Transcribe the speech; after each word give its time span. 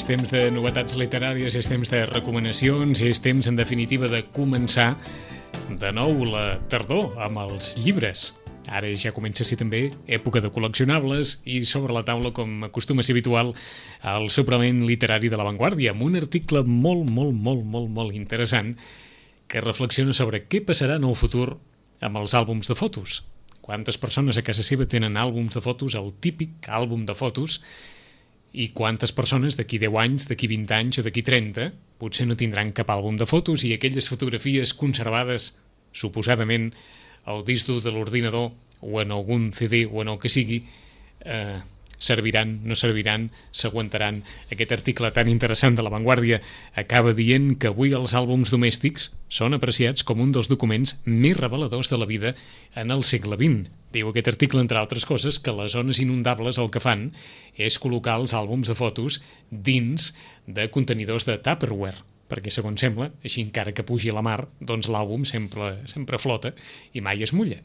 És 0.00 0.06
temps 0.08 0.30
de 0.32 0.46
novetats 0.48 0.94
literàries, 0.96 1.52
és 1.58 1.66
temps 1.68 1.90
de 1.92 1.98
recomanacions, 2.08 3.02
és 3.04 3.18
temps, 3.20 3.44
en 3.50 3.58
definitiva, 3.58 4.08
de 4.08 4.22
començar 4.32 4.94
de 5.68 5.90
nou 5.92 6.22
la 6.24 6.54
tardor 6.72 7.18
amb 7.20 7.42
els 7.42 7.74
llibres. 7.84 8.30
Ara 8.64 8.88
ja 8.96 9.12
comença 9.12 9.44
a 9.44 9.48
ser 9.50 9.58
també 9.60 9.82
època 10.08 10.40
de 10.40 10.48
col·leccionables 10.54 11.34
i 11.44 11.58
sobre 11.68 11.92
la 11.92 12.00
taula, 12.08 12.32
com 12.32 12.64
acostuma 12.64 13.04
a 13.04 13.08
ser 13.10 13.12
habitual, 13.12 13.52
el 14.14 14.30
suplement 14.32 14.80
literari 14.88 15.28
de 15.28 15.36
l'avantguàrdia, 15.36 15.92
amb 15.92 16.08
un 16.08 16.16
article 16.16 16.64
molt, 16.64 17.04
molt, 17.04 17.36
molt, 17.36 17.68
molt, 17.68 17.92
molt 18.00 18.16
interessant 18.16 18.72
que 19.52 19.60
reflexiona 19.60 20.16
sobre 20.16 20.46
què 20.48 20.64
passarà 20.64 20.96
en 20.96 21.04
el 21.12 21.20
futur 21.26 21.58
amb 22.00 22.24
els 22.24 22.32
àlbums 22.32 22.72
de 22.72 22.80
fotos. 22.80 23.20
Quantes 23.60 24.00
persones 24.00 24.40
a 24.40 24.48
casa 24.48 24.64
seva 24.64 24.88
tenen 24.88 25.20
àlbums 25.20 25.60
de 25.60 25.60
fotos, 25.60 25.92
el 25.92 26.14
típic 26.24 26.72
àlbum 26.72 27.04
de 27.04 27.20
fotos, 27.20 27.60
i 28.52 28.70
quantes 28.74 29.12
persones 29.14 29.56
d'aquí 29.58 29.78
10 29.78 29.98
anys, 30.02 30.26
d'aquí 30.30 30.48
20 30.50 30.74
anys 30.74 31.00
o 31.00 31.06
d'aquí 31.06 31.22
30 31.22 31.70
potser 32.00 32.26
no 32.26 32.38
tindran 32.38 32.72
cap 32.72 32.90
àlbum 32.90 33.18
de 33.20 33.28
fotos 33.28 33.64
i 33.68 33.74
aquelles 33.74 34.08
fotografies 34.08 34.72
conservades 34.74 35.52
suposadament 35.92 36.70
al 37.28 37.44
disc 37.44 37.68
dur 37.68 37.80
de 37.84 37.92
l'ordinador 37.92 38.50
o 38.80 39.00
en 39.02 39.12
algun 39.12 39.50
CD 39.52 39.84
o 39.84 40.02
en 40.02 40.08
el 40.08 40.18
que 40.18 40.32
sigui 40.32 40.62
eh, 41.24 41.60
serviran, 42.00 42.60
no 42.64 42.74
serviran, 42.74 43.28
s'aguantaran. 43.52 44.22
Aquest 44.50 44.72
article 44.72 45.12
tan 45.12 45.28
interessant 45.28 45.76
de 45.76 45.84
La 45.84 45.92
Vanguardia 45.92 46.40
acaba 46.74 47.12
dient 47.14 47.52
que 47.60 47.70
avui 47.70 47.92
els 47.94 48.16
àlbums 48.16 48.50
domèstics 48.54 49.12
són 49.28 49.54
apreciats 49.54 50.02
com 50.02 50.24
un 50.24 50.32
dels 50.32 50.48
documents 50.48 50.96
més 51.04 51.36
reveladors 51.36 51.92
de 51.92 52.00
la 52.00 52.08
vida 52.08 52.34
en 52.74 52.90
el 52.90 53.04
segle 53.04 53.36
XX. 53.36 53.79
Diu 53.90 54.10
aquest 54.10 54.28
article, 54.30 54.62
entre 54.62 54.78
altres 54.78 55.06
coses, 55.08 55.40
que 55.42 55.54
les 55.56 55.74
zones 55.74 55.98
inundables 56.02 56.60
el 56.62 56.70
que 56.70 56.82
fan 56.82 57.08
és 57.58 57.78
col·locar 57.82 58.20
els 58.20 58.34
àlbums 58.38 58.70
de 58.70 58.76
fotos 58.78 59.18
dins 59.50 60.12
de 60.46 60.68
contenidors 60.70 61.26
de 61.26 61.38
Tupperware 61.42 62.06
perquè 62.30 62.52
segons 62.54 62.78
sembla, 62.78 63.10
així 63.26 63.42
encara 63.42 63.74
que 63.74 63.82
pugi 63.82 64.12
la 64.14 64.22
mar, 64.22 64.44
doncs 64.62 64.86
l'àlbum 64.86 65.24
sempre, 65.26 65.72
sempre 65.90 66.20
flota 66.22 66.52
i 66.94 67.02
mai 67.02 67.24
es 67.26 67.34
mulla. 67.34 67.58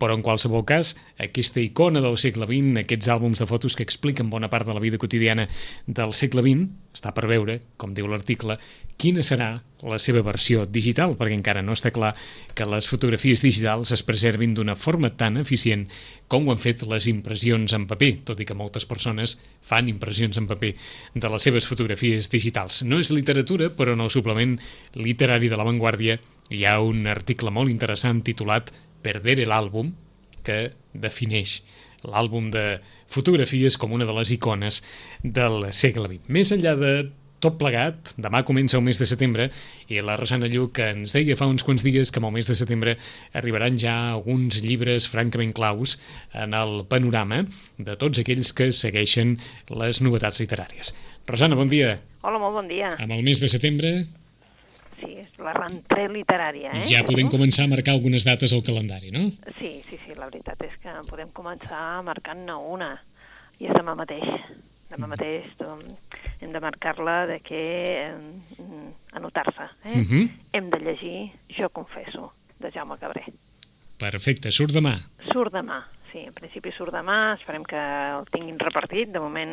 Però 0.00 0.16
en 0.16 0.24
qualsevol 0.24 0.64
cas, 0.64 0.94
aquesta 1.20 1.60
icona 1.60 2.00
del 2.00 2.16
segle 2.18 2.48
XX, 2.48 2.78
aquests 2.80 3.10
àlbums 3.12 3.42
de 3.42 3.46
fotos 3.48 3.76
que 3.76 3.84
expliquen 3.84 4.30
bona 4.32 4.48
part 4.48 4.64
de 4.66 4.72
la 4.72 4.80
vida 4.80 4.98
quotidiana 4.98 5.44
del 5.86 6.14
segle 6.16 6.40
XX, 6.46 6.70
està 6.96 7.12
per 7.14 7.28
veure, 7.28 7.60
com 7.76 7.92
diu 7.94 8.08
l'article, 8.08 8.56
quina 8.96 9.22
serà 9.22 9.50
la 9.86 9.98
seva 10.02 10.22
versió 10.24 10.64
digital, 10.66 11.14
perquè 11.20 11.36
encara 11.36 11.62
no 11.62 11.76
està 11.76 11.92
clar 11.92 12.14
que 12.56 12.66
les 12.68 12.88
fotografies 12.90 13.44
digitals 13.44 13.92
es 13.94 14.02
preservin 14.04 14.56
d'una 14.56 14.76
forma 14.76 15.12
tan 15.12 15.38
eficient 15.40 15.86
com 16.28 16.48
ho 16.48 16.54
han 16.54 16.60
fet 16.62 16.82
les 16.88 17.06
impressions 17.12 17.72
en 17.76 17.86
paper, 17.90 18.10
tot 18.32 18.40
i 18.40 18.48
que 18.48 18.56
moltes 18.56 18.88
persones 18.88 19.38
fan 19.60 19.88
impressions 19.92 20.40
en 20.40 20.48
paper 20.50 20.74
de 21.14 21.32
les 21.32 21.48
seves 21.48 21.68
fotografies 21.68 22.32
digitals. 22.32 22.82
No 22.88 23.00
és 23.00 23.12
literatura, 23.12 23.70
però 23.70 23.96
en 23.96 24.04
el 24.04 24.12
suplement 24.12 24.58
literari 24.96 25.52
de 25.52 25.60
l'avantguàrdia 25.60 26.20
hi 26.50 26.64
ha 26.66 26.80
un 26.82 27.06
article 27.06 27.52
molt 27.54 27.70
interessant 27.70 28.24
titulat 28.26 28.72
Perder 29.02 29.38
el 29.44 29.54
àlbum, 29.54 29.94
que 30.44 30.72
defineix 30.92 31.60
l'àlbum 32.06 32.50
de 32.52 32.80
fotografies 33.10 33.76
com 33.80 33.92
una 33.92 34.06
de 34.08 34.14
les 34.16 34.32
icones 34.32 34.80
del 35.22 35.66
segle 35.76 36.08
XX. 36.08 36.30
Més 36.32 36.52
enllà 36.54 36.76
de 36.78 36.92
tot 37.40 37.56
plegat, 37.60 38.12
demà 38.20 38.42
comença 38.44 38.76
el 38.76 38.84
mes 38.84 38.98
de 39.00 39.06
setembre 39.08 39.46
i 39.88 40.02
la 40.04 40.16
Rosana 40.20 40.48
Lluc 40.52 40.76
ens 40.84 41.14
deia 41.16 41.36
fa 41.40 41.48
uns 41.48 41.64
quants 41.64 41.84
dies 41.86 42.12
que 42.12 42.20
amb 42.20 42.28
el 42.28 42.34
mes 42.36 42.50
de 42.50 42.56
setembre 42.58 42.96
arribaran 43.36 43.78
ja 43.80 43.94
alguns 44.12 44.60
llibres 44.64 45.08
francament 45.08 45.54
claus 45.56 45.96
en 46.36 46.52
el 46.56 46.84
panorama 46.90 47.46
de 47.78 47.96
tots 47.96 48.20
aquells 48.20 48.52
que 48.56 48.68
segueixen 48.76 49.38
les 49.72 50.02
novetats 50.04 50.42
literàries. 50.44 50.92
Rosana, 51.30 51.56
bon 51.56 51.72
dia. 51.72 51.96
Hola, 52.20 52.40
molt 52.42 52.60
bon 52.60 52.68
dia. 52.68 52.92
Amb 53.00 53.16
el 53.16 53.24
mes 53.24 53.40
de 53.40 53.48
setembre 53.48 53.94
la 55.40 55.52
rentrée 55.56 56.08
literària, 56.12 56.70
eh? 56.76 56.82
ja 56.86 57.02
podem 57.06 57.28
començar 57.32 57.64
a 57.64 57.70
marcar 57.72 57.94
algunes 57.96 58.24
dates 58.24 58.52
al 58.52 58.62
calendari, 58.66 59.10
no? 59.10 59.30
Sí, 59.58 59.80
sí, 59.88 59.98
sí, 60.04 60.14
la 60.16 60.28
veritat 60.30 60.60
és 60.66 60.74
que 60.82 60.94
podem 61.08 61.30
començar 61.36 62.02
marcant-ne 62.06 62.56
una, 62.74 62.90
i 63.60 63.66
és 63.68 63.76
demà 63.76 63.94
mateix. 63.98 64.26
Demà 64.90 65.06
Mm. 65.06 65.10
mateix 65.12 65.44
doncs, 65.58 65.92
hem 66.40 66.50
de 66.52 66.60
marcar-la 66.60 67.26
de 67.26 67.38
que 67.40 67.60
eh, 68.08 68.14
anotar-se. 69.12 69.68
Eh? 69.84 69.96
Uh 70.00 70.04
-huh. 70.08 70.30
Hem 70.52 70.70
de 70.70 70.78
llegir 70.80 71.30
Jo 71.56 71.68
confesso, 71.68 72.32
de 72.58 72.70
Jaume 72.70 72.98
Cabré. 72.98 73.24
Perfecte, 73.98 74.50
surt 74.50 74.72
demà. 74.72 74.98
Surt 75.32 75.52
demà, 75.52 75.84
sí, 76.12 76.24
en 76.26 76.34
principi 76.36 76.72
surt 76.74 76.92
demà, 76.94 77.34
esperem 77.38 77.64
que 77.66 77.80
el 77.80 78.26
tinguin 78.32 78.58
repartit, 78.60 79.10
de 79.14 79.22
moment 79.22 79.52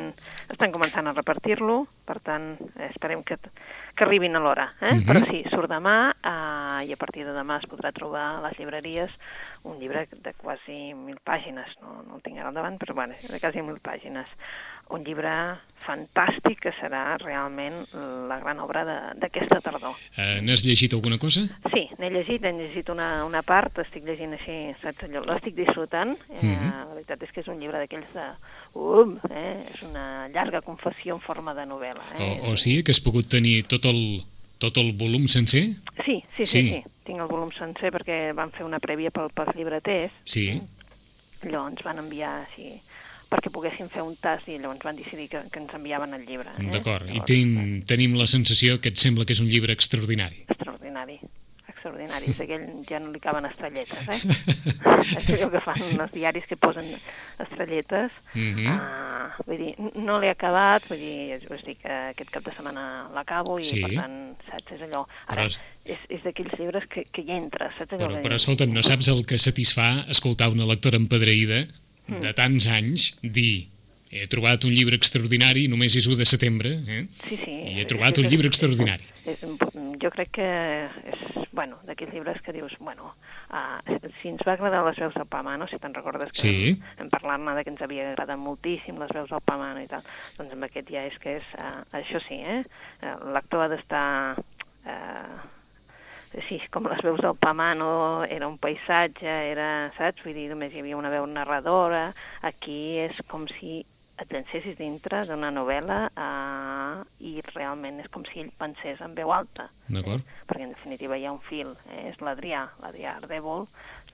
estan 0.53 0.73
començant 0.73 1.07
a 1.07 1.13
repartir-lo, 1.15 1.79
per 2.07 2.17
tant, 2.25 2.49
esperem 2.89 3.23
que, 3.27 3.37
que 3.37 4.05
arribin 4.05 4.35
a 4.35 4.41
l'hora, 4.43 4.69
eh? 4.81 4.93
Mhm. 4.95 5.05
però 5.07 5.23
sí, 5.29 5.43
surt 5.51 5.71
demà 5.71 5.97
eh, 6.17 6.87
i 6.87 6.93
a 6.93 6.99
partir 6.99 7.25
de 7.27 7.35
demà 7.35 7.59
es 7.61 7.67
podrà 7.69 7.91
trobar 7.95 8.25
a 8.37 8.41
les 8.47 8.57
llibreries 8.59 9.13
un 9.63 9.79
llibre 9.79 10.07
de 10.11 10.33
quasi 10.33 10.93
mil 10.93 11.19
pàgines, 11.23 11.77
no, 11.81 12.01
no 12.07 12.17
el 12.17 12.25
tinc 12.25 12.39
ara 12.39 12.49
al 12.49 12.57
davant, 12.57 12.79
però 12.81 12.95
bueno, 12.95 13.15
de 13.21 13.39
quasi 13.39 13.61
mil 13.61 13.79
pàgines. 13.83 14.31
Un 14.89 15.03
llibre 15.03 15.31
fantàstic 15.83 16.59
que 16.63 16.71
serà 16.79 17.17
realment 17.21 17.75
la 18.29 18.37
gran 18.41 18.59
obra 18.63 18.83
d'aquesta 19.19 19.59
tardor. 19.63 19.95
Uh, 20.17 20.39
N'has 20.43 20.63
llegit 20.67 20.93
alguna 20.95 21.17
cosa? 21.21 21.43
Sí, 21.73 21.85
n'he 21.99 22.09
llegit, 22.11 22.43
he 22.43 22.51
llegit 22.55 22.89
una, 22.91 23.23
una 23.27 23.41
part, 23.45 23.77
estic 23.83 24.03
llegint 24.07 24.33
així, 24.37 24.55
saps 24.81 25.03
allò, 25.07 25.23
l'estic 25.27 25.55
disfrutant. 25.55 26.15
Eh, 26.29 26.43
Mhm. 26.43 26.71
La 26.71 26.85
veritat 26.93 27.23
és 27.23 27.31
que 27.31 27.41
és 27.41 27.47
un 27.47 27.59
llibre 27.59 27.77
d'aquells 27.79 28.11
de... 28.13 28.25
Um, 28.75 29.17
eh, 29.31 29.63
és 29.73 29.81
una 29.83 30.27
llarga 30.29 30.61
confessió 30.61 31.15
en 31.15 31.21
forma 31.21 31.53
de 31.53 31.65
novel·la. 31.65 32.03
Eh? 32.19 32.39
O, 32.47 32.51
o 32.51 32.57
sigui 32.57 32.83
que 32.83 32.91
has 32.91 32.99
pogut 33.01 33.27
tenir 33.27 33.63
tot 33.67 33.85
el, 33.85 34.23
tot 34.59 34.77
el 34.77 34.93
volum 34.93 35.27
sencer? 35.27 35.69
Sí, 36.05 36.21
sí, 36.35 36.45
sí, 36.45 36.45
Sí. 36.45 36.45
sí, 36.45 36.67
sí. 36.83 36.83
Tinc 37.07 37.19
el 37.23 37.27
volum 37.27 37.51
sencer 37.55 37.91
perquè 37.95 38.33
van 38.35 38.51
fer 38.51 38.65
una 38.65 38.79
prèvia 38.83 39.11
pel, 39.11 39.29
pels 39.31 39.55
llibreters, 39.55 40.11
Sí. 40.25 40.61
allò 41.43 41.67
ens 41.69 41.83
van 41.83 41.99
enviar 41.99 42.33
així 42.47 42.81
perquè 43.29 43.51
poguéssim 43.53 43.89
fer 43.93 44.03
un 44.05 44.15
tast 44.21 44.47
i 44.47 44.57
llavors 44.57 44.83
van 44.85 44.95
decidir 44.99 45.27
que, 45.31 45.41
que 45.51 45.59
ens 45.59 45.73
enviaven 45.73 46.13
el 46.17 46.25
llibre. 46.27 46.49
Eh? 46.59 46.69
D'acord. 46.73 47.09
I 47.11 47.19
ten, 47.27 47.83
tenim 47.87 48.15
la 48.19 48.27
sensació 48.27 48.79
que 48.81 48.89
et 48.93 48.97
sembla 49.01 49.25
que 49.25 49.33
és 49.37 49.41
un 49.43 49.49
llibre 49.51 49.73
extraordinari. 49.75 50.45
extraordinari 50.47 51.19
extraordinari, 51.67 52.31
és 52.31 52.39
aquell 52.41 52.63
ja 52.87 52.97
no 52.99 53.11
li 53.13 53.19
caben 53.21 53.45
estrelletes, 53.45 54.07
eh? 54.09 54.19
és 55.19 55.27
allò 55.35 55.49
que 55.53 55.59
fan 55.61 55.81
els 56.01 56.13
diaris 56.15 56.47
que 56.49 56.57
posen 56.57 56.87
estrelletes. 57.43 58.11
Mhm. 58.33 58.67
ah, 58.71 59.35
vull 59.45 59.59
dir, 59.61 59.73
no 60.01 60.17
l'he 60.19 60.31
acabat, 60.31 60.87
vull 60.89 60.99
dir, 61.01 61.37
us 61.53 61.63
dic 61.67 61.81
que 61.83 61.91
aquest 62.13 62.31
cap 62.33 62.47
de 62.47 62.53
setmana 62.55 62.85
l'acabo 63.13 63.59
i 63.59 63.67
Sí. 63.67 63.81
per 63.83 63.93
tant, 63.93 64.17
saps, 64.49 64.71
és 64.77 64.85
allò... 64.87 65.03
Ara, 65.27 65.43
Però 65.43 65.45
és- 65.85 65.99
és, 66.09 66.23
d'aquells 66.23 66.57
llibres 66.59 66.87
que, 66.89 67.03
que 67.11 67.21
hi 67.21 67.31
entres, 67.37 67.75
saps? 67.77 67.93
Però, 67.93 68.21
però 68.23 68.35
escolta'm, 68.39 68.73
no 68.73 68.81
saps 68.81 69.07
el 69.13 69.25
que 69.25 69.37
satisfà 69.37 70.05
escoltar 70.09 70.49
una 70.49 70.65
lectora 70.65 70.97
empedreïda 70.97 71.65
de 72.07 72.33
tants 72.33 72.67
anys 72.67 73.17
dir 73.21 73.67
he 74.09 74.23
trobat 74.31 74.63
un 74.63 74.71
llibre 74.71 74.95
extraordinari, 74.95 75.65
només 75.67 75.93
és 75.99 76.05
1 76.07 76.15
de 76.15 76.25
setembre, 76.25 76.69
eh? 76.87 77.07
Sí, 77.27 77.35
sí. 77.43 77.51
i 77.73 77.81
he 77.81 77.85
trobat 77.85 78.15
és- 78.17 78.23
un 78.23 78.29
llibre 78.31 78.47
és- 78.47 78.53
extraordinari. 78.55 79.03
És, 79.25 79.41
jo 80.01 80.09
crec 80.15 80.31
que 80.31 80.47
és, 81.11 81.19
bueno, 81.51 81.75
d'aquells 81.85 82.13
llibres 82.13 82.41
que 82.41 82.53
dius, 82.53 82.71
bueno, 82.79 83.15
uh, 83.51 83.81
si 84.21 84.29
ens 84.29 84.39
va 84.47 84.53
agradar 84.53 84.85
les 84.87 84.95
veus 84.97 85.13
del 85.13 85.25
Pamano, 85.27 85.67
si 85.67 85.75
te'n 85.77 85.93
recordes 85.93 86.31
que 86.31 86.39
Sí. 86.39 86.73
vam, 86.79 86.95
vam 87.01 87.09
parlar-ne 87.09 87.55
de 87.57 87.63
que 87.65 87.69
ens 87.71 87.81
havia 87.81 88.11
agradat 88.13 88.39
moltíssim 88.39 88.97
les 88.97 89.11
veus 89.11 89.29
del 89.29 89.41
Pamano 89.43 89.81
i 89.83 89.87
tal, 89.91 90.03
doncs 90.37 90.53
amb 90.55 90.63
aquest 90.63 90.87
ja 90.89 91.03
és 91.03 91.19
que 91.19 91.35
és, 91.41 91.43
uh, 91.59 91.83
això 91.91 92.21
sí, 92.23 92.35
eh? 92.39 92.63
Uh, 93.03 93.31
L'actor 93.33 93.65
ha 93.65 93.67
d'estar... 93.75 94.37
Uh, 94.87 95.56
sí, 96.45 96.59
com 96.71 96.87
les 96.89 97.01
veus 97.05 97.21
del 97.23 97.37
Pamano, 97.39 98.23
era 98.29 98.47
un 98.47 98.57
paisatge, 98.61 99.27
era, 99.51 99.89
saps? 99.97 100.23
Vull 100.25 100.37
dir, 100.37 100.47
només 100.51 100.73
hi 100.73 100.83
havia 100.83 100.97
una 100.99 101.11
veu 101.13 101.25
narradora. 101.29 102.09
Aquí 102.45 102.97
és 103.01 103.21
com 103.31 103.47
si 103.57 103.81
et 104.17 104.31
llancessis 104.33 104.77
dintre 104.79 105.21
d'una 105.29 105.51
novel·la 105.53 105.97
uh, 106.09 107.01
i 107.21 107.35
realment 107.51 107.99
és 108.01 108.09
com 108.13 108.23
si 108.25 108.41
ell 108.41 108.49
pensés 108.57 109.01
en 109.05 109.13
veu 109.17 109.31
alta. 109.33 109.67
D'acord? 109.85 110.25
Perquè 110.49 110.65
en 110.65 110.73
definitiva 110.73 111.17
hi 111.17 111.27
ha 111.27 111.35
un 111.35 111.43
fil, 111.45 111.75
eh? 111.91 112.07
és 112.09 112.17
l'Adrià, 112.25 112.63
l'Adrià 112.81 113.13
Ardèvol, 113.21 113.67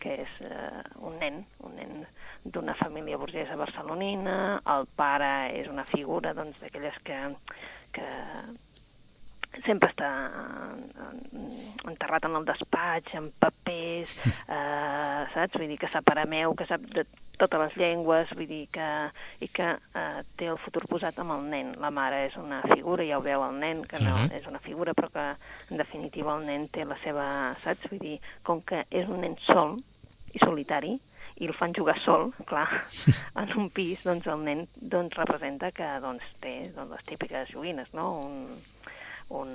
que 0.04 0.18
és 0.26 0.36
uh, 0.44 0.84
un 1.08 1.16
nen, 1.24 1.40
un 1.64 1.80
nen 1.80 2.04
d'una 2.44 2.76
família 2.76 3.20
burgesa 3.20 3.56
barcelonina, 3.60 4.60
el 4.76 4.90
pare 5.00 5.32
és 5.56 5.72
una 5.72 5.88
figura 5.88 6.36
doncs, 6.36 6.60
d'aquelles 6.60 7.00
que, 7.08 7.22
que 7.96 8.08
sempre 9.66 9.90
està 9.94 10.10
eh, 10.28 11.44
enterrat 11.90 12.26
en 12.28 12.38
el 12.40 12.48
despatx, 12.48 13.14
en 13.20 13.30
papers, 13.40 14.16
eh, 14.26 15.22
saps? 15.34 15.60
Vull 15.60 15.70
dir 15.72 15.80
que 15.82 15.92
sap 15.94 16.10
arameu, 16.14 16.56
que 16.58 16.68
sap 16.70 16.86
de 16.96 17.06
totes 17.38 17.60
les 17.60 17.78
llengües, 17.78 18.34
vull 18.38 18.50
dir 18.50 18.66
que, 18.74 18.90
i 19.44 19.50
que 19.54 19.70
eh, 19.76 20.20
té 20.40 20.50
el 20.52 20.60
futur 20.62 20.86
posat 20.90 21.18
amb 21.22 21.36
el 21.38 21.48
nen. 21.54 21.72
La 21.82 21.92
mare 21.94 22.26
és 22.28 22.38
una 22.40 22.62
figura, 22.74 23.06
ja 23.08 23.20
ho 23.20 23.26
veu 23.26 23.46
el 23.46 23.58
nen, 23.62 23.86
que 23.90 24.02
no 24.04 24.18
Ahà. 24.18 24.28
és 24.38 24.46
una 24.50 24.62
figura, 24.64 24.94
però 24.98 25.10
que 25.14 25.26
en 25.70 25.82
definitiva 25.82 26.38
el 26.38 26.46
nen 26.50 26.68
té 26.74 26.86
la 26.88 27.00
seva, 27.04 27.26
saps? 27.64 27.90
Vull 27.92 28.04
dir, 28.04 28.20
com 28.44 28.62
que 28.62 28.86
és 28.90 29.10
un 29.10 29.26
nen 29.26 29.38
sol 29.48 29.78
i 30.34 30.42
solitari, 30.42 30.96
i 31.42 31.48
el 31.50 31.56
fan 31.58 31.74
jugar 31.74 31.98
sol, 32.04 32.30
clar, 32.46 32.68
en 33.42 33.56
un 33.58 33.70
pis, 33.74 34.04
doncs 34.06 34.30
el 34.30 34.44
nen 34.46 34.68
doncs, 34.78 35.18
representa 35.18 35.72
que 35.76 35.88
doncs, 36.04 36.30
té 36.44 36.56
doncs, 36.76 36.94
les 36.94 37.10
típiques 37.10 37.50
joguines, 37.54 37.90
no? 37.98 38.12
Un, 38.28 38.62
un, 39.30 39.50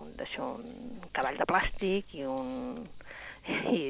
un, 0.00 0.16
d'això, 0.18 0.54
un 0.58 1.06
cavall 1.12 1.38
de 1.38 1.46
plàstic 1.48 2.14
i 2.18 2.24
un, 2.28 2.86
i 3.72 3.82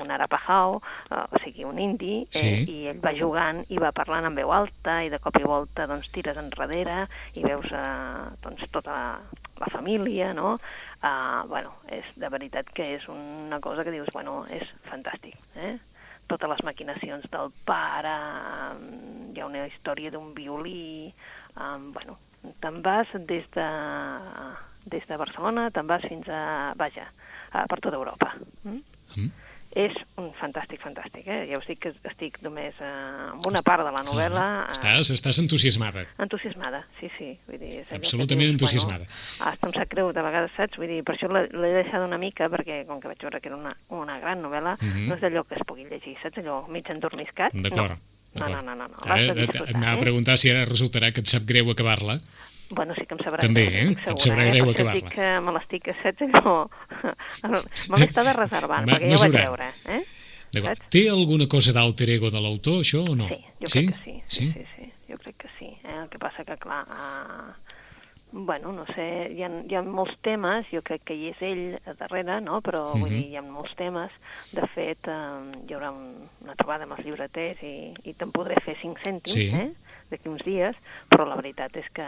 un 0.00 0.10
arapajau, 0.10 0.78
uh, 1.10 1.24
o 1.26 1.40
sigui, 1.42 1.64
un 1.64 1.78
indi, 1.82 2.26
Sí. 2.30 2.46
eh, 2.46 2.62
i 2.68 2.78
ell 2.92 3.00
va 3.02 3.12
jugant 3.16 3.64
i 3.68 3.78
va 3.78 3.90
parlant 3.92 4.28
en 4.28 4.34
veu 4.38 4.52
alta 4.54 5.00
i 5.02 5.10
de 5.10 5.18
cop 5.18 5.36
i 5.40 5.42
volta 5.46 5.86
doncs, 5.90 6.10
tires 6.14 6.38
enrere 6.38 7.06
i 7.34 7.42
veus 7.42 7.66
eh, 7.72 8.30
doncs, 8.42 8.62
tota 8.70 8.92
la, 8.92 9.20
la 9.60 9.70
família, 9.72 10.32
no? 10.34 10.58
Uh, 11.00 11.46
bueno, 11.48 11.72
és, 11.88 12.04
de 12.20 12.28
veritat 12.28 12.68
que 12.76 12.84
és 12.98 13.06
una 13.08 13.58
cosa 13.64 13.84
que 13.84 13.90
dius, 13.94 14.10
bueno, 14.12 14.44
és 14.52 14.68
fantàstic, 14.84 15.38
eh? 15.56 15.78
Totes 16.28 16.50
les 16.52 16.60
maquinacions 16.62 17.24
del 17.32 17.48
pare, 17.66 18.12
um, 18.76 19.30
hi 19.32 19.40
ha 19.40 19.46
una 19.48 19.64
història 19.66 20.12
d'un 20.12 20.34
violí, 20.36 21.08
um, 21.56 21.88
bueno, 21.96 22.18
te'n 22.60 22.80
vas 22.82 23.08
des 23.28 23.44
de, 23.54 23.68
des 24.90 25.06
de 25.06 25.16
Barcelona, 25.20 25.68
te'n 25.74 25.86
vas 25.90 26.02
fins 26.08 26.28
a, 26.32 26.72
vaja, 26.78 27.06
a, 27.52 27.66
per 27.68 27.80
tota 27.80 27.96
Europa. 28.00 28.32
Mm? 28.64 28.82
Mm. 29.16 29.30
És 29.70 29.94
un 30.18 30.32
fantàstic, 30.34 30.80
fantàstic, 30.82 31.28
eh? 31.30 31.44
Ja 31.46 31.58
us 31.60 31.66
dic 31.68 31.78
que 31.84 31.92
estic 32.10 32.40
només 32.42 32.74
eh, 32.82 32.88
amb 33.30 33.44
una 33.46 33.60
part 33.62 33.84
de 33.86 33.92
la 33.94 34.00
novel·la... 34.02 34.46
eh, 34.64 34.72
Estàs, 34.74 35.12
estàs 35.14 35.38
entusiasmada. 35.44 36.02
Entusiasmada, 36.18 36.80
sí, 36.98 37.06
sí. 37.16 37.28
Vull 37.46 37.60
dir, 37.62 37.76
és 37.84 37.92
Absolutament 37.94 38.48
dius, 38.48 38.56
entusiasmada. 38.56 39.06
Bueno, 39.06 39.46
hasta 39.52 39.68
em 39.70 39.76
sap 39.78 39.92
greu 39.94 40.10
de 40.16 40.24
vegades, 40.26 40.50
saps? 40.58 40.74
Vull 40.80 40.90
dir, 40.90 41.04
per 41.06 41.14
això 41.14 41.30
l'he 41.30 41.70
deixada 41.76 42.08
una 42.08 42.18
mica, 42.18 42.48
perquè 42.50 42.80
com 42.88 42.98
que 42.98 43.12
vaig 43.12 43.22
veure 43.22 43.38
que 43.44 43.52
era 43.52 43.60
una, 43.60 43.76
una 43.94 44.18
gran 44.18 44.42
novel·la, 44.42 44.74
Mhm. 44.82 45.06
no 45.06 45.14
és 45.14 45.22
d'allò 45.22 45.44
que 45.46 45.54
es 45.54 45.62
pugui 45.68 45.86
llegir, 45.86 46.16
saps? 46.18 46.42
Allò 46.42 46.64
mig 46.66 46.90
endormiscat. 46.90 47.54
D'acord. 47.54 47.94
No, 47.94 48.09
no, 48.38 48.48
no, 48.48 48.74
no. 48.74 48.86
no. 48.86 49.00
Ara 49.06 49.34
de 49.34 49.44
et, 49.48 49.56
anava 49.74 49.96
a 49.96 49.98
eh? 49.98 50.04
preguntar 50.04 50.36
si 50.38 50.50
ara 50.52 50.64
resultarà 50.68 51.10
que 51.12 51.20
et 51.24 51.26
sap 51.30 51.42
greu 51.48 51.70
acabar-la. 51.72 52.20
Bueno, 52.70 52.94
sí 52.94 53.02
que 53.02 53.16
em 53.16 53.22
sabrà 53.24 53.40
També, 53.42 53.64
greu, 53.66 53.74
eh? 53.74 53.94
estic 53.96 54.12
Et 54.12 54.22
segura, 54.22 54.22
sabrà 54.28 54.44
eh? 54.46 54.50
greu 54.54 54.70
acabar-la. 54.70 55.00
dic 55.00 55.14
que 55.16 55.30
me 55.42 55.54
l'estic, 55.56 55.88
saps? 55.98 56.22
Allò... 57.48 57.62
me 57.90 57.98
l'he 57.98 58.06
estat 58.06 58.30
reservant, 58.36 58.86
Ma- 58.86 58.94
perquè 58.94 59.10
ja 59.10 59.18
ho 59.18 59.22
vaig 59.24 59.34
veure, 59.40 59.70
eh? 59.96 60.02
D'acord. 60.54 60.86
Té 60.90 61.02
alguna 61.10 61.46
cosa 61.50 61.74
d'alter 61.74 62.08
ego 62.10 62.30
de 62.30 62.40
l'autor, 62.42 62.80
això, 62.84 63.02
o 63.10 63.16
no? 63.18 63.26
Sí, 63.30 63.40
jo 63.64 63.68
sí? 63.74 63.82
crec 63.86 63.96
que 63.96 64.04
sí. 64.04 64.14
Sí, 64.26 64.46
sí, 64.54 64.64
sí, 64.76 64.92
jo 65.10 65.18
crec 65.18 65.36
que 65.42 65.50
sí. 65.58 65.68
Eh? 65.82 65.96
El 66.02 66.08
que 66.10 66.18
passa 66.22 66.46
que, 66.46 66.56
clar, 66.62 66.80
uh, 66.90 67.69
bueno, 68.32 68.72
no 68.72 68.84
sé, 68.94 69.32
hi 69.34 69.42
ha, 69.42 69.50
hi 69.68 69.74
ha 69.74 69.82
molts 69.82 70.16
temes, 70.22 70.66
jo 70.70 70.82
crec 70.82 71.02
que 71.04 71.14
hi 71.14 71.28
és 71.30 71.40
ell 71.42 71.78
darrere, 71.98 72.40
no? 72.40 72.60
però 72.60 72.82
uh 72.82 72.94
-huh. 72.94 73.00
vull 73.00 73.10
Mhm. 73.10 73.18
dir, 73.20 73.26
hi 73.30 73.36
ha 73.36 73.42
molts 73.42 73.74
temes. 73.76 74.10
De 74.52 74.66
fet, 74.68 74.98
uh, 75.08 75.42
hi 75.68 75.74
haurà 75.74 75.90
un, 75.90 76.28
una 76.42 76.54
trobada 76.54 76.84
amb 76.84 76.92
els 76.98 77.04
llibreters 77.04 77.62
i, 77.62 77.92
i 78.04 78.14
te'n 78.14 78.30
podré 78.32 78.54
fer 78.62 78.76
cinc 78.80 78.98
cèntims, 79.00 79.32
Sí. 79.32 79.48
eh? 79.54 79.72
d'aquí 80.10 80.28
uns 80.28 80.42
dies, 80.44 80.74
però 81.08 81.24
la 81.26 81.36
veritat 81.36 81.76
és 81.76 81.88
que, 81.92 82.02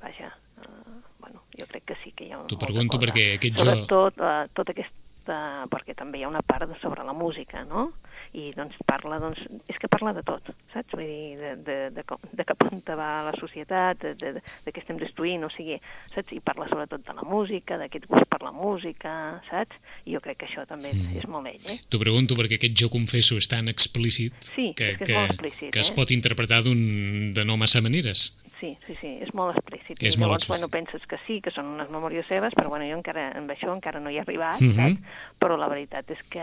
vaja, 0.00 0.32
uh, 0.58 1.00
bueno, 1.20 1.40
jo 1.58 1.66
crec 1.66 1.84
que 1.84 1.96
sí 2.02 2.12
que 2.12 2.24
hi 2.24 2.32
ha 2.32 2.38
T'ho 2.46 2.56
pregunto 2.58 2.98
cosa. 2.98 3.06
perquè 3.12 3.34
aquest 3.36 3.56
jo- 3.58 3.64
Sobretot, 3.64 4.14
uh, 4.18 4.48
tot 4.54 4.68
aquesta, 4.70 5.66
perquè 5.70 5.94
també 5.94 6.18
hi 6.18 6.22
ha 6.24 6.28
una 6.28 6.42
part 6.42 6.68
sobre 6.80 7.04
la 7.04 7.12
música, 7.12 7.64
no? 7.64 7.92
I 8.34 8.48
doncs 8.56 8.74
parla, 8.86 9.20
doncs, 9.22 9.38
és 9.70 9.78
que 9.78 9.86
parla 9.88 10.12
de 10.12 10.22
tot, 10.26 10.48
saps? 10.72 10.90
Vull 10.92 11.04
dir, 11.06 11.36
de, 11.38 11.52
de, 11.62 11.76
de, 11.94 12.02
com, 12.08 12.18
de 12.32 12.44
cap 12.44 12.64
on 12.66 12.80
va 12.98 13.22
la 13.28 13.32
societat, 13.38 14.00
de, 14.02 14.14
de, 14.18 14.32
de 14.64 14.72
què 14.74 14.82
estem 14.82 14.98
destruint, 14.98 15.44
o 15.46 15.50
sigui, 15.54 15.76
saps? 16.12 16.32
I 16.34 16.40
parla 16.44 16.66
sobretot 16.68 17.04
de 17.06 17.14
la 17.14 17.22
música, 17.22 17.78
d'aquest 17.78 18.08
gust 18.10 18.26
per 18.30 18.42
la 18.42 18.50
música, 18.52 19.40
saps? 19.48 19.76
I 20.04 20.16
jo 20.16 20.20
crec 20.24 20.38
que 20.42 20.46
això 20.50 20.66
també 20.66 20.90
és, 20.90 20.96
Mm. 21.04 21.16
és 21.18 21.26
molt 21.28 21.46
ell, 21.46 21.60
eh? 21.70 21.78
T'ho 21.88 21.98
pregunto 21.98 22.34
perquè 22.34 22.58
aquest 22.58 22.74
jo 22.76 22.88
confesso 22.90 23.36
és 23.38 23.46
tan 23.48 23.68
explícit 23.68 24.34
Sí, 24.40 24.72
que, 24.76 24.90
és 24.92 24.98
que 24.98 25.04
és 25.04 25.14
molt 25.18 25.30
explícit, 25.30 25.70
que 25.72 25.80
es 25.80 25.90
eh? 25.90 25.94
pot 25.94 26.10
interpretar 26.10 26.62
d'un 26.64 27.32
de 27.34 27.44
no 27.44 27.56
massa 27.56 27.80
maneres. 27.80 28.40
Sí, 28.60 28.78
sí, 28.86 28.94
sí, 29.00 29.08
és 29.20 29.34
molt 29.34 29.52
explícit. 29.58 29.98
És 30.00 30.14
I 30.14 30.18
molt 30.18 30.30
llavors, 30.30 30.44
explícit. 30.44 30.48
bueno, 30.48 30.68
penses 30.72 31.06
que 31.06 31.18
sí, 31.26 31.40
que 31.42 31.50
són 31.52 31.66
unes 31.74 31.90
memòries 31.90 32.24
seves, 32.26 32.54
però 32.56 32.70
bueno, 32.70 32.86
jo 32.88 32.96
encara, 32.96 33.26
amb 33.36 33.50
això 33.50 33.68
encara 33.74 34.00
no 34.00 34.08
hi 34.10 34.16
he 34.16 34.20
arribat, 34.22 34.60
Mhm. 34.60 34.74
saps? 34.76 35.36
Però 35.38 35.58
la 35.58 35.68
veritat 35.68 36.08
és 36.10 36.22
que, 36.30 36.40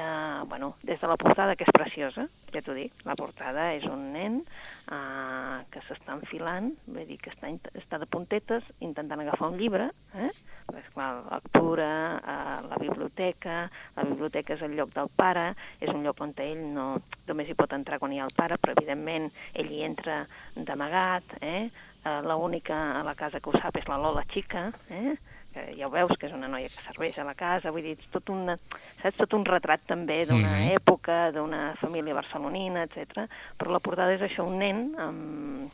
bueno, 0.47 0.75
des 0.83 0.99
de 1.01 1.07
la 1.07 1.17
portada, 1.17 1.55
que 1.55 1.63
és 1.63 1.71
preciosa, 1.81 2.27
ja 2.53 2.61
t'ho 2.63 2.75
dic, 2.77 2.93
la 3.07 3.15
portada 3.19 3.69
és 3.75 3.85
un 3.89 4.11
nen 4.13 4.39
uh, 4.41 5.61
que 5.73 5.81
s'està 5.87 6.13
enfilant, 6.17 6.71
vull 6.85 7.07
dir 7.09 7.17
que 7.21 7.31
està, 7.33 7.49
està 7.79 7.99
de 8.01 8.07
puntetes 8.11 8.67
intentant 8.85 9.23
agafar 9.23 9.49
un 9.51 9.57
llibre, 9.59 9.89
eh? 10.15 10.29
Perquè, 10.67 10.83
esclar, 10.83 11.09
la 11.17 11.39
lectura, 11.39 11.89
uh, 12.19 12.57
la 12.69 12.79
biblioteca, 12.81 13.63
la 13.97 14.07
biblioteca 14.07 14.55
és 14.57 14.65
el 14.67 14.75
lloc 14.77 14.93
del 14.97 15.09
pare, 15.17 15.51
és 15.79 15.91
un 15.93 16.05
lloc 16.05 16.21
on 16.21 16.35
ell 16.43 16.61
no, 16.75 16.87
només 17.27 17.49
hi 17.49 17.57
pot 17.57 17.73
entrar 17.77 17.99
quan 18.01 18.13
hi 18.13 18.21
ha 18.21 18.27
el 18.29 18.37
pare, 18.37 18.59
però 18.61 18.75
evidentment 18.77 19.29
ell 19.53 19.71
hi 19.71 19.83
entra 19.87 20.21
d'amagat, 20.55 21.37
eh? 21.41 21.69
Uh, 22.01 22.21
L'única 22.25 22.77
a 22.97 23.03
la 23.05 23.13
casa 23.17 23.39
que 23.39 23.51
ho 23.51 23.59
sap 23.61 23.77
és 23.77 23.89
la 23.89 23.99
Lola 24.01 24.25
xica, 24.29 24.69
eh? 24.89 25.17
Que 25.53 25.75
ja 25.77 25.87
ho 25.87 25.91
veus 25.91 26.11
que 26.17 26.27
és 26.27 26.33
una 26.33 26.47
noia 26.47 26.69
que 26.71 26.83
serveix 26.85 27.17
a 27.19 27.25
la 27.27 27.35
casa, 27.35 27.71
vull 27.71 27.83
dir, 27.83 27.97
és 27.99 28.09
tot, 28.13 28.29
una, 28.29 28.55
saps, 29.01 29.17
tot 29.17 29.33
un 29.37 29.45
retrat 29.45 29.81
també 29.87 30.23
d'una 30.25 30.55
Mhm. 30.57 30.75
època, 30.79 31.31
d'una 31.31 31.75
família 31.81 32.13
barcelonina, 32.13 32.83
etc. 32.83 33.27
Però 33.57 33.71
la 33.71 33.79
portada 33.79 34.13
és 34.13 34.21
això, 34.21 34.45
un 34.47 34.57
nen 34.59 34.95
amb, 34.97 35.71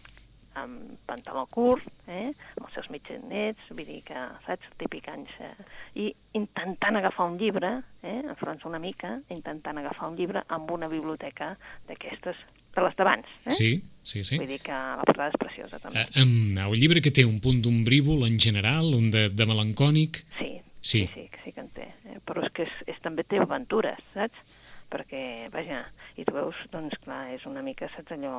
amb 0.58 0.98
pantaló 1.06 1.46
curt, 1.46 1.86
eh? 2.08 2.32
amb 2.58 2.66
els 2.66 2.74
seus 2.74 2.90
mitjanets, 2.90 3.60
vull 3.70 3.86
dir 3.86 4.02
que, 4.04 4.18
saps, 4.48 4.66
típic 4.80 5.08
anys, 5.14 5.30
eh? 5.40 5.54
i 5.96 6.16
intentant 6.34 6.96
agafar 6.98 7.28
un 7.30 7.38
llibre, 7.38 7.84
eh? 8.02 8.24
enfront 8.28 8.66
una 8.66 8.80
mica, 8.80 9.20
intentant 9.30 9.78
agafar 9.78 10.10
un 10.10 10.16
llibre 10.18 10.42
amb 10.48 10.72
una 10.72 10.88
biblioteca 10.90 11.56
d'aquestes, 11.88 12.36
de 12.78 12.86
les 12.86 12.96
d'abans. 13.00 13.26
Eh? 13.46 13.52
Sí, 13.56 13.70
sí, 14.08 14.24
sí. 14.28 14.38
Vull 14.40 14.48
dir 14.54 14.60
que 14.64 14.72
la 14.78 15.04
portada 15.06 15.32
és 15.34 15.40
preciosa, 15.42 15.80
també. 15.84 16.06
Eh, 16.14 16.24
um, 16.24 16.58
el 16.68 16.78
llibre 16.80 17.02
que 17.04 17.12
té 17.12 17.26
un 17.28 17.40
punt 17.44 17.60
d'ombrívol 17.66 18.26
en 18.30 18.38
general, 18.40 18.94
un 18.96 19.10
de, 19.12 19.28
de 19.34 19.50
melancònic, 19.50 20.24
Sí, 20.38 20.54
Sí. 20.88 21.02
sí, 21.04 21.10
sí, 21.14 21.24
que 21.34 21.40
sí 21.44 21.52
que 21.52 21.60
en 21.66 21.70
té. 21.76 21.88
Eh? 22.08 22.20
Però 22.24 22.46
és 22.46 22.52
que 22.56 22.64
és, 22.64 22.76
és, 22.88 23.00
també 23.04 23.26
té 23.28 23.42
aventures, 23.44 24.00
saps? 24.14 24.38
Perquè, 24.88 25.50
vaja, 25.52 25.82
i 26.16 26.24
tu 26.24 26.32
veus, 26.32 26.56
doncs 26.72 26.96
clar, 27.04 27.26
és 27.36 27.44
una 27.50 27.60
mica, 27.66 27.90
saps, 27.92 28.14
allò, 28.16 28.38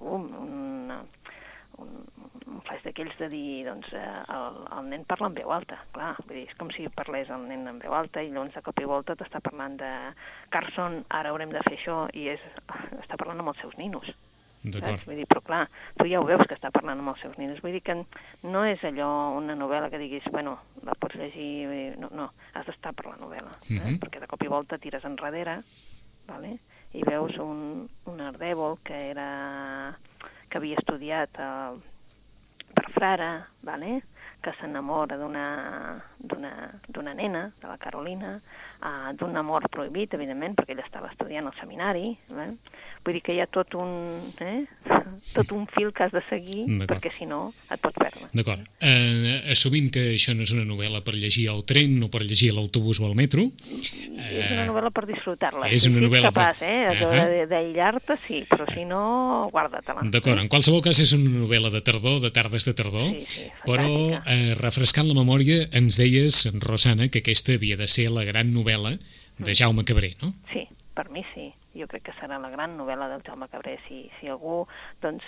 um, 0.00 0.30
una, 0.46 1.02
un, 1.80 2.30
un 2.46 2.62
flash 2.66 2.82
d'aquells 2.84 3.16
de 3.18 3.28
dir, 3.32 3.64
doncs, 3.66 3.90
eh, 3.96 4.06
el, 4.36 4.58
el 4.76 4.88
nen 4.92 5.04
parla 5.08 5.30
en 5.30 5.36
veu 5.38 5.52
alta, 5.54 5.80
clar, 5.94 6.12
vull 6.22 6.38
dir, 6.38 6.46
és 6.48 6.56
com 6.58 6.72
si 6.74 6.88
parlés 6.94 7.30
el 7.34 7.46
nen 7.50 7.68
en 7.70 7.78
veu 7.82 7.94
alta 7.96 8.22
i 8.22 8.32
llavors 8.32 8.56
de 8.56 8.64
cop 8.66 8.80
i 8.82 8.88
volta 8.88 9.16
t'està 9.18 9.42
parlant 9.44 9.76
de 9.80 9.92
Carson, 10.54 11.00
ara 11.20 11.32
haurem 11.32 11.54
de 11.54 11.62
fer 11.68 11.78
això, 11.78 12.02
i 12.14 12.28
és, 12.34 12.48
està 13.00 13.16
parlant 13.16 13.42
amb 13.42 13.54
els 13.54 13.62
seus 13.64 13.78
ninos. 13.80 14.10
Saps? 14.60 15.06
Vull 15.08 15.16
dir, 15.16 15.24
però 15.24 15.40
clar, 15.40 15.60
tu 15.96 16.04
ja 16.04 16.18
ho 16.20 16.26
veus 16.28 16.42
que 16.44 16.52
està 16.52 16.68
parlant 16.74 16.98
amb 17.00 17.14
els 17.14 17.22
seus 17.24 17.38
nens. 17.40 17.62
Vull 17.64 17.72
dir 17.72 17.80
que 17.80 17.94
no 18.44 18.64
és 18.68 18.82
allò 18.84 19.08
una 19.38 19.56
novel·la 19.56 19.88
que 19.88 20.00
diguis, 20.02 20.26
bueno, 20.34 20.58
la 20.84 20.92
pots 21.00 21.16
llegir... 21.16 21.52
dir, 21.70 21.86
No, 22.00 22.10
no, 22.12 22.26
has 22.52 22.68
d'estar 22.68 22.92
per 22.96 23.06
la 23.08 23.16
novel·la, 23.16 23.54
eh? 23.56 23.78
Mhm. 23.78 23.96
perquè 24.02 24.20
de 24.20 24.28
cop 24.28 24.44
i 24.44 24.52
volta 24.52 24.78
tires 24.78 25.06
enrere, 25.08 25.62
vale? 26.28 26.58
i 26.92 27.02
veus 27.06 27.36
un, 27.38 27.88
un 28.10 28.20
ardèvol 28.20 28.78
que 28.82 28.96
era 29.12 29.94
que 30.50 30.58
havia 30.58 30.78
estudiat 30.80 31.38
eh, 31.38 31.72
per 32.74 32.86
frare, 32.94 33.30
vale? 33.66 34.00
que 34.40 34.52
s'enamora 34.56 35.18
d'una 35.20 37.12
nena, 37.14 37.42
de 37.60 37.66
la 37.68 37.76
Carolina, 37.76 38.40
uh, 38.80 39.12
d'un 39.12 39.36
amor 39.36 39.66
prohibit, 39.68 40.14
evidentment, 40.16 40.56
perquè 40.56 40.72
ella 40.72 40.86
estava 40.86 41.10
estudiant 41.12 41.50
al 41.50 41.58
seminari. 41.60 42.14
Eh? 42.16 42.48
Vull 43.04 43.18
dir 43.18 43.22
que 43.26 43.36
hi 43.36 43.42
ha 43.44 43.48
tot 43.52 43.76
un, 43.76 43.92
eh? 44.40 44.64
Tot 45.34 45.50
un 45.52 45.66
fil 45.66 45.92
que 45.92 46.04
has 46.04 46.12
de 46.12 46.22
seguir, 46.28 46.66
perquè 46.88 47.10
si 47.16 47.26
no 47.26 47.52
et 47.70 47.80
pots 47.80 47.96
perdre. 47.98 48.28
D'acord. 48.32 48.60
Eh, 48.80 49.40
assumint 49.52 49.90
que 49.90 50.14
això 50.14 50.34
no 50.34 50.42
és 50.42 50.50
una 50.52 50.64
novel·la 50.64 51.02
per 51.04 51.14
llegir 51.14 51.48
al 51.50 51.64
tren 51.64 52.02
o 52.02 52.08
per 52.08 52.22
llegir 52.24 52.50
a 52.50 52.54
l'autobús 52.54 53.00
o 53.00 53.06
al 53.06 53.14
metro, 53.18 53.42
és 53.44 54.50
una 54.52 54.66
novel·la 54.66 54.90
per 54.94 55.06
disfrutar-la. 55.08 55.68
és 55.68 55.86
una 55.86 56.00
novel·la 56.00 56.32
per- 56.32 56.56
eh? 56.60 56.86
Ahà. 56.90 57.28
de- 57.28 57.46
d'aïllar-te, 57.46 58.16
sí, 58.26 58.44
però 58.48 58.66
si 58.72 58.84
no, 58.84 59.48
guarda-te-la. 59.52 60.00
D'acord, 60.10 60.38
en 60.40 60.48
qualsevol 60.48 60.82
cas 60.82 60.98
és 61.00 61.12
una 61.12 61.30
novel·la 61.30 61.70
de 61.70 61.80
tardor, 61.80 62.20
de 62.20 62.30
tardes 62.30 62.64
de 62.64 62.74
tardor, 62.74 63.10
Sí, 63.18 63.24
sí, 63.26 63.46
però 63.64 64.20
eh, 64.26 64.54
refrescant 64.58 65.08
la 65.08 65.14
memòria 65.14 65.68
ens 65.72 65.96
deies, 65.96 66.46
Rosana, 66.60 67.08
que 67.08 67.20
aquesta 67.20 67.54
havia 67.54 67.76
de 67.76 67.88
ser 67.88 68.10
la 68.10 68.24
gran 68.24 68.52
novel·la 68.54 68.98
Mm. 69.40 69.44
de 69.44 69.54
Jaume 69.54 69.84
Cabré, 69.84 70.14
no? 70.20 70.34
Sí, 70.52 70.66
per 70.94 71.08
mi 71.10 71.22
sí. 71.34 71.50
Jo 71.74 71.86
crec 71.86 72.02
que 72.08 72.12
serà 72.18 72.38
la 72.42 72.50
gran 72.50 72.76
novel·la 72.78 73.08
del 73.08 73.22
Jaume 73.22 73.48
Cabré. 73.48 73.78
Si, 73.86 74.10
si 74.18 74.28
algú, 74.28 74.66
doncs, 75.02 75.24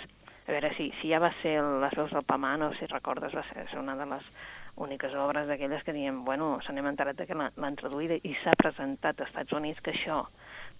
a 0.47 0.51
veure, 0.51 0.73
si, 0.75 0.89
si 0.99 1.09
ja 1.09 1.19
va 1.23 1.31
ser 1.41 1.61
Les 1.79 1.93
veus 1.95 2.11
del 2.11 2.25
Pamà, 2.27 2.57
no 2.59 2.71
sé 2.73 2.79
si 2.83 2.91
recordes, 2.91 3.33
va 3.35 3.43
ser, 3.47 3.63
una 3.79 3.95
de 3.95 4.05
les 4.05 4.25
úniques 4.75 5.13
obres 5.15 5.47
d'aquelles 5.47 5.83
que 5.83 5.93
diem, 5.93 6.23
bueno, 6.25 6.57
se 6.65 6.73
n'hem 6.73 6.87
enterat 6.89 7.21
que 7.27 7.33
l'ha- 7.37 7.51
l'han 7.55 7.75
traduïda 7.79 8.17
i 8.23 8.33
s'ha 8.43 8.55
presentat 8.57 9.19
als 9.21 9.29
Estats 9.29 9.53
Units 9.53 9.79
que 9.81 9.91
això, 9.93 10.23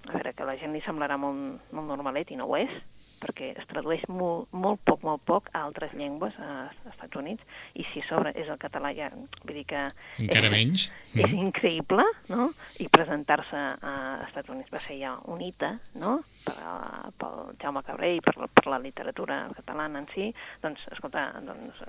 a 0.08 0.12
veure, 0.12 0.34
que 0.34 0.43
la 0.50 0.58
gent 0.58 0.74
li 0.74 0.82
semblarà 0.82 1.15
molt, 1.17 1.62
molt 1.72 1.88
normalet 1.88 2.32
i 2.32 2.36
no 2.36 2.48
ho 2.50 2.58
és, 2.58 2.74
perquè 3.23 3.53
es 3.57 3.67
tradueix 3.71 4.03
molt, 4.11 4.51
molt 4.51 4.83
poc, 4.87 5.01
molt 5.07 5.23
poc 5.27 5.49
a 5.53 5.63
altres 5.65 5.95
llengües 5.97 6.35
a, 6.39 6.67
als 6.67 6.93
Estats 6.93 7.19
Units, 7.19 7.43
i 7.79 7.85
si 7.93 8.03
a 8.03 8.07
sobre 8.09 8.33
és 8.37 8.49
el 8.51 8.59
català 8.61 8.93
ja, 8.95 9.09
vull 9.43 9.55
dir 9.55 9.65
que... 9.69 9.85
Encara 10.21 10.51
és, 10.51 10.55
menys. 10.57 10.89
És 11.13 11.29
Mm. 11.33 11.39
increïble, 11.47 12.03
no? 12.33 12.49
I 12.81 12.87
presentar-se 12.91 13.55
a 13.55 13.93
Estats 14.27 14.49
Units 14.49 14.71
va 14.73 14.79
ser 14.81 14.97
ja 14.99 15.13
un 15.29 15.41
hita, 15.45 15.75
no? 16.01 16.19
per, 16.43 16.55
uh, 16.59 17.11
pel 17.15 17.53
Jaume 17.61 17.79
Cabré 17.87 18.09
i 18.17 18.21
per, 18.23 18.33
per 18.51 18.65
la 18.67 18.79
literatura 18.83 19.37
catalana 19.55 20.01
en 20.01 20.07
si, 20.11 20.25
doncs, 20.63 20.81
escolta, 20.91 21.29
doncs, 21.45 21.79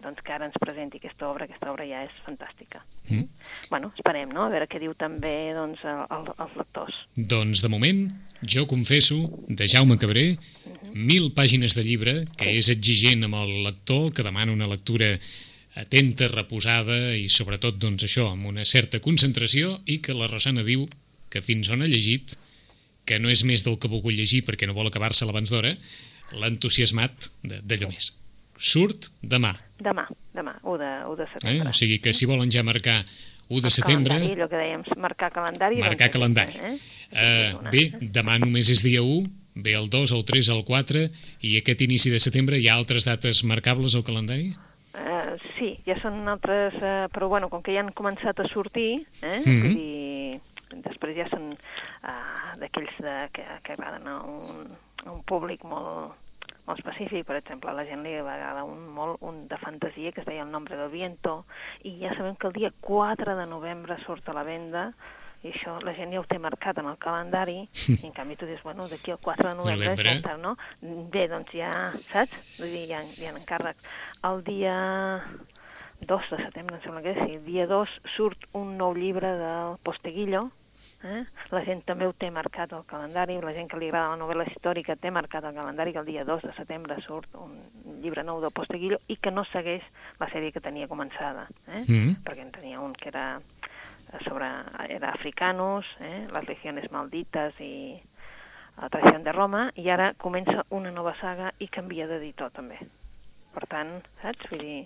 doncs 0.00 0.22
que 0.24 0.32
ara 0.32 0.46
ens 0.48 0.56
presenti 0.62 1.00
aquesta 1.02 1.28
obra, 1.28 1.44
aquesta 1.44 1.68
obra 1.72 1.84
ja 1.84 2.00
és 2.06 2.14
fantàstica. 2.24 2.80
Mm. 3.10 3.26
Bueno, 3.68 3.90
esperem, 3.98 4.32
no?, 4.32 4.46
a 4.46 4.52
veure 4.54 4.68
què 4.70 4.80
diu 4.80 4.94
també 4.96 5.34
doncs, 5.52 5.84
el, 5.84 6.04
el, 6.16 6.30
els 6.46 6.56
lectors. 6.62 7.02
Doncs, 7.16 7.60
de 7.60 7.68
moment, 7.72 8.06
jo 8.40 8.64
confesso, 8.70 9.18
de 9.48 9.68
Jaume 9.68 9.98
Cabré. 10.00 10.30
Mil 10.94 11.30
pàgines 11.34 11.74
de 11.76 11.84
llibre, 11.86 12.14
que 12.38 12.52
és 12.58 12.70
exigent 12.72 13.26
amb 13.26 13.38
el 13.40 13.64
lector, 13.66 14.12
que 14.14 14.24
demana 14.26 14.54
una 14.54 14.68
lectura 14.70 15.14
atenta, 15.80 16.28
reposada 16.30 17.16
i 17.18 17.26
sobretot 17.32 17.78
doncs 17.82 18.06
això, 18.06 18.30
amb 18.32 18.46
una 18.52 18.64
certa 18.64 19.00
concentració 19.02 19.78
i 19.90 19.98
que 20.04 20.14
la 20.14 20.28
Rosana 20.30 20.62
diu 20.66 20.86
que 21.32 21.42
fins 21.42 21.70
on 21.74 21.82
ha 21.82 21.90
llegit, 21.90 22.36
que 23.04 23.18
no 23.20 23.28
és 23.32 23.42
més 23.44 23.64
del 23.66 23.76
que 23.78 23.90
ha 23.90 23.92
volgut 23.92 24.14
llegir 24.14 24.44
perquè 24.46 24.68
no 24.70 24.76
vol 24.76 24.88
acabar-se 24.88 25.26
l'abans 25.26 25.50
d'hora, 25.50 25.74
l'ha 26.34 26.50
entusiasmat 26.52 27.30
d'allò 27.42 27.90
més. 27.90 28.12
Surt 28.54 29.10
demà. 29.20 29.52
Demà, 29.82 30.06
demà, 30.32 30.54
1 30.62 30.78
de, 30.80 30.90
1 31.10 31.16
de 31.18 31.30
setembre. 31.32 31.54
Eh? 31.58 31.68
O 31.68 31.74
sigui 31.74 31.98
que 32.00 32.14
si 32.14 32.28
volen 32.30 32.52
ja 32.54 32.62
marcar 32.62 33.00
1 33.48 33.60
de 33.60 33.68
el 33.68 33.74
setembre... 33.74 34.14
Calendari, 34.14 34.38
allò 34.38 34.48
que 34.48 34.60
dèiem, 34.60 34.84
marcar 35.02 35.32
calendari... 35.34 35.80
Marcar 35.82 36.08
doncs 36.08 36.14
calendari. 36.16 36.60
Eh? 36.62 36.76
Uh, 37.10 37.70
bé, 37.74 37.82
demà 38.14 38.38
només 38.40 38.70
és 38.72 38.84
dia 38.86 39.02
1, 39.02 39.26
ve 39.54 39.74
el 39.74 39.88
2, 39.90 40.12
el 40.12 40.24
3, 40.24 40.48
el 40.48 40.64
4, 40.64 41.08
i 41.40 41.56
aquest 41.58 41.84
inici 41.86 42.10
de 42.10 42.20
setembre 42.20 42.58
hi 42.58 42.68
ha 42.68 42.78
altres 42.78 43.06
dates 43.08 43.44
marcables 43.44 43.94
al 43.94 44.04
calendari? 44.06 44.52
Uh, 44.94 45.34
sí, 45.58 45.72
ja 45.86 45.96
són 46.02 46.22
altres, 46.30 46.76
uh, 46.78 47.06
però 47.14 47.28
bueno, 47.30 47.48
com 47.50 47.62
que 47.62 47.74
ja 47.74 47.82
han 47.82 47.94
començat 47.94 48.38
a 48.38 48.48
sortir, 48.50 49.06
eh, 49.22 49.40
mm 49.40 49.54
-hmm. 49.54 49.74
dir, 49.74 50.40
després 50.82 51.16
ja 51.16 51.28
són 51.30 51.54
uh, 51.54 52.52
d'aquells 52.58 52.94
que, 53.32 53.44
que 53.62 53.72
agraden 53.72 54.06
a 54.06 54.22
un, 54.22 54.70
a 55.06 55.10
un 55.10 55.22
públic 55.22 55.64
molt, 55.64 56.14
molt 56.66 56.78
específic, 56.78 57.26
per 57.26 57.36
exemple, 57.36 57.70
a 57.70 57.74
la 57.74 57.84
gent 57.84 58.02
li 58.02 58.14
agrada 58.14 58.64
un, 58.64 58.88
molt 58.94 59.18
un 59.20 59.48
de 59.48 59.58
fantasia 59.58 60.12
que 60.12 60.20
es 60.20 60.26
deia 60.26 60.42
El 60.42 60.50
nombre 60.50 60.76
del 60.76 60.90
viento, 60.90 61.44
i 61.82 61.98
ja 62.00 62.14
sabem 62.14 62.36
que 62.36 62.46
el 62.46 62.52
dia 62.52 62.72
4 62.80 63.36
de 63.36 63.46
novembre 63.46 63.96
surt 64.06 64.28
a 64.28 64.32
la 64.32 64.42
venda 64.42 64.92
i 65.44 65.52
això 65.52 65.76
la 65.84 65.94
gent 65.96 66.14
ja 66.14 66.22
ho 66.22 66.26
té 66.28 66.38
marcat 66.40 66.80
en 66.80 66.88
el 66.90 66.98
calendari, 66.98 67.58
i 67.94 68.00
en 68.08 68.16
canvi 68.16 68.38
tu 68.40 68.48
dius, 68.48 68.62
bueno, 68.64 68.88
d'aquí 68.88 69.14
al 69.14 69.20
4 69.22 69.50
de 69.50 69.54
novembre, 69.60 69.94
novembre. 69.94 70.16
ja 70.24 70.36
no? 70.40 70.56
Bé, 71.12 71.28
doncs 71.28 71.54
ja, 71.54 71.70
saps? 72.10 72.58
Vull 72.58 72.72
dir, 72.72 72.86
ja, 72.94 73.04
ja 73.18 73.30
en 73.32 73.40
encàrrec. 73.42 73.80
El 74.30 74.44
dia 74.48 74.74
2 76.00 76.34
de 76.34 76.42
setembre, 76.42 76.80
em 76.80 76.84
sembla 76.84 77.04
que 77.04 77.14
és, 77.14 77.22
sí, 77.22 77.38
el 77.38 77.46
dia 77.46 77.68
2 77.70 77.96
surt 78.16 78.48
un 78.52 78.76
nou 78.80 78.96
llibre 78.96 79.36
del 79.40 79.80
Posteguillo, 79.84 80.48
Eh? 81.04 81.24
La 81.52 81.60
gent 81.66 81.82
també 81.84 82.06
ho 82.08 82.14
té 82.16 82.30
marcat 82.32 82.72
al 82.72 82.86
calendari, 82.88 83.36
la 83.44 83.52
gent 83.52 83.68
que 83.68 83.76
li 83.80 83.90
agrada 83.90 84.14
la 84.14 84.20
novel·la 84.22 84.46
històrica 84.48 84.96
té 84.96 85.10
marcat 85.12 85.44
al 85.44 85.52
calendari 85.56 85.92
que 85.92 86.00
el 86.00 86.08
dia 86.08 86.24
2 86.24 86.46
de 86.48 86.52
setembre 86.56 86.96
surt 87.04 87.34
un 87.36 87.52
llibre 88.00 88.24
nou 88.24 88.40
del 88.40 88.54
Posteguillo 88.56 88.96
i 89.12 89.18
que 89.20 89.32
no 89.34 89.44
segueix 89.50 89.84
la 90.20 90.30
sèrie 90.32 90.52
que 90.54 90.64
tenia 90.64 90.88
començada, 90.88 91.44
eh? 91.68 91.84
mm 91.84 91.98
-hmm. 91.98 92.16
perquè 92.24 92.46
en 92.46 92.52
tenia 92.52 92.80
un 92.80 92.94
que 92.94 93.10
era 93.12 93.40
sobre 94.24 94.48
era 94.88 95.10
africanos, 95.10 95.86
eh, 96.00 96.26
les 96.32 96.48
legiones 96.48 96.90
maldites 96.92 97.60
i 97.60 98.00
la 98.80 98.90
tradició 98.90 99.22
de 99.22 99.32
Roma, 99.32 99.68
i 99.78 99.88
ara 99.90 100.12
comença 100.18 100.64
una 100.74 100.90
nova 100.90 101.14
saga 101.20 101.52
i 101.62 101.68
canvia 101.68 102.08
d'editor 102.10 102.50
també. 102.54 102.80
Per 103.54 103.66
tant, 103.70 104.00
saps? 104.20 104.50
Vull 104.50 104.64
dir, 104.64 104.78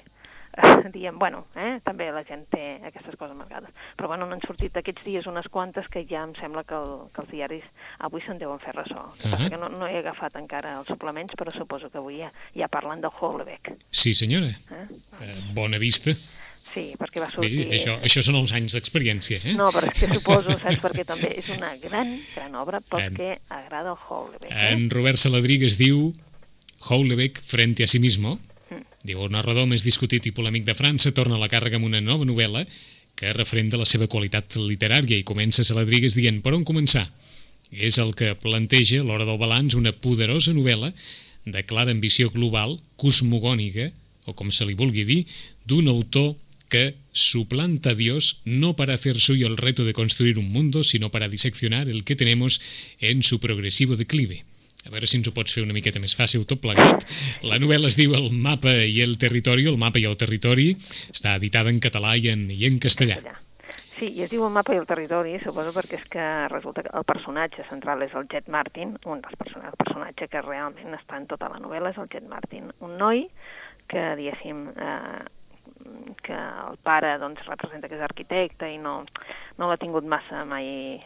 diem, 0.96 1.18
bueno, 1.18 1.44
eh, 1.56 1.78
també 1.84 2.08
la 2.12 2.24
gent 2.26 2.44
té 2.52 2.64
aquestes 2.88 3.16
coses 3.16 3.36
marcades. 3.36 3.72
Però 3.96 4.10
bueno, 4.10 4.26
n'han 4.28 4.42
sortit 4.44 4.76
aquests 4.76 5.04
dies 5.06 5.28
unes 5.30 5.48
quantes 5.52 5.88
que 5.92 6.04
ja 6.08 6.24
em 6.26 6.34
sembla 6.38 6.64
que, 6.68 6.76
el, 6.76 7.06
que 7.14 7.22
els 7.24 7.30
diaris 7.32 7.68
avui 8.04 8.24
se'n 8.24 8.40
deuen 8.40 8.60
fer 8.62 8.74
ressò. 8.76 9.06
Uh 9.06 9.14
-huh. 9.14 9.30
Passa 9.30 9.50
que 9.50 9.60
no, 9.60 9.68
no 9.68 9.86
he 9.86 9.98
agafat 9.98 10.36
encara 10.36 10.78
els 10.78 10.88
suplements, 10.88 11.34
però 11.36 11.54
suposo 11.54 11.90
que 11.90 11.98
avui 11.98 12.20
ja, 12.20 12.32
ja 12.54 12.68
parlen 12.68 13.00
del 13.00 13.12
Hollebeck. 13.20 13.72
Sí, 13.90 14.14
senyora. 14.14 14.46
Eh? 14.46 14.86
Eh, 15.22 15.40
bona 15.54 15.78
vista. 15.78 16.10
Sí, 16.72 16.84
perquè 17.00 17.22
va 17.22 17.28
sortir... 17.32 17.64
Bé, 17.64 17.78
això, 17.78 17.94
això 18.04 18.22
són 18.24 18.38
els 18.40 18.52
anys 18.56 18.76
d'experiència, 18.76 19.40
eh? 19.40 19.54
No, 19.56 19.70
però 19.74 19.88
és 19.88 19.96
que 19.96 20.08
suposo, 20.12 20.52
saps, 20.60 20.80
perquè 20.82 21.04
també 21.08 21.32
és 21.40 21.48
una 21.54 21.72
gran, 21.80 22.10
gran 22.34 22.58
obra 22.60 22.82
perquè 22.84 23.30
en, 23.36 23.44
agrada 23.56 23.94
el 23.94 24.00
Houellebecq. 24.00 24.50
Eh? 24.52 24.68
En 24.74 24.88
Robert 24.92 25.20
Saladrigues 25.22 25.78
diu 25.80 26.10
Houellebecq 26.88 27.40
frente 27.44 27.86
a 27.86 27.90
sí 27.90 28.00
mismo, 28.02 28.36
mm. 28.68 28.84
diu 29.08 29.24
el 29.24 29.32
narrador 29.34 29.68
més 29.70 29.86
discutit 29.86 30.28
i 30.28 30.34
polèmic 30.36 30.66
de 30.68 30.76
França 30.78 31.14
torna 31.16 31.38
a 31.38 31.42
la 31.42 31.50
càrrega 31.50 31.80
amb 31.80 31.88
una 31.88 32.02
nova 32.04 32.28
novel·la 32.28 32.66
que 33.18 33.32
referenda 33.34 33.80
la 33.80 33.88
seva 33.88 34.06
qualitat 34.06 34.60
literària 34.62 35.18
i 35.18 35.26
comença 35.26 35.66
Saladrigues 35.66 36.14
dient 36.14 36.42
per 36.44 36.54
on 36.54 36.66
començar? 36.68 37.08
És 37.72 37.98
el 38.00 38.14
que 38.16 38.36
planteja 38.38 39.02
l'hora 39.04 39.26
del 39.28 39.40
balanç 39.40 39.74
una 39.76 39.92
poderosa 39.92 40.54
novel·la 40.56 40.92
de 41.48 41.64
clara 41.64 41.92
ambició 41.92 42.30
global, 42.30 42.76
cosmogònica, 43.00 43.88
o 44.28 44.34
com 44.36 44.52
se 44.52 44.66
li 44.68 44.76
vulgui 44.76 45.04
dir, 45.08 45.22
d'un 45.68 45.88
autor 45.88 46.36
que 46.68 46.94
suplanta 47.12 47.90
a 47.90 47.94
Dios 47.94 48.40
no 48.44 48.76
para 48.76 48.94
hacer 48.94 49.18
suyo 49.18 49.46
el 49.46 49.56
reto 49.56 49.84
de 49.84 49.92
construir 49.92 50.38
un 50.38 50.52
mundo, 50.52 50.84
sino 50.84 51.10
para 51.10 51.28
diseccionar 51.28 51.88
el 51.88 52.04
que 52.04 52.16
tenemos 52.16 52.60
en 53.00 53.22
su 53.22 53.40
progresivo 53.40 53.96
declive. 53.96 54.44
A 54.86 54.90
veure 54.90 55.08
si 55.10 55.18
ens 55.18 55.28
ho 55.28 55.34
pots 55.36 55.52
fer 55.52 55.64
una 55.66 55.74
miqueta 55.76 56.00
més 56.00 56.14
fàcil 56.16 56.46
tot 56.48 56.62
plegat. 56.62 57.04
La 57.44 57.58
novel·la 57.60 57.90
es 57.90 57.96
diu 57.98 58.14
El 58.16 58.30
mapa 58.32 58.72
i 58.86 59.02
el 59.04 59.18
territori, 59.20 59.66
el 59.68 59.76
mapa 59.76 60.00
i 60.00 60.06
el 60.08 60.16
territori. 60.16 60.70
Està 61.10 61.34
editada 61.36 61.72
en 61.74 61.80
català 61.82 62.14
i 62.16 62.30
en, 62.32 62.46
i 62.54 62.62
en 62.68 62.78
castellà. 62.80 63.18
Sí, 63.98 64.12
i 64.14 64.22
es 64.22 64.30
diu 64.30 64.46
El 64.46 64.54
mapa 64.54 64.76
i 64.76 64.78
el 64.80 64.86
territori, 64.88 65.34
suposo 65.42 65.74
perquè 65.74 65.98
és 65.98 66.06
que 66.08 66.26
resulta 66.54 66.86
que 66.86 66.94
el 66.94 67.04
personatge 67.04 67.66
central 67.68 68.06
és 68.06 68.14
el 68.16 68.30
Jet 68.30 68.48
Martin, 68.48 68.94
un 69.10 69.20
dels 69.24 69.40
personatges, 69.40 69.74
el 69.74 69.82
personatge 69.82 70.30
que 70.30 70.44
realment 70.46 70.94
està 70.96 71.18
en 71.18 71.26
tota 71.34 71.50
la 71.50 71.58
novel·la 71.60 71.92
és 71.92 71.98
el 71.98 72.08
Jet 72.14 72.28
Martin, 72.30 72.70
un 72.78 72.94
noi 73.02 73.26
que, 73.90 74.04
diguéssim, 74.20 74.68
eh, 74.72 75.26
que 76.22 76.36
el 76.36 76.78
pare 76.82 77.16
doncs, 77.20 77.44
representa 77.46 77.88
que 77.88 77.98
és 77.98 78.04
arquitecte 78.04 78.68
i 78.70 78.78
no, 78.82 79.00
no 79.58 79.68
l'ha 79.68 79.78
tingut 79.80 80.06
massa 80.06 80.44
mai 80.46 80.98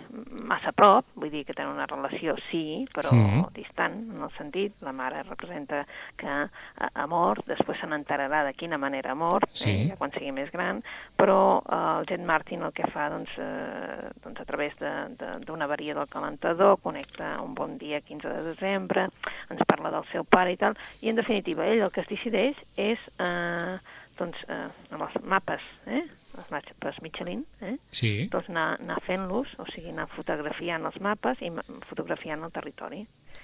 massa 0.48 0.70
a 0.72 0.76
prop, 0.76 1.06
vull 1.16 1.32
dir 1.32 1.44
que 1.48 1.54
tenen 1.56 1.72
una 1.72 1.86
relació 1.88 2.34
sí, 2.50 2.84
però 2.92 3.12
sí. 3.12 3.20
distant 3.56 3.96
en 4.12 4.24
el 4.26 4.32
sentit, 4.36 4.76
la 4.84 4.92
mare 4.96 5.22
representa 5.24 5.82
que 6.20 6.28
ha, 6.28 7.06
mort, 7.08 7.46
després 7.48 7.80
se 7.80 7.88
n'enterarà 7.88 8.42
de 8.46 8.52
quina 8.58 8.78
manera 8.80 9.12
ha 9.12 9.18
mort, 9.18 9.48
sí. 9.56 9.70
eh, 9.70 9.86
ja 9.92 9.96
quan 10.00 10.12
sigui 10.12 10.34
més 10.36 10.52
gran, 10.52 10.82
però 11.16 11.38
eh, 11.62 11.80
el 12.02 12.08
Jet 12.10 12.26
Martin 12.28 12.66
el 12.66 12.76
que 12.76 12.88
fa 12.92 13.08
doncs, 13.12 13.32
eh, 13.40 14.12
doncs 14.24 14.44
a 14.44 14.48
través 14.48 14.76
d'una 14.78 15.68
avaria 15.68 15.96
del 15.96 16.10
calentador, 16.12 16.78
connecta 16.84 17.34
un 17.42 17.56
bon 17.56 17.78
dia 17.80 18.02
15 18.04 18.28
de 18.28 18.44
desembre, 18.52 19.08
ens 19.48 19.64
parla 19.68 19.94
del 19.96 20.06
seu 20.12 20.28
pare 20.28 20.52
i 20.52 20.60
tal, 20.60 20.76
i 21.00 21.08
en 21.12 21.18
definitiva 21.20 21.66
ell 21.66 21.86
el 21.86 21.92
que 21.94 22.04
es 22.04 22.12
decideix 22.12 22.60
és 22.76 23.00
eh, 23.16 23.80
doncs, 24.18 24.42
eh, 24.48 24.66
amb 24.92 25.06
els 25.06 25.16
mapes, 25.24 25.64
eh? 25.86 26.02
els 26.38 26.52
mapes 26.52 27.00
Michelin, 27.04 27.42
eh? 27.60 27.74
sí. 27.92 28.12
doncs 28.32 28.50
anar, 28.52 28.68
anar 28.80 29.00
fent-los, 29.06 29.56
o 29.60 29.66
sigui, 29.70 29.92
anar 29.92 30.08
fotografiant 30.12 30.86
els 30.88 31.00
mapes 31.04 31.42
i 31.44 31.50
fotografiant 31.88 32.44
el 32.46 32.54
territori. 32.54 33.02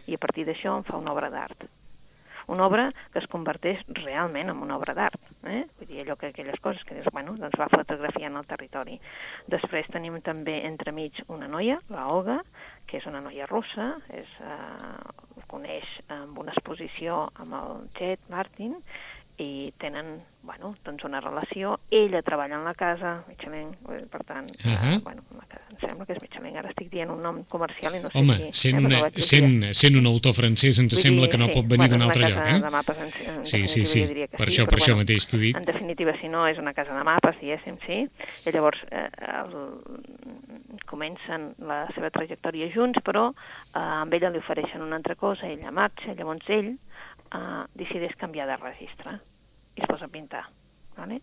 I 0.09 0.17
a 0.17 0.23
partir 0.23 0.47
d'això 0.49 0.79
en 0.79 0.87
fa 0.89 0.97
una 1.01 1.13
obra 1.13 1.29
d'art. 1.33 1.69
Una 2.49 2.65
obra 2.65 2.87
que 3.13 3.21
es 3.21 3.27
converteix 3.29 3.83
realment 3.99 4.49
en 4.49 4.63
una 4.65 4.79
obra 4.79 4.95
d'art. 4.97 5.21
Eh? 5.45 5.67
Vull 5.77 5.91
dir, 5.91 5.99
allò 6.01 6.17
que 6.17 6.31
aquelles 6.31 6.61
coses 6.65 6.81
que 6.89 6.97
dius, 6.97 7.11
bueno, 7.13 7.35
doncs 7.37 7.59
va 7.61 7.69
fotografiant 7.69 8.41
el 8.41 8.49
territori. 8.49 8.97
Després 9.53 9.91
tenim 9.93 10.17
també 10.25 10.63
entremig 10.65 11.21
una 11.29 11.49
noia, 11.53 11.77
la 11.93 12.07
Olga, 12.09 12.39
que 12.89 13.03
és 13.03 13.09
una 13.11 13.21
noia 13.21 13.45
russa, 13.51 13.91
és, 14.17 14.33
eh, 14.41 15.45
coneix 15.49 15.93
amb 16.13 16.41
una 16.41 16.55
exposició 16.57 17.27
amb 17.43 17.57
el 17.61 17.85
Jet 17.99 18.25
Martin, 18.33 18.79
i 19.39 19.73
tenen 19.79 20.19
bueno, 20.49 20.75
doncs 20.85 21.05
una 21.05 21.21
relació, 21.21 21.79
ella 21.91 22.23
treballa 22.23 22.57
en 22.57 22.65
la 22.65 22.73
casa, 22.75 23.23
Michelin, 23.29 23.69
per 24.11 24.23
tant, 24.25 24.51
uh 24.51 24.71
-huh. 24.71 24.97
eh, 24.97 25.01
bueno, 25.05 25.23
em 25.71 25.77
sembla 25.79 26.07
que 26.07 26.13
és 26.15 26.23
Michelin, 26.23 26.57
ara 26.57 26.71
estic 26.71 26.89
dient 26.91 27.11
un 27.11 27.21
nom 27.21 27.45
comercial 27.45 27.95
i 27.95 28.01
no 28.01 28.09
sé 28.09 28.19
Home, 28.19 28.37
si... 28.53 28.53
sent, 28.53 28.87
una, 28.87 29.11
sent, 29.13 29.75
sent 29.75 29.97
un 29.97 30.07
autor 30.07 30.33
francès 30.33 30.79
ens 30.79 30.95
Vull 30.95 31.03
sembla 31.03 31.27
dir, 31.27 31.31
que 31.33 31.39
no 31.39 31.47
sí, 31.47 31.53
pot 31.53 31.67
venir 31.69 31.89
bueno, 31.89 31.93
d'un 31.93 32.03
altre 32.03 32.31
lloc, 32.31 32.47
eh? 32.47 32.61
De 32.61 32.71
mapes, 32.71 32.97
en, 32.99 33.37
en 33.37 33.47
sí, 33.47 33.69
sí, 33.69 33.85
sí, 33.85 34.01
per, 34.01 34.17
sí, 34.17 34.23
això, 34.23 34.65
per 34.65 34.79
bueno, 34.79 34.85
això 34.85 34.97
mateix 34.97 35.29
t'ho 35.29 35.39
dic. 35.39 35.57
En 35.57 35.65
definitiva, 35.65 36.17
si 36.21 36.29
no, 36.29 36.47
és 36.47 36.59
una 36.59 36.73
casa 36.73 36.97
de 36.97 37.05
mapes, 37.05 37.37
diguéssim, 37.41 37.77
sí, 37.85 38.09
i 38.47 38.51
llavors 38.51 38.79
eh, 38.91 39.11
el, 39.43 39.53
comencen 40.87 41.55
la 41.59 41.87
seva 41.95 42.11
trajectòria 42.11 42.73
junts, 42.73 42.99
però 43.05 43.31
eh, 43.31 43.79
amb 43.79 44.15
ella 44.15 44.31
li 44.31 44.39
ofereixen 44.39 44.81
una 44.81 44.97
altra 44.97 45.15
cosa, 45.15 45.47
ella 45.47 45.71
marxa, 45.71 46.15
llavors 46.15 46.49
ell 46.49 46.79
eh, 47.33 47.65
decideix 47.75 48.17
canviar 48.21 48.49
de 48.51 48.57
registre 48.61 49.19
i 49.77 49.83
es 49.83 49.91
posa 49.91 50.07
a 50.09 50.13
pintar. 50.13 50.45
Vale? 50.99 51.21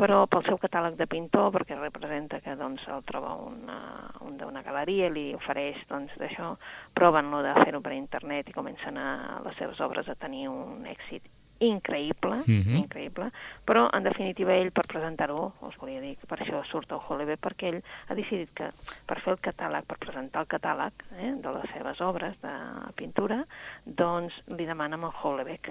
Però 0.00 0.22
pel 0.32 0.46
seu 0.46 0.56
catàleg 0.56 0.94
de 0.96 1.06
pintor, 1.10 1.50
perquè 1.52 1.76
representa 1.76 2.38
que 2.40 2.54
doncs, 2.56 2.86
el 2.88 3.02
troba 3.04 3.34
una, 3.44 3.80
un 4.24 4.38
d'una 4.40 4.62
galeria 4.64 5.10
i 5.10 5.12
li 5.12 5.26
ofereix 5.36 5.82
doncs, 5.90 6.14
d'això, 6.20 6.54
proven-lo 6.96 7.42
de 7.44 7.52
fer-ho 7.60 7.82
per 7.84 7.92
internet 7.98 8.48
i 8.48 8.56
comencen 8.56 8.96
a, 8.96 9.10
les 9.44 9.60
seves 9.60 9.82
obres 9.84 10.08
a 10.08 10.16
tenir 10.16 10.48
un 10.48 10.88
èxit 10.88 11.28
increïble, 11.60 12.32
uh 12.40 12.44
Mhm. 12.46 12.62
-huh. 12.66 12.78
increïble, 12.84 13.30
però 13.66 13.88
en 13.92 14.02
definitiva 14.02 14.54
ell 14.54 14.70
per 14.72 14.86
presentar-ho, 14.86 15.52
us 15.62 15.76
volia 15.76 16.00
dir 16.00 16.16
per 16.26 16.38
això 16.38 16.64
surt 16.64 16.90
el 16.92 16.98
Hollebeck, 17.08 17.40
perquè 17.40 17.68
ell 17.74 17.82
ha 18.08 18.14
decidit 18.14 18.50
que 18.54 18.70
per 19.06 19.20
fer 19.20 19.32
el 19.34 19.38
catàleg, 19.40 19.84
per 19.84 19.98
presentar 19.98 20.40
el 20.42 20.46
catàleg 20.48 20.92
eh, 21.18 21.34
de 21.36 21.52
les 21.52 21.70
seves 21.72 22.00
obres 22.00 22.40
de 22.40 22.48
pintura, 22.96 23.44
doncs 23.84 24.32
li 24.48 24.64
demana 24.66 24.94
amb 24.96 25.04
el 25.04 25.12
Hollebeck. 25.22 25.70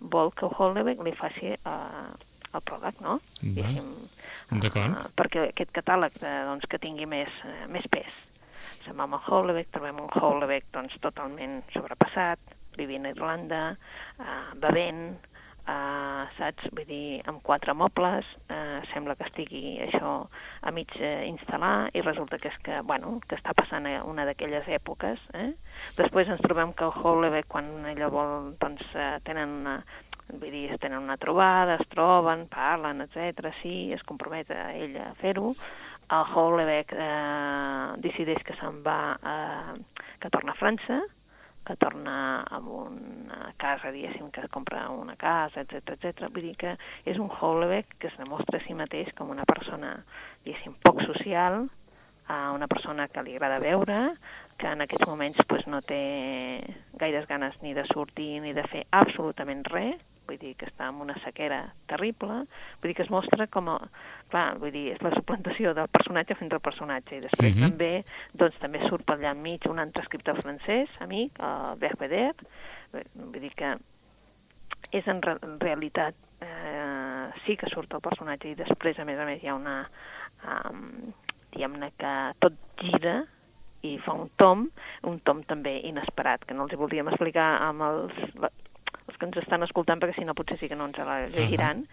Vol 0.00 0.32
que 0.34 0.46
el 0.46 0.52
Hollebeck 0.58 1.02
li 1.02 1.12
faci 1.12 1.46
eh, 1.46 1.58
el 2.54 2.60
pròleg, 2.60 3.00
no? 3.00 3.20
Diguéssim, 3.40 4.08
D'acord. 4.50 4.84
eh, 4.84 5.08
perquè 5.16 5.48
aquest 5.48 5.70
catàleg 5.72 6.12
de, 6.20 6.44
doncs, 6.44 6.66
que 6.66 6.78
tingui 6.78 7.06
més, 7.06 7.28
eh, 7.44 7.66
més 7.68 7.86
pes. 7.88 8.12
Se'n 8.84 8.96
va 8.98 9.04
amb 9.04 9.14
el 9.14 9.20
Hollebeck, 9.28 9.70
trobem 9.70 10.00
un 10.00 10.08
Hollebeck 10.10 10.66
doncs, 10.72 10.98
totalment 11.00 11.62
sobrepassat, 11.72 12.38
vivint 12.78 13.06
a 13.06 13.12
Irlanda, 13.14 13.62
eh, 14.18 14.40
bevent, 14.62 15.04
eh, 15.66 16.24
saps? 16.36 16.68
Vull 16.74 16.86
dir, 16.88 17.22
amb 17.30 17.42
quatre 17.42 17.74
mobles, 17.74 18.26
eh, 18.48 18.80
sembla 18.92 19.16
que 19.16 19.26
estigui 19.28 19.78
això 19.86 20.12
a 20.62 20.70
mig 20.74 20.94
eh, 20.98 21.24
instal·lar 21.28 21.90
i 21.94 22.02
resulta 22.02 22.38
que 22.38 22.50
és 22.52 22.58
que, 22.64 22.80
bueno, 22.86 23.18
que 23.28 23.36
està 23.38 23.54
passant 23.54 23.86
una 24.04 24.26
d'aquelles 24.28 24.68
èpoques. 24.68 25.20
Eh? 25.34 25.50
Després 25.98 26.28
ens 26.28 26.42
trobem 26.42 26.72
que 26.72 26.88
el 26.88 26.96
Hollebeck, 27.02 27.48
quan 27.48 27.70
ella 27.92 28.10
vol, 28.12 28.52
doncs, 28.60 28.84
eh, 28.94 29.18
tenen 29.26 29.60
una, 29.62 29.78
vull 30.32 30.50
dir, 30.50 30.68
es 30.72 30.80
tenen 30.80 31.02
una 31.02 31.18
trobada, 31.20 31.78
es 31.80 31.88
troben, 31.92 32.46
parlen, 32.50 33.04
etc. 33.06 33.52
sí, 33.62 33.92
es 33.92 34.02
compromet 34.02 34.50
a 34.50 34.72
ell 34.74 34.96
a 35.00 35.12
fer-ho. 35.20 35.54
El 36.12 36.28
Hollebeck 36.34 36.92
eh, 36.92 37.96
decideix 38.04 38.42
que 38.44 38.56
se'n 38.58 38.82
va, 38.84 39.16
eh, 39.16 40.06
que 40.20 40.30
torna 40.30 40.52
a 40.52 40.58
França, 40.58 41.00
que 41.66 41.76
torna 41.76 42.42
a 42.42 42.58
una 42.58 43.52
casa, 43.56 43.92
diguéssim, 43.94 44.30
que 44.30 44.42
es 44.42 44.50
compra 44.50 44.88
una 44.90 45.16
casa, 45.16 45.62
etc 45.62 45.94
etc. 45.94 46.26
Vull 46.28 46.48
dir 46.50 46.56
que 46.58 46.76
és 47.06 47.18
un 47.22 47.30
Hollebeck 47.30 47.98
que 47.98 48.10
es 48.10 48.18
demostra 48.18 48.58
a 48.58 48.64
si 48.64 48.74
mateix 48.74 49.12
com 49.18 49.30
una 49.30 49.46
persona, 49.48 49.94
diguéssim, 50.44 50.74
poc 50.82 51.02
social, 51.06 51.68
a 52.28 52.52
una 52.52 52.68
persona 52.70 53.08
que 53.08 53.22
li 53.22 53.36
agrada 53.36 53.60
veure, 53.62 53.98
que 54.58 54.70
en 54.70 54.84
aquests 54.84 55.08
moments 55.08 55.42
pues, 55.48 55.66
no 55.66 55.82
té 55.82 56.62
gaires 57.00 57.26
ganes 57.28 57.58
ni 57.62 57.74
de 57.74 57.84
sortir 57.90 58.40
ni 58.42 58.54
de 58.56 58.64
fer 58.70 58.86
absolutament 58.90 59.64
res, 59.70 60.00
vull 60.32 60.40
dir 60.40 60.54
que 60.56 60.66
està 60.70 60.88
en 60.88 61.00
una 61.04 61.16
sequera 61.20 61.60
terrible, 61.90 62.42
vull 62.80 62.90
dir 62.90 62.96
que 62.96 63.04
es 63.04 63.12
mostra 63.12 63.46
com 63.52 63.68
a, 63.68 63.78
clar, 64.32 64.56
vull 64.62 64.72
dir, 64.72 64.86
és 64.94 65.04
la 65.04 65.12
suplantació 65.12 65.74
del 65.76 65.90
personatge 65.92 66.38
fent 66.40 66.52
el 66.56 66.62
personatge, 66.64 67.18
i 67.18 67.24
després 67.26 67.54
Mhm. 67.54 67.68
també, 67.68 67.92
doncs 68.32 68.58
també 68.62 68.80
surt 68.88 69.04
per 69.04 69.18
allà 69.18 69.32
enmig 69.36 69.68
un 69.68 69.78
altre 69.78 70.02
escriptor 70.02 70.40
francès, 70.40 70.88
amic, 71.00 71.38
el 71.38 71.78
Berbeder, 71.78 72.32
vull 72.92 73.40
dir 73.40 73.52
que 73.54 73.76
és 74.92 75.06
en, 75.08 75.22
re 75.22 75.36
en 75.42 75.58
realitat 75.60 76.14
eh, 76.42 77.28
sí 77.46 77.56
que 77.56 77.70
surt 77.70 77.92
el 77.94 78.02
personatge 78.04 78.50
i 78.50 78.56
després 78.58 78.98
a 78.98 79.04
més 79.08 79.18
a 79.18 79.24
més 79.24 79.42
hi 79.42 79.48
ha 79.48 79.54
una 79.54 79.76
um, 80.44 81.12
diguem-ne 81.52 81.92
que 81.96 82.12
tot 82.42 82.52
gira 82.80 83.22
i 83.82 83.96
fa 83.98 84.12
un 84.14 84.28
tom, 84.36 84.66
un 85.08 85.18
tom 85.26 85.42
també 85.48 85.80
inesperat, 85.88 86.44
que 86.46 86.54
no 86.54 86.66
els 86.66 86.74
hi 86.74 86.78
voldríem 86.78 87.08
explicar 87.10 87.48
amb 87.68 87.82
els, 87.88 88.20
els 89.08 89.18
que 89.18 89.26
ens 89.26 89.36
estan 89.36 89.62
escoltant, 89.62 90.00
perquè 90.00 90.14
si 90.20 90.24
no 90.24 90.34
potser 90.34 90.58
sí 90.58 90.68
que 90.68 90.76
no 90.76 90.86
ens 90.86 90.98
la 90.98 91.26
llegiran. 91.28 91.84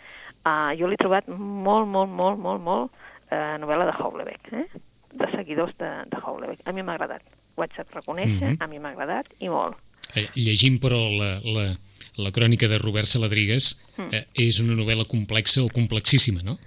Uh, 0.45 0.71
jo 0.79 0.87
l'he 0.87 0.97
trobat 0.97 1.27
molt, 1.27 1.87
molt, 1.87 2.09
molt, 2.11 2.39
molt, 2.39 2.61
molt 2.61 2.91
uh, 3.31 3.57
novel·la 3.59 3.85
de 3.89 3.95
Houellebecq, 3.97 4.53
eh? 4.53 4.65
de 5.13 5.27
seguidors 5.35 5.73
de, 5.79 5.89
de 6.11 6.17
Houellebecq. 6.21 6.61
A 6.65 6.71
mi 6.71 6.83
m'ha 6.83 6.93
agradat, 6.93 7.21
ho 7.55 7.61
haig 7.65 7.75
de 7.75 7.83
reconèixer, 7.95 8.53
Mhm. 8.53 8.57
a 8.61 8.67
mi 8.67 8.79
m'ha 8.79 8.91
agradat 8.93 9.25
i 9.39 9.49
molt. 9.49 9.75
Eh, 10.15 10.27
Llegim, 10.35 10.79
però, 10.79 10.97
la, 11.17 11.39
la, 11.43 11.65
la 12.17 12.31
crònica 12.31 12.67
de 12.67 12.77
Robert 12.77 13.07
Saladrigues 13.07 13.75
Mm. 13.97 14.13
eh, 14.13 14.25
és 14.35 14.59
una 14.61 14.73
novel·la 14.73 15.03
complexa 15.05 15.61
o 15.61 15.67
complexíssima, 15.69 16.41
no? 16.43 16.57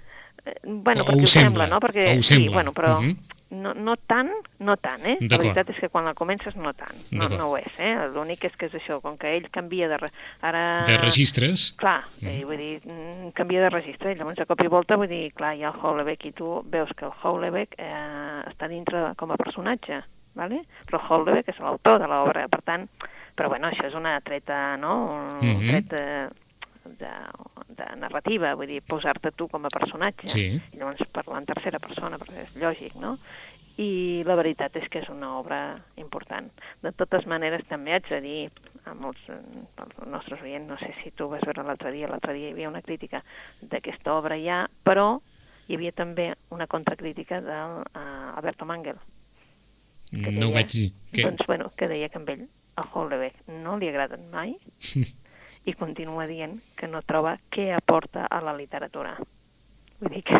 Eh, 0.45 0.53
Bueno, 0.63 1.03
O- 1.03 1.07
perquè 1.07 1.19
ho 1.19 1.23
ho 1.23 1.25
sembla, 1.25 1.65
sembla, 1.65 1.67
no? 1.67 1.79
Perquè, 1.79 2.17
ho 2.17 2.21
sí, 2.21 2.33
sembla. 2.35 2.51
bueno, 2.53 2.73
però 2.73 2.99
Mhm. 3.01 3.17
No, 3.53 3.71
no 3.77 3.93
tant, 4.09 4.29
no 4.59 4.75
tant, 4.81 5.05
eh? 5.05 5.15
La 5.21 5.37
veritat 5.37 5.69
és 5.69 5.79
que 5.79 5.89
quan 5.93 6.05
la 6.09 6.13
comences 6.17 6.55
no 6.57 6.73
tant, 6.73 6.95
no, 7.11 7.29
no 7.29 7.51
ho 7.51 7.57
és, 7.59 7.71
eh? 7.77 7.93
L'únic 8.13 8.43
és 8.49 8.55
que 8.57 8.65
és 8.67 8.73
això, 8.79 8.99
com 9.03 9.15
que 9.17 9.29
ell 9.37 9.47
canvia 9.53 9.87
de... 9.91 9.97
Re... 10.01 10.09
Ara... 10.41 10.63
De 10.89 10.97
registres, 10.97 11.71
Clar, 11.77 12.01
Mhm. 12.19 12.27
eh, 12.29 12.45
vull 12.45 12.57
dir, 12.57 12.81
mm, 12.85 13.31
canvia 13.37 13.61
de 13.61 13.69
registre, 13.69 14.11
i 14.11 14.15
llavors 14.15 14.37
de 14.37 14.45
cop 14.49 14.61
i 14.63 14.67
volta, 14.67 14.97
vull 14.97 15.07
dir, 15.11 15.31
clar, 15.33 15.53
hi 15.55 15.63
ha 15.63 15.69
el 15.73 15.79
Houellebecq 15.79 16.25
i 16.25 16.31
tu 16.33 16.61
veus 16.65 16.89
que 16.97 17.05
el 17.05 17.13
Houellebecq 17.23 17.75
eh, 17.77 18.43
està 18.49 18.67
dintre 18.67 19.13
com 19.15 19.31
a 19.31 19.37
personatge, 19.37 20.01
¿vale? 20.35 20.63
però 20.87 20.99
el 21.01 21.07
Houellebecq 21.09 21.49
és 21.53 21.59
l'autor 21.59 21.99
de 21.99 22.07
l'obra, 22.07 22.47
per 22.49 22.61
tant, 22.65 22.87
però 23.35 23.49
bueno, 23.49 23.67
això 23.69 23.85
és 23.87 23.93
una 23.97 24.19
treta, 24.21 24.77
no? 24.77 24.93
Un 25.41 25.59
tret 25.67 25.87
de, 25.89 26.29
de, 26.99 27.11
de 27.89 27.95
narrativa, 27.99 28.53
vull 28.55 28.67
dir, 28.67 28.81
posar-te 28.87 29.31
tu 29.31 29.47
com 29.47 29.65
a 29.65 29.69
personatge, 29.69 30.27
Sí. 30.29 30.61
i 30.73 30.77
llavors 30.77 31.03
parlar 31.11 31.39
en 31.41 31.45
tercera 31.45 31.79
persona, 31.79 32.17
perquè 32.17 32.43
és 32.47 32.55
lògic, 32.55 32.95
no? 32.95 33.17
I 33.77 34.21
la 34.25 34.35
veritat 34.37 34.75
és 34.77 34.87
que 34.89 34.99
és 35.01 35.09
una 35.09 35.31
obra 35.39 35.79
important. 35.97 36.45
De 36.83 36.91
totes 36.93 37.25
maneres, 37.25 37.65
també 37.67 37.93
haig 37.95 38.07
de 38.09 38.19
dir 38.21 38.51
a 38.85 38.93
molts 38.93 39.21
dels 39.25 40.07
nostres 40.07 40.41
oients, 40.43 40.67
no 40.69 40.77
sé 40.77 40.93
si 41.03 41.09
tu 41.11 41.27
vas 41.31 41.41
veure 41.41 41.63
l'altre 41.63 41.91
dia, 41.91 42.07
l'altre 42.07 42.33
dia 42.33 42.49
hi 42.49 42.51
havia 42.51 42.69
una 42.69 42.81
crítica 42.83 43.23
d'aquesta 43.61 44.13
obra 44.13 44.37
ja, 44.37 44.67
però 44.83 45.19
hi 45.67 45.75
havia 45.75 45.91
també 45.91 46.33
una 46.51 46.67
contracrítica 46.67 47.39
del 47.41 47.81
uh, 47.81 48.37
Alberto 48.37 48.65
Mangel, 48.65 48.97
que 50.11 50.31
no 50.31 50.49
ho 50.49 50.51
deia- 50.51 50.53
vaig 50.53 50.69
dir. 50.71 50.91
Que... 51.11 51.23
doncs, 51.23 51.45
bueno, 51.47 51.71
que 51.75 51.87
deia 51.87 52.09
que 52.09 52.19
amb 52.19 52.29
ell 52.29 52.45
a 52.75 52.83
Houellebecq 52.91 53.47
no 53.63 53.77
li 53.77 53.87
agraden 53.89 54.29
mai 54.29 54.53
i 55.65 55.73
continua 55.73 56.27
dient 56.27 56.59
que 56.75 56.87
no 56.87 57.01
troba 57.01 57.37
què 57.51 57.71
aporta 57.75 58.25
a 58.29 58.41
la 58.43 58.53
literatura. 58.57 59.15
Vull 60.03 60.11
dir 60.17 60.23
que, 60.27 60.39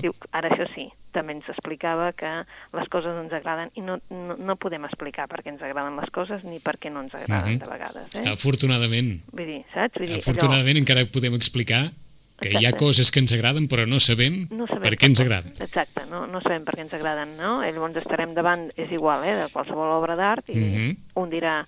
diu, 0.00 0.12
ara 0.30 0.50
això 0.52 0.68
sí, 0.74 0.84
també 1.10 1.34
ens 1.34 1.48
explicava 1.50 2.12
que 2.14 2.30
les 2.76 2.88
coses 2.92 3.16
ens 3.18 3.32
agraden 3.34 3.72
i 3.74 3.82
no, 3.82 3.96
no, 4.10 4.36
no 4.38 4.54
podem 4.56 4.84
explicar 4.86 5.26
per 5.28 5.42
què 5.42 5.50
ens 5.50 5.62
agraden 5.66 5.96
les 5.98 6.10
coses 6.14 6.44
ni 6.46 6.60
per 6.62 6.76
què 6.78 6.92
no 6.92 7.02
ens 7.02 7.14
agraden 7.14 7.56
Mhm. 7.56 7.58
de 7.64 7.66
vegades. 7.72 8.14
Eh? 8.14 8.28
Afortunadament, 8.30 9.22
Vull 9.32 9.46
dir, 9.46 9.64
saps? 9.74 9.98
Vull 9.98 10.06
dir, 10.12 10.20
afortunadament 10.22 10.76
encara 10.78 11.04
podem 11.10 11.34
explicar 11.34 11.90
que 12.42 12.50
hi 12.50 12.56
ha 12.56 12.70
Exacte. 12.70 12.78
coses 12.84 13.10
que 13.10 13.20
ens 13.20 13.32
agraden 13.32 13.68
però 13.68 13.86
no 13.86 13.98
sabem, 14.02 14.48
no 14.50 14.66
sabem 14.66 14.82
per 14.82 14.96
què 14.98 15.06
ens 15.06 15.20
agraden. 15.20 15.52
Exacte, 15.62 16.06
no, 16.10 16.26
no 16.26 16.40
sabem 16.42 16.64
per 16.64 16.74
què 16.74 16.80
ens 16.86 16.94
agraden, 16.94 17.36
no? 17.36 17.62
I 17.66 17.70
llavors 17.72 17.96
estarem 17.96 18.34
davant, 18.34 18.70
és 18.76 18.90
igual, 18.90 19.22
eh, 19.24 19.34
de 19.36 19.48
qualsevol 19.52 19.90
obra 19.98 20.16
d'art, 20.16 20.48
i 20.50 20.56
Mhm. 20.58 20.96
un 21.22 21.30
dirà 21.30 21.66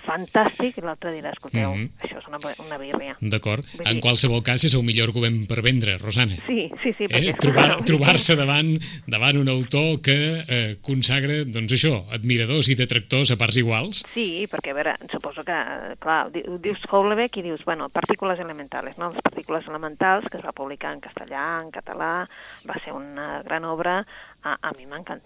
fantàstic 0.00 0.78
i 0.78 0.84
l'altre 0.84 1.12
dirà, 1.12 1.30
escolteu, 1.32 1.74
Mhm. 1.74 1.90
això 2.00 2.18
és 2.18 2.26
una, 2.28 2.38
una 2.64 2.78
birria. 2.78 3.16
D'acord? 3.20 3.64
En 3.84 4.00
qualsevol 4.00 4.42
cas 4.42 4.64
és 4.64 4.74
el 4.74 4.82
millor 4.82 5.08
argument 5.08 5.46
per 5.46 5.60
vendre, 5.62 5.98
Rosana. 5.98 6.36
Sí, 6.46 6.70
sí, 6.82 6.92
sí. 6.96 7.04
Eh? 7.04 7.08
que- 7.08 7.34
Trobar- 7.34 7.82
Trobar-se 7.84 8.36
davant, 8.36 8.78
davant 9.06 9.36
un 9.38 9.48
autor 9.48 10.00
que 10.00 10.44
eh, 10.48 10.76
consagra, 10.82 11.44
doncs 11.44 11.72
això, 11.72 12.04
admiradors 12.12 12.68
i 12.68 12.74
detractors 12.74 13.30
a 13.30 13.36
parts 13.36 13.56
iguals. 13.58 14.04
Sí, 14.14 14.46
perquè, 14.50 14.70
a 14.70 14.74
veure, 14.74 14.96
suposo 15.10 15.44
que, 15.44 15.52
eh, 15.52 15.96
clar, 15.98 16.30
di- 16.32 16.44
dius 16.60 16.80
Houellebecq 16.90 17.36
i 17.38 17.42
dius, 17.42 17.64
bueno, 17.64 17.88
partícules 17.88 18.38
elementales, 18.38 18.96
no? 18.98 19.12
Les 19.12 19.22
partícules 19.22 19.66
elementals, 19.68 20.28
que 20.28 20.38
es 20.38 20.44
va 20.44 20.52
publicar 20.52 20.92
en 20.94 21.00
castellà, 21.00 21.60
en 21.62 21.70
català, 21.70 22.28
va 22.68 22.80
ser 22.84 22.92
una 22.92 23.42
gran 23.42 23.64
obra, 23.64 24.06
a, 24.42 24.58
a 24.60 24.72
mi 24.72 24.86
m'encanta, 24.86 25.24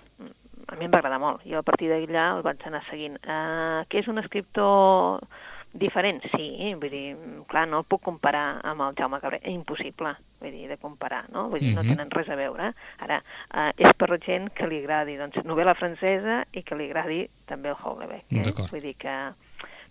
a 0.67 0.77
mi 0.77 0.85
em 0.87 0.91
va 0.91 0.99
agradar 0.99 1.21
molt. 1.23 1.43
Jo 1.47 1.59
a 1.61 1.67
partir 1.67 1.89
d'allà 1.91 2.37
el 2.37 2.43
vaig 2.43 2.63
anar 2.67 2.83
seguint. 2.91 3.19
Uh, 3.25 3.85
que 3.89 4.01
és 4.01 4.09
un 4.09 4.19
escriptor 4.19 5.21
diferent? 5.77 6.23
Sí, 6.33 6.75
vull 6.81 6.91
dir, 6.91 7.17
clar, 7.51 7.67
no 7.69 7.83
el 7.83 7.85
puc 7.85 8.01
comparar 8.03 8.61
amb 8.65 8.81
el 8.87 8.95
Jaume 8.97 9.21
Cabré, 9.21 9.43
és 9.43 9.53
impossible, 9.53 10.15
vull 10.41 10.51
dir, 10.55 10.69
de 10.71 10.79
comparar, 10.81 11.25
no? 11.35 11.49
Vull 11.53 11.61
dir, 11.61 11.75
no 11.75 11.83
Mhm. 11.83 11.91
tenen 11.95 12.11
res 12.11 12.29
a 12.31 12.35
veure. 12.37 12.73
Ara, 12.99 13.23
uh, 13.55 13.71
és 13.77 13.93
per 13.93 14.19
gent 14.25 14.51
que 14.55 14.67
li 14.67 14.79
agradi, 14.83 15.17
doncs, 15.17 15.37
novel·la 15.45 15.75
francesa 15.77 16.45
i 16.53 16.63
que 16.63 16.75
li 16.75 16.89
agradi 16.91 17.29
també 17.47 17.69
el 17.69 17.77
Houellebecq. 17.77 18.25
Eh? 18.33 18.43
D'acord. 18.43 18.71
Vull 18.71 18.81
dir 18.81 18.95
que 18.97 19.17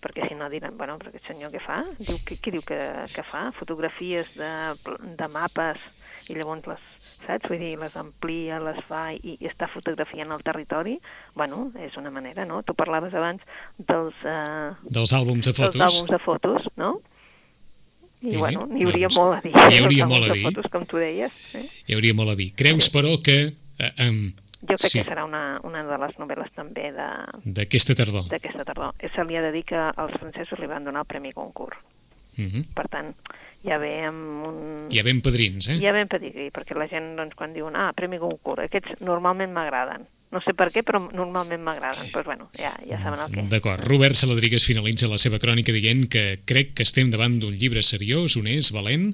perquè 0.02 0.28
si 0.28 0.36
no 0.36 0.50
diran, 0.50 0.78
bueno, 0.78 0.98
però 1.00 1.10
aquest 1.10 1.26
senyor 1.28 1.52
què 1.52 1.60
fa? 1.62 1.84
Diu, 1.98 2.18
què, 2.26 2.36
què 2.42 2.52
diu 2.52 2.62
que, 2.62 2.78
que 3.14 3.24
fa? 3.24 3.52
Fotografies 3.58 4.36
de, 4.38 4.52
de 5.18 5.28
mapes 5.34 5.78
i 6.30 6.36
llavors 6.36 6.68
les, 6.68 6.80
saps? 7.06 7.48
Vull 7.50 7.60
dir, 7.60 7.78
les 7.80 7.96
amplia, 7.96 8.60
les 8.60 8.80
fa 8.88 9.14
i, 9.14 9.38
i 9.40 9.48
està 9.50 9.68
fotografiant 9.72 10.32
el 10.36 10.44
territori. 10.44 10.98
Bueno, 11.36 11.72
és 11.80 11.96
una 11.98 12.12
manera, 12.12 12.46
no? 12.46 12.62
Tu 12.64 12.74
parlaves 12.74 13.14
abans 13.14 13.42
dels, 13.78 14.16
eh, 14.26 14.72
Dels 14.90 15.14
àlbums 15.14 15.46
de 15.46 15.52
dels 15.54 15.58
fotos. 15.62 15.82
àlbums 15.82 16.12
de 16.12 16.20
fotos, 16.20 16.70
no? 16.78 16.96
I, 18.22 18.32
Sí, 18.32 18.38
bueno, 18.38 18.66
n'hi 18.66 18.84
hauria 18.88 19.08
doncs, 19.10 19.18
molt 19.20 19.36
a 19.38 19.42
dir. 19.42 19.52
eh, 19.54 19.84
hauria 19.84 20.06
dels 20.06 20.10
molt 20.10 20.30
a 20.30 20.34
dir. 20.34 20.44
Fotos, 20.48 20.72
com 20.72 20.86
tu 20.86 20.98
deies. 20.98 21.32
Eh? 21.54 21.68
Hi 21.88 21.94
hauria 21.94 22.14
molt 22.18 22.32
a 22.32 22.36
dir. 22.36 22.54
Creus, 22.56 22.90
però, 22.92 23.22
que 23.22 23.54
eh, 23.78 23.92
em, 23.98 24.34
Jo 24.66 24.78
crec 24.80 24.90
Sí. 24.90 25.00
que 25.04 25.06
serà 25.12 25.26
una, 25.26 25.60
una 25.64 25.84
de 25.84 25.98
les 26.02 26.16
novel·les 26.18 26.50
també 26.56 26.88
de, 26.96 27.08
d'aquesta 27.46 27.94
tardor 27.94 28.24
d'aquesta 28.32 28.64
tardor. 28.66 28.96
Se 29.14 29.24
li 29.28 29.36
ha 29.38 29.42
de 29.44 29.52
dir 29.52 29.64
que 29.64 29.76
als 29.78 30.16
francesos 30.18 30.58
li 30.58 30.66
van 30.66 30.84
donar 30.84 31.02
el 31.04 31.06
Premi 31.06 31.32
Goncourt. 31.34 31.78
Mhm. 32.38 32.64
Per 32.74 32.88
tant, 32.90 33.14
ja 33.66 33.80
ve 33.82 33.92
amb 34.08 34.46
un... 34.48 34.60
Hi 34.94 35.02
ha 35.02 35.06
ben 35.06 35.22
padrins, 35.26 35.70
eh? 35.74 35.80
Ja 35.82 35.94
ben 35.96 36.10
pedigrí, 36.12 36.52
perquè 36.54 36.78
la 36.78 36.90
gent, 36.92 37.16
doncs, 37.18 37.36
quan 37.38 37.56
diuen, 37.56 37.76
ah, 37.80 37.90
Premi 37.98 38.20
Goncourt, 38.22 38.68
aquests 38.68 39.02
normalment 39.06 39.54
m'agraden. 39.56 40.06
No 40.34 40.42
sé 40.44 40.56
per 40.58 40.68
què, 40.74 40.82
però 40.84 41.00
normalment 41.16 41.62
m'agraden. 41.64 42.10
Però 42.12 42.26
bueno, 42.28 42.50
ja, 42.60 42.74
ja 42.84 43.00
saben 43.00 43.22
el 43.24 43.32
què. 43.32 43.46
D'acord. 43.52 43.86
Robert 43.88 44.18
Saladrigues 44.20 44.66
finalitza 44.68 45.08
la 45.08 45.20
seva 45.22 45.40
crònica 45.40 45.74
dient 45.76 46.08
que 46.12 46.42
crec 46.50 46.74
que 46.76 46.84
estem 46.84 47.12
davant 47.14 47.38
d'un 47.40 47.56
llibre 47.56 47.84
seriós, 47.86 48.36
honest, 48.36 48.74
valent, 48.76 49.14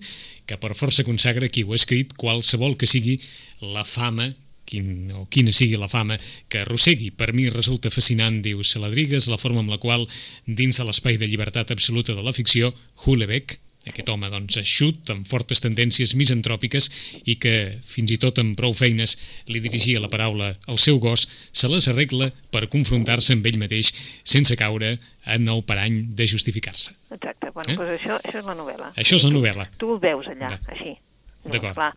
que 0.50 0.58
per 0.58 0.74
força 0.78 1.06
consagra 1.06 1.52
qui 1.52 1.66
ho 1.66 1.76
ha 1.76 1.80
escrit 1.80 2.16
qualsevol 2.18 2.78
que 2.80 2.90
sigui 2.90 3.20
la 3.62 3.86
fama 3.86 4.32
quin, 4.72 5.12
o 5.14 5.26
quina 5.30 5.54
sigui 5.54 5.78
la 5.80 5.92
fama 5.92 6.18
que 6.50 6.64
arrossegui. 6.64 7.12
Per 7.14 7.32
mi 7.38 7.50
resulta 7.52 7.92
fascinant, 7.94 8.40
diu 8.46 8.64
Saladrigues, 8.66 9.30
la 9.30 9.40
forma 9.42 9.62
amb 9.64 9.74
la 9.74 9.82
qual, 9.84 10.08
dins 10.48 10.80
de 10.80 10.88
l'espai 10.88 11.20
de 11.22 11.30
llibertat 11.30 11.76
absoluta 11.76 12.16
de 12.18 12.24
la 12.26 12.34
ficció, 12.34 12.72
Hulebeck, 13.06 13.60
aquest 13.88 14.10
home 14.10 14.30
doncs, 14.30 14.58
eixut, 14.62 15.10
amb 15.10 15.26
fortes 15.28 15.62
tendències 15.64 16.14
misantròpiques 16.16 16.90
i 17.26 17.36
que, 17.42 17.80
fins 17.84 18.12
i 18.14 18.18
tot 18.22 18.38
amb 18.40 18.56
prou 18.60 18.74
feines, 18.78 19.18
li 19.48 19.60
dirigia 19.64 20.00
la 20.04 20.10
paraula 20.12 20.52
al 20.68 20.78
seu 20.78 21.00
gos, 21.00 21.28
se 21.52 21.68
les 21.68 21.88
arregla 21.90 22.32
per 22.52 22.68
confrontar-se 22.70 23.34
amb 23.34 23.46
ell 23.50 23.58
mateix 23.58 23.94
sense 24.24 24.56
caure 24.56 24.98
en 25.26 25.48
el 25.50 25.64
parany 25.64 26.04
de 26.16 26.28
justificar-se. 26.28 26.94
Exacte, 27.12 27.50
bueno, 27.54 27.74
Eh? 27.74 27.78
doncs 27.78 27.96
això, 28.02 28.18
això 28.22 28.40
és 28.40 28.46
la 28.46 28.56
novel·la. 28.56 28.94
Això 28.96 29.16
és 29.18 29.24
la 29.26 29.32
novel·la. 29.34 29.70
Tu 29.78 29.90
ho 29.90 30.00
veus 30.00 30.28
allà, 30.28 30.48
De- 30.48 30.60
així. 30.76 30.98
D'acord. 31.44 31.74
Clar, 31.74 31.92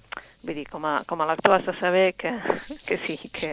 vull 0.47 0.55
dir, 0.57 0.65
com 0.73 0.85
a, 0.89 1.03
com 1.05 1.21
a 1.21 1.27
lector 1.29 1.53
has 1.53 1.67
de 1.67 1.75
saber 1.77 2.15
que, 2.17 2.31
que 2.87 2.97
sí, 3.07 3.19
que... 3.29 3.51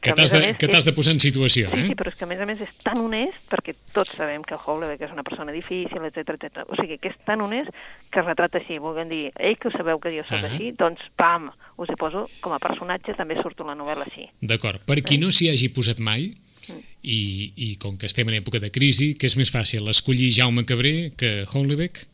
Que 0.00 0.10
a 0.10 0.14
t'has 0.16 0.32
de, 0.32 0.54
que 0.56 0.68
t'has 0.68 0.86
de 0.88 0.92
posar 0.96 1.12
en 1.14 1.20
situació, 1.20 1.68
Sí, 1.70 1.82
sí, 1.84 1.92
eh? 1.92 1.96
però 1.98 2.08
és 2.08 2.16
que 2.16 2.24
a 2.24 2.28
més 2.30 2.40
a 2.40 2.46
més 2.48 2.60
és 2.64 2.72
tan 2.82 2.98
honest, 3.02 3.36
perquè 3.52 3.74
tots 3.92 4.14
sabem 4.16 4.42
que 4.46 4.56
Houellebecq 4.56 5.04
és 5.06 5.12
una 5.12 5.22
persona 5.26 5.52
difícil, 5.52 6.00
etc 6.08 6.32
etc. 6.38 6.64
O 6.72 6.78
sigui, 6.80 6.96
que 6.98 7.12
és 7.12 7.18
tan 7.28 7.40
honest 7.44 7.68
que 8.10 8.20
es 8.22 8.26
retrata 8.26 8.58
així. 8.58 8.78
Volguem 8.80 9.08
dir, 9.12 9.22
ei, 9.36 9.56
que 9.60 9.68
ho 9.68 9.72
sabeu 9.76 10.00
que 10.00 10.12
jo 10.16 10.24
sóc 10.24 10.40
Ah. 10.40 10.48
així, 10.48 10.72
doncs, 10.72 11.00
pam, 11.16 11.50
us 11.76 11.92
hi 11.92 11.96
poso 12.00 12.24
com 12.40 12.52
a 12.56 12.58
personatge, 12.58 13.12
també 13.18 13.36
surto 13.42 13.64
la 13.68 13.76
novel·la 13.76 14.08
així. 14.08 14.28
D'acord. 14.40 14.80
Per 14.88 15.02
qui 15.04 15.18
no 15.20 15.28
s'hi 15.30 15.50
hagi 15.52 15.68
posat 15.76 16.00
mai, 16.00 16.32
Mm. 16.70 16.80
i, 17.02 17.52
i 17.56 17.68
com 17.80 17.96
que 17.98 18.04
estem 18.06 18.28
en 18.28 18.34
època 18.36 18.60
de 18.60 18.68
crisi, 18.70 19.14
que 19.18 19.26
és 19.26 19.34
més 19.40 19.48
fàcil 19.50 19.88
escollir 19.88 20.28
Jaume 20.30 20.62
Cabré 20.68 21.10
que 21.16 21.46
Hollebeck? 21.48 22.04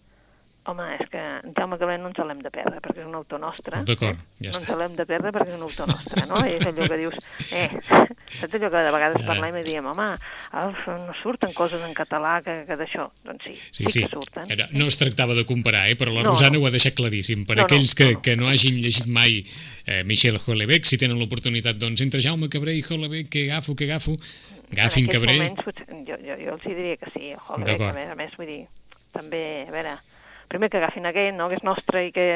Home, 0.66 0.82
és 0.98 1.08
que 1.12 1.20
en 1.22 1.52
Jaume 1.54 1.76
Cabré 1.78 1.94
no 2.02 2.08
ens 2.10 2.18
l'hem 2.18 2.40
de 2.42 2.50
perdre, 2.50 2.80
perquè 2.82 3.02
és 3.04 3.06
un 3.06 3.14
autor 3.14 3.38
nostre. 3.38 3.82
D'acord, 3.86 4.18
eh? 4.18 4.24
ja 4.42 4.50
no 4.50 4.58
està. 4.58 4.72
ens 4.72 4.80
l'hem 4.80 4.96
de 4.98 5.04
perdre 5.06 5.30
perquè 5.36 5.52
és 5.52 5.58
un 5.60 5.62
autor 5.68 5.86
nostre, 5.92 6.24
no? 6.26 6.40
I 6.42 6.56
és 6.56 6.66
allò 6.66 6.88
que 6.90 6.98
dius, 6.98 7.14
eh, 7.54 7.68
saps 8.40 8.56
allò 8.58 8.70
que 8.74 8.82
de 8.88 8.94
vegades 8.96 9.22
Ah. 9.22 9.26
parlem 9.28 9.60
i 9.60 9.62
diem, 9.68 9.86
home, 9.86 10.08
Alf, 10.58 10.80
no 10.88 11.14
surten 11.22 11.52
coses 11.54 11.82
en 11.86 11.94
català 11.94 12.40
que, 12.42 12.56
que 12.66 12.76
d'això. 12.80 13.06
Doncs 13.24 13.44
sí, 13.46 13.54
Sí, 13.70 13.84
sí, 13.84 13.92
sí. 13.92 14.02
que 14.02 14.10
surten. 14.16 14.50
Era, 14.50 14.66
no 14.72 14.86
es 14.90 14.98
tractava 14.98 15.34
de 15.38 15.44
comparar, 15.46 15.86
eh? 15.88 15.94
però 15.96 16.10
la 16.12 16.22
No, 16.26 16.30
Rosana 16.34 16.56
no. 16.58 16.64
ho 16.64 16.66
ha 16.66 16.74
deixat 16.74 16.94
claríssim. 16.98 17.46
Per 17.46 17.56
No, 17.56 17.62
no, 17.62 17.66
aquells 17.68 17.94
que, 17.94 18.10
no. 18.16 18.22
que 18.22 18.34
no 18.36 18.48
hagin 18.50 18.80
llegit 18.82 19.06
mai 19.06 19.44
eh, 19.86 20.02
Michel 20.04 20.40
Houellebecq, 20.42 20.84
si 20.84 20.98
tenen 20.98 21.18
l'oportunitat, 21.22 21.78
doncs 21.78 22.02
entre 22.02 22.20
Jaume 22.20 22.48
Cabré 22.50 22.74
i 22.74 22.82
Houellebecq, 22.82 23.28
que 23.30 23.46
agafo, 23.50 23.76
que 23.78 23.86
agafo, 23.86 24.16
agafin 24.72 25.06
en 25.06 25.10
aquests 25.10 25.14
Cabré. 25.14 25.38
moments, 25.38 25.62
potser, 25.62 25.86
jo, 26.10 26.18
jo, 26.26 26.36
jo 26.42 26.58
els 26.58 26.66
diria 26.66 26.96
que 26.98 27.10
sí, 27.14 27.30
Houellebecq, 27.38 27.86
a 27.86 27.92
més 27.94 28.10
a 28.10 28.18
més, 28.18 28.34
vull 28.36 28.50
dir, 28.50 28.60
també, 29.14 29.44
a 29.68 29.70
veure, 29.70 29.94
primer 30.50 30.70
que 30.70 30.78
agafin 30.80 31.06
aquest, 31.08 31.34
no?, 31.36 31.48
que 31.50 31.58
és 31.58 31.64
nostre 31.66 32.06
i 32.08 32.12
que, 32.14 32.26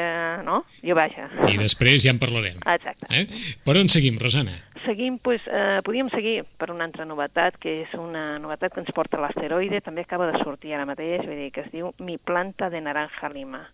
no?, 0.45 0.61
jo 0.85 0.95
vaja. 0.97 1.27
I 1.49 1.57
després 1.61 2.03
ja 2.05 2.13
en 2.13 2.21
parlarem. 2.21 2.59
Exacte. 2.73 3.07
Eh? 3.09 3.25
Per 3.65 3.75
on 3.79 3.91
seguim, 3.91 4.19
Rosana? 4.21 4.55
Seguim, 4.85 5.19
pues, 5.21 5.43
eh, 5.47 5.81
podríem 5.85 6.09
seguir 6.09 6.41
per 6.57 6.71
una 6.73 6.87
altra 6.87 7.05
novetat, 7.05 7.59
que 7.61 7.81
és 7.83 7.93
una 7.97 8.39
novetat 8.41 8.73
que 8.73 8.81
ens 8.81 8.93
porta 8.95 9.19
l'asteroide, 9.21 9.83
també 9.85 10.05
acaba 10.05 10.31
de 10.31 10.41
sortir 10.41 10.73
ara 10.73 10.87
mateix, 10.89 11.21
vull 11.27 11.37
dir, 11.37 11.51
que 11.53 11.65
es 11.67 11.71
diu 11.73 11.93
Mi 11.99 12.17
planta 12.17 12.71
de 12.73 12.81
naranja 12.81 13.29
lima. 13.29 13.67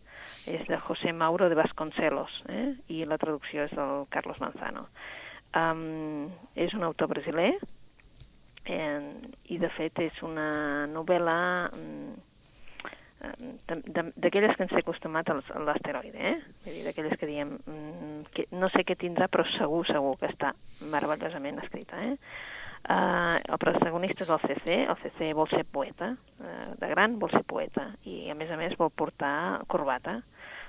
És 0.48 0.68
de 0.68 0.78
José 0.80 1.12
Mauro 1.12 1.50
de 1.50 1.56
Vasconcelos, 1.56 2.42
eh? 2.50 2.74
i 2.88 3.06
la 3.06 3.18
traducció 3.18 3.66
és 3.68 3.74
del 3.76 4.06
Carlos 4.10 4.40
Manzano. 4.40 4.88
Um, 5.56 6.28
és 6.56 6.74
un 6.76 6.84
autor 6.84 7.08
brasiler, 7.12 7.54
eh, 8.68 9.02
i 9.48 9.58
de 9.58 9.70
fet 9.72 10.00
és 10.04 10.24
una 10.26 10.88
novel·la 10.92 11.40
mm, 11.72 12.27
d'aquelles 13.18 14.54
que 14.56 14.66
ens 14.66 14.74
té 14.74 14.82
acostumat 14.84 15.32
l'asteroide, 15.66 16.34
eh? 16.34 16.36
D'aquelles 16.86 17.18
que 17.18 17.30
diem, 17.30 17.56
mm, 17.58 18.20
que 18.34 18.46
no 18.52 18.70
sé 18.70 18.86
què 18.86 18.98
tindrà, 19.00 19.28
però 19.28 19.46
segur, 19.58 19.86
segur 19.90 20.16
que 20.20 20.30
està 20.30 20.54
meravellosament 20.82 21.60
escrita, 21.64 22.04
eh? 22.04 22.16
Uh, 22.88 23.36
el 23.42 23.58
protagonista 23.60 24.24
és 24.24 24.30
el 24.32 24.40
CC, 24.46 24.76
el 24.88 24.96
CC 25.02 25.34
vol 25.36 25.50
ser 25.52 25.66
poeta, 25.66 26.14
uh, 26.40 26.68
de 26.80 26.88
gran 26.88 27.18
vol 27.20 27.32
ser 27.34 27.42
poeta, 27.44 27.90
i 28.08 28.30
a 28.32 28.36
més 28.38 28.52
a 28.54 28.56
més 28.56 28.78
vol 28.80 28.94
portar 28.96 29.66
corbata, 29.68 30.22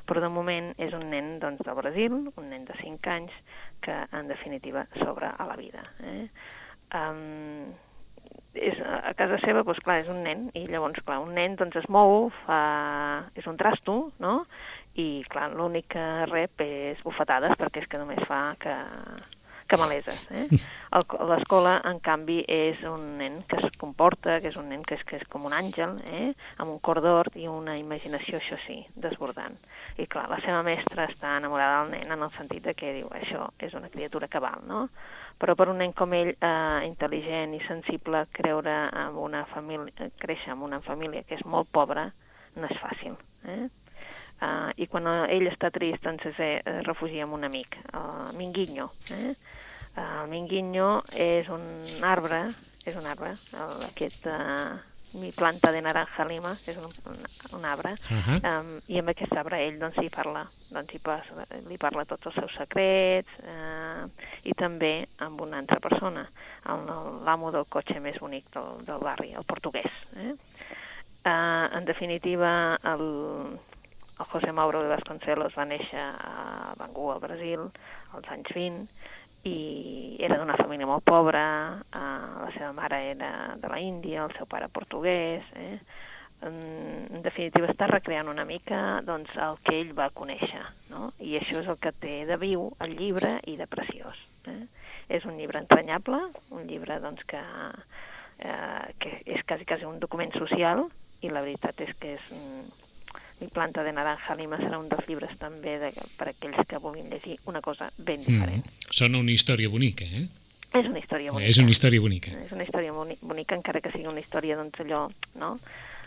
però 0.08 0.24
de 0.24 0.30
moment 0.32 0.72
és 0.80 0.94
un 0.96 1.04
nen 1.12 1.36
doncs, 1.38 1.60
del 1.66 1.76
Brasil, 1.78 2.16
un 2.32 2.48
nen 2.48 2.64
de 2.64 2.74
5 2.80 3.12
anys, 3.12 3.34
que 3.84 3.94
en 4.16 4.32
definitiva 4.32 4.86
s'obre 4.96 5.30
a 5.30 5.46
la 5.46 5.54
vida. 5.60 5.84
Eh? 6.08 6.24
Um, 6.96 7.68
és, 8.54 8.80
a 8.80 9.12
casa 9.18 9.38
seva, 9.44 9.62
doncs, 9.66 9.82
clar, 9.84 10.00
és 10.02 10.10
un 10.12 10.22
nen, 10.24 10.48
i 10.58 10.66
llavors, 10.70 11.00
clar, 11.04 11.20
un 11.24 11.34
nen 11.36 11.56
doncs, 11.58 11.76
es 11.82 11.88
mou, 11.92 12.28
fa... 12.44 12.60
és 13.38 13.46
un 13.50 13.58
trasto, 13.60 14.00
no?, 14.22 14.42
i, 14.98 15.22
clar, 15.30 15.52
l'únic 15.54 15.92
que 15.94 16.04
rep 16.26 16.62
és 16.64 17.02
bufetades, 17.06 17.54
perquè 17.58 17.84
és 17.84 17.90
que 17.90 18.00
només 18.00 18.18
fa 18.26 18.40
que, 18.58 18.74
que 19.68 19.76
maleses. 19.78 20.24
Eh? 20.32 20.46
L'escola, 21.28 21.76
en 21.86 22.00
canvi, 22.02 22.40
és 22.50 22.80
un 22.88 23.04
nen 23.20 23.42
que 23.48 23.60
es 23.60 23.76
comporta, 23.78 24.38
que 24.42 24.50
és 24.50 24.58
un 24.58 24.70
nen 24.72 24.82
que 24.82 24.96
és, 24.98 25.04
que 25.06 25.20
és 25.20 25.26
com 25.30 25.46
un 25.46 25.54
àngel, 25.54 25.94
eh? 26.08 26.32
amb 26.56 26.72
un 26.72 26.80
cor 26.82 27.02
d'or 27.04 27.30
i 27.38 27.46
una 27.52 27.76
imaginació, 27.78 28.40
això 28.40 28.58
sí, 28.64 28.80
desbordant. 28.96 29.54
I 30.00 30.08
clar, 30.10 30.26
la 30.32 30.40
seva 30.42 30.64
mestra 30.66 31.06
està 31.06 31.36
enamorada 31.38 31.84
del 31.84 31.94
nen 31.98 32.16
en 32.16 32.26
el 32.26 32.34
sentit 32.34 32.64
de 32.66 32.74
que 32.78 32.96
diu 32.96 33.12
això 33.20 33.52
és 33.62 33.76
una 33.78 33.92
criatura 33.92 34.30
que 34.32 34.42
val, 34.42 34.64
no? 34.66 34.86
Però 35.38 35.54
per 35.54 35.68
un 35.70 35.78
nen 35.78 35.92
com 35.94 36.14
ell, 36.16 36.32
eh, 36.34 36.78
intel·ligent 36.88 37.54
i 37.54 37.60
sensible, 37.66 38.24
creure 38.34 38.74
en 38.90 39.18
una 39.22 39.44
família, 39.46 39.92
eh, 40.02 40.10
créixer 40.18 40.52
en 40.54 40.64
una 40.66 40.80
família 40.82 41.22
que 41.22 41.38
és 41.38 41.44
molt 41.46 41.70
pobra, 41.70 42.08
no 42.56 42.66
és 42.66 42.80
fàcil. 42.82 43.14
Eh? 43.46 43.68
Uh, 44.38 44.70
I 44.78 44.86
quan 44.86 45.06
ell 45.26 45.48
està 45.50 45.70
trist, 45.74 46.04
doncs 46.04 46.28
es 46.30 46.36
eh, 46.38 46.60
refugia 46.86 47.24
en 47.26 47.32
un 47.34 47.46
amic, 47.46 47.74
el 47.90 48.36
Minguinho. 48.38 48.90
Eh? 49.14 49.32
El 49.98 50.28
Minguinho 50.30 50.90
és 51.14 51.48
un 51.50 51.64
arbre, 52.06 52.44
és 52.86 52.94
un 52.98 53.06
arbre, 53.06 53.34
el, 53.58 53.82
aquest... 53.90 54.30
Uh, 54.30 54.87
mi 55.14 55.30
planta 55.32 55.72
de 55.72 55.80
naranja 55.82 56.24
lima, 56.28 56.52
és 56.68 56.76
un, 56.76 56.90
un, 57.10 57.22
un 57.58 57.64
arbre, 57.64 57.94
Ahà. 58.12 58.38
um, 58.50 58.74
i 58.92 58.98
amb 59.00 59.12
aquest 59.12 59.32
arbre 59.40 59.60
ell 59.64 59.78
doncs, 59.80 59.96
hi 60.02 60.10
parla, 60.12 60.44
doncs, 60.68 60.92
hi, 60.94 61.00
passa, 61.02 61.46
li 61.68 61.78
parla 61.80 62.04
tots 62.08 62.28
els 62.30 62.36
seus 62.40 62.58
secrets, 62.58 63.38
eh, 63.40 64.04
i 64.44 64.54
també 64.58 64.92
amb 65.24 65.40
una 65.46 65.62
altra 65.62 65.80
persona, 65.80 66.26
l'amo 66.68 67.52
del 67.54 67.66
cotxe 67.72 68.00
més 68.04 68.20
bonic 68.20 68.52
del, 68.54 68.84
del 68.88 69.02
barri, 69.04 69.32
el 69.32 69.48
portuguès. 69.48 69.90
Eh? 70.16 70.34
Uh, 71.28 71.66
en 71.76 71.84
definitiva, 71.84 72.78
el, 72.92 73.02
el 74.18 74.26
José 74.32 74.52
Mauro 74.52 74.82
de 74.82 74.92
Vasconcelos 74.92 75.56
va 75.58 75.66
néixer 75.68 76.00
a 76.00 76.74
Bangú, 76.78 77.10
al 77.12 77.20
Brasil, 77.20 77.66
als 78.16 78.30
anys 78.32 78.52
20, 78.54 78.86
i 79.48 80.16
era 80.24 80.38
d'una 80.40 80.56
família 80.58 80.88
molt 80.88 81.06
pobra, 81.06 81.44
eh, 81.94 82.04
la 82.44 82.50
seva 82.54 82.72
mare 82.76 83.00
era 83.12 83.32
de 83.56 83.72
la 83.72 83.80
Índia, 83.80 84.24
el 84.24 84.36
seu 84.36 84.48
pare 84.50 84.68
portuguès, 84.72 85.46
eh? 85.56 85.78
en, 86.46 87.22
definitiva 87.24 87.70
està 87.70 87.88
recreant 87.90 88.30
una 88.30 88.46
mica 88.48 89.00
doncs, 89.06 89.34
el 89.42 89.58
que 89.64 89.78
ell 89.80 89.94
va 89.96 90.10
conèixer, 90.14 90.62
no? 90.92 91.10
i 91.18 91.36
això 91.38 91.62
és 91.62 91.70
el 91.70 91.80
que 91.82 91.94
té 92.04 92.18
de 92.28 92.38
viu 92.40 92.68
el 92.84 92.94
llibre 92.98 93.38
i 93.46 93.56
de 93.60 93.66
preciós. 93.70 94.20
Eh? 94.50 94.60
És 95.18 95.24
un 95.24 95.38
llibre 95.40 95.62
entranyable, 95.62 96.20
un 96.54 96.66
llibre 96.68 97.00
doncs, 97.02 97.24
que, 97.28 97.42
eh, 98.44 98.86
que 99.00 99.14
és 99.24 99.44
quasi, 99.48 99.66
quasi 99.68 99.88
un 99.88 99.98
document 100.02 100.34
social, 100.36 100.86
i 101.22 101.32
la 101.32 101.42
veritat 101.42 101.80
és 101.82 101.94
que 101.98 102.14
és... 102.18 102.28
mm, 103.38 103.44
Mi 103.44 103.48
planta 103.48 103.82
de 103.82 103.92
naranja 103.92 104.34
lima 104.34 104.58
serà 104.58 104.78
un 104.78 104.88
dels 104.88 105.06
llibres 105.08 105.36
també 105.38 105.78
de, 105.78 105.92
per 106.18 106.28
aquells 106.28 106.66
que 106.66 106.78
vulguin 106.78 107.08
llegir 107.10 107.38
una 107.46 107.60
cosa 107.60 107.90
ben 107.96 108.18
diferent. 108.18 108.64
Mm. 108.66 108.90
Sona 108.90 109.18
una 109.18 109.32
història 109.32 109.68
bonica, 109.68 110.04
eh? 110.04 110.28
És 110.74 110.86
una 110.86 110.98
història 110.98 111.32
bonica. 111.32 111.48
És 111.48 111.58
una 111.58 111.70
història 111.70 112.00
bonica. 112.00 112.32
És 112.44 112.52
una 112.52 112.64
història 112.64 112.92
boni 112.92 113.16
bonica, 113.22 113.56
encara 113.56 113.80
que 113.80 113.90
sigui 113.90 114.06
una 114.06 114.20
història, 114.20 114.56
doncs, 114.56 114.80
allò, 114.84 115.06
no?, 115.34 115.56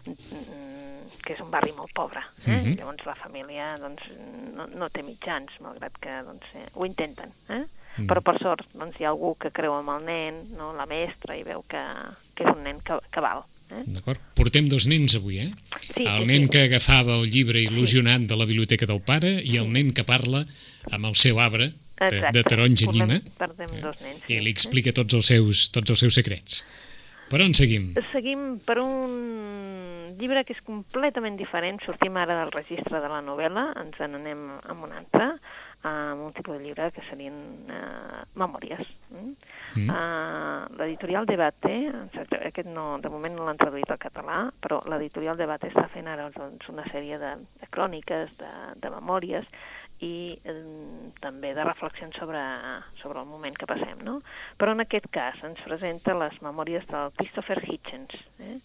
Mm, 0.06 1.20
que 1.22 1.36
és 1.36 1.42
un 1.44 1.52
barri 1.54 1.74
molt 1.78 1.94
pobre. 1.94 2.24
Eh? 2.48 2.50
Mhm. 2.50 2.78
Llavors 2.80 3.06
la 3.06 3.16
família, 3.16 3.78
doncs, 3.78 4.02
no, 4.56 4.66
no 4.74 4.90
té 4.90 5.04
mitjans, 5.04 5.54
malgrat 5.62 5.98
que, 6.02 6.16
doncs, 6.26 6.48
eh, 6.56 6.66
ho 6.74 6.86
intenten, 6.86 7.32
eh? 7.50 7.66
Mhm. 7.98 8.08
Però, 8.08 8.22
per 8.22 8.40
sort, 8.40 8.66
doncs, 8.74 8.98
hi 9.00 9.06
ha 9.06 9.10
algú 9.10 9.36
que 9.38 9.52
creu 9.52 9.74
amb 9.74 9.90
el 9.90 10.06
nen, 10.06 10.42
no?, 10.58 10.72
la 10.74 10.86
mestra, 10.86 11.36
i 11.36 11.44
veu 11.44 11.64
que, 11.68 11.84
que 12.34 12.46
és 12.48 12.56
un 12.56 12.64
nen 12.64 12.80
que, 12.82 12.98
que 13.12 13.22
val. 13.22 13.44
Eh? 13.72 13.84
D'acord? 13.96 14.22
Portem 14.38 14.68
dos 14.72 14.88
nens 14.92 15.16
avui, 15.20 15.40
eh? 15.44 15.50
Sí, 15.80 16.04
el 16.04 16.26
sí, 16.26 16.30
nen 16.30 16.48
sí. 16.48 16.52
que 16.56 16.66
agafava 16.68 17.18
el 17.20 17.30
llibre 17.32 17.64
il·lusionat 17.64 18.28
de 18.30 18.38
la 18.38 18.48
biblioteca 18.50 18.90
del 18.90 19.02
pare 19.06 19.38
i 19.42 19.58
el 19.62 19.72
nen 19.72 19.94
que 19.96 20.06
parla 20.08 20.44
amb 20.92 21.10
el 21.10 21.18
seu 21.20 21.40
arbre 21.40 21.72
de, 22.02 22.22
de 22.34 22.44
taronja 22.44 22.90
llima 22.92 23.20
nens, 23.20 24.24
i 24.28 24.38
sí. 24.38 24.40
li 24.40 24.52
explica 24.52 24.94
tots 24.96 25.18
els 25.18 25.34
seus, 25.34 25.68
tots 25.76 25.94
els 25.94 26.06
seus 26.08 26.18
secrets. 26.18 26.64
Per 27.32 27.40
on 27.40 27.54
seguim? 27.56 27.94
Seguim 28.12 28.58
per 28.66 28.82
un 28.82 29.12
llibre 30.20 30.44
que 30.44 30.52
és 30.52 30.60
completament 30.68 31.38
diferent. 31.40 31.80
Sortim 31.86 32.18
ara 32.20 32.36
del 32.42 32.52
registre 32.52 33.00
de 33.00 33.12
la 33.12 33.22
novel·la, 33.24 33.70
ens 33.80 34.02
en 34.04 34.18
anem 34.20 34.42
amb 34.60 34.88
un 34.90 34.92
altre. 34.98 35.30
Amb 35.88 36.28
un 36.28 36.34
tipus 36.38 36.58
de 36.58 36.64
llibre 36.64 36.92
que 36.94 37.04
serien 37.10 37.36
uh, 37.72 38.22
memòries. 38.38 38.86
Mm? 39.10 39.34
Mm. 39.76 39.90
Uh, 39.90 40.78
l'editorial 40.78 41.26
Debate, 41.26 41.74
aquest 42.22 42.70
no, 42.70 43.00
de 43.02 43.10
moment 43.10 43.38
no 43.38 43.48
l'han 43.48 43.60
traduït 43.62 43.90
al 43.90 44.02
català, 44.02 44.44
però 44.62 44.82
l'editorial 44.92 45.40
Debate 45.40 45.72
està 45.72 45.88
fent 45.94 46.10
ara 46.12 46.30
doncs, 46.36 46.70
una 46.70 46.86
sèrie 46.92 47.18
de, 47.22 47.36
de 47.62 47.72
cròniques, 47.74 48.36
de, 48.42 48.52
de 48.84 48.94
memòries, 48.94 49.48
i 50.02 50.34
eh, 50.50 50.54
també 51.22 51.54
de 51.54 51.66
reflexions 51.66 52.18
sobre, 52.18 52.42
sobre 52.98 53.22
el 53.22 53.30
moment 53.30 53.58
que 53.58 53.70
passem, 53.70 54.02
no? 54.06 54.20
Però 54.58 54.74
en 54.74 54.84
aquest 54.84 55.08
cas 55.14 55.42
ens 55.46 55.62
presenta 55.66 56.18
les 56.18 56.40
memòries 56.42 56.88
del 56.90 57.14
Christopher 57.20 57.60
Hitchens. 57.62 58.18
Eh? 58.42 58.58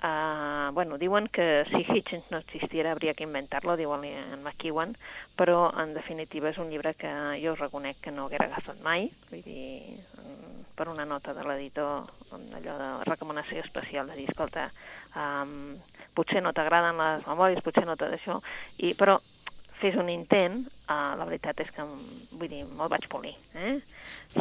Uh, 0.00 0.70
bueno, 0.74 0.96
diuen 0.96 1.26
que 1.26 1.66
si 1.70 1.82
Hitchens 1.82 2.30
no 2.30 2.38
existiera 2.38 2.92
habría 2.92 3.14
que 3.14 3.24
inventarlo, 3.24 3.76
diuen 3.76 4.04
en 4.04 4.42
McEwan, 4.44 4.94
però 5.34 5.72
en 5.74 5.90
definitiva 5.90 6.52
és 6.52 6.58
un 6.62 6.70
llibre 6.70 6.94
que 6.94 7.10
jo 7.42 7.56
us 7.56 7.58
reconec 7.58 7.98
que 8.04 8.12
no 8.14 8.28
haguera 8.28 8.46
agafat 8.46 8.78
mai, 8.86 9.08
vull 9.32 9.42
dir, 9.42 9.98
mm, 10.22 10.62
per 10.78 10.86
una 10.86 11.04
nota 11.04 11.34
de 11.34 11.42
l'editor, 11.42 12.06
allò 12.30 12.76
de 12.78 12.90
recomanació 13.10 13.58
especial 13.64 14.06
de 14.06 14.20
dir, 14.20 14.28
escolta, 14.30 14.68
um, 15.18 15.74
potser 16.14 16.44
no 16.46 16.54
t'agraden 16.54 16.94
les 17.02 17.26
memòries, 17.26 17.64
potser 17.66 17.84
no 17.84 17.98
tot 17.98 18.14
això, 18.14 18.38
i, 18.78 18.94
però 18.94 19.18
fes 19.78 19.96
un 19.98 20.08
intent, 20.10 20.60
uh, 20.90 21.14
la 21.18 21.26
veritat 21.28 21.60
és 21.62 21.70
que, 21.74 21.84
vull 22.34 22.50
dir, 22.50 22.64
me'l 22.66 22.90
vaig 22.90 23.06
polir. 23.10 23.34
Eh? 23.54 23.76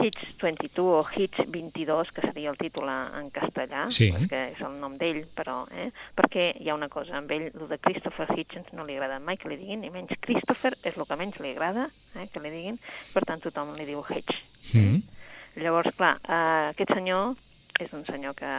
Hitch 0.01 0.23
22 0.41 0.85
o 0.97 1.01
Hitch 1.05 1.43
22, 1.45 2.11
que 2.15 2.23
seria 2.25 2.51
el 2.51 2.59
títol 2.59 2.89
en 2.91 3.29
castellà, 3.35 3.85
sí. 3.93 4.09
que 4.29 4.43
és 4.53 4.61
el 4.65 4.77
nom 4.81 4.97
d'ell, 4.99 5.23
però, 5.37 5.59
eh? 5.71 5.89
perquè 6.17 6.49
hi 6.61 6.69
ha 6.69 6.77
una 6.77 6.89
cosa, 6.93 7.17
amb 7.19 7.31
ell, 7.35 7.49
el 7.51 7.67
de 7.69 7.79
Christopher 7.83 8.29
Hitchens 8.35 8.73
no 8.77 8.85
li 8.87 8.97
agrada 8.97 9.19
mai 9.23 9.37
que 9.37 9.51
li 9.51 9.59
diguin, 9.59 9.83
ni 9.85 9.93
menys 9.93 10.17
Christopher 10.23 10.73
és 10.83 10.97
el 10.97 11.05
que 11.09 11.19
menys 11.19 11.41
li 11.43 11.53
agrada 11.55 11.87
eh? 12.15 12.29
que 12.33 12.41
li 12.43 12.53
diguin, 12.53 12.81
per 13.13 13.25
tant 13.29 13.43
tothom 13.43 13.75
li 13.77 13.87
diu 13.89 14.01
Hitch. 14.07 14.41
Mm. 14.73 15.03
Llavors, 15.61 15.93
clar, 15.97 16.17
uh, 16.25 16.71
aquest 16.73 16.93
senyor 16.93 17.37
és 17.77 17.93
un 17.93 18.03
senyor 18.05 18.33
que 18.37 18.49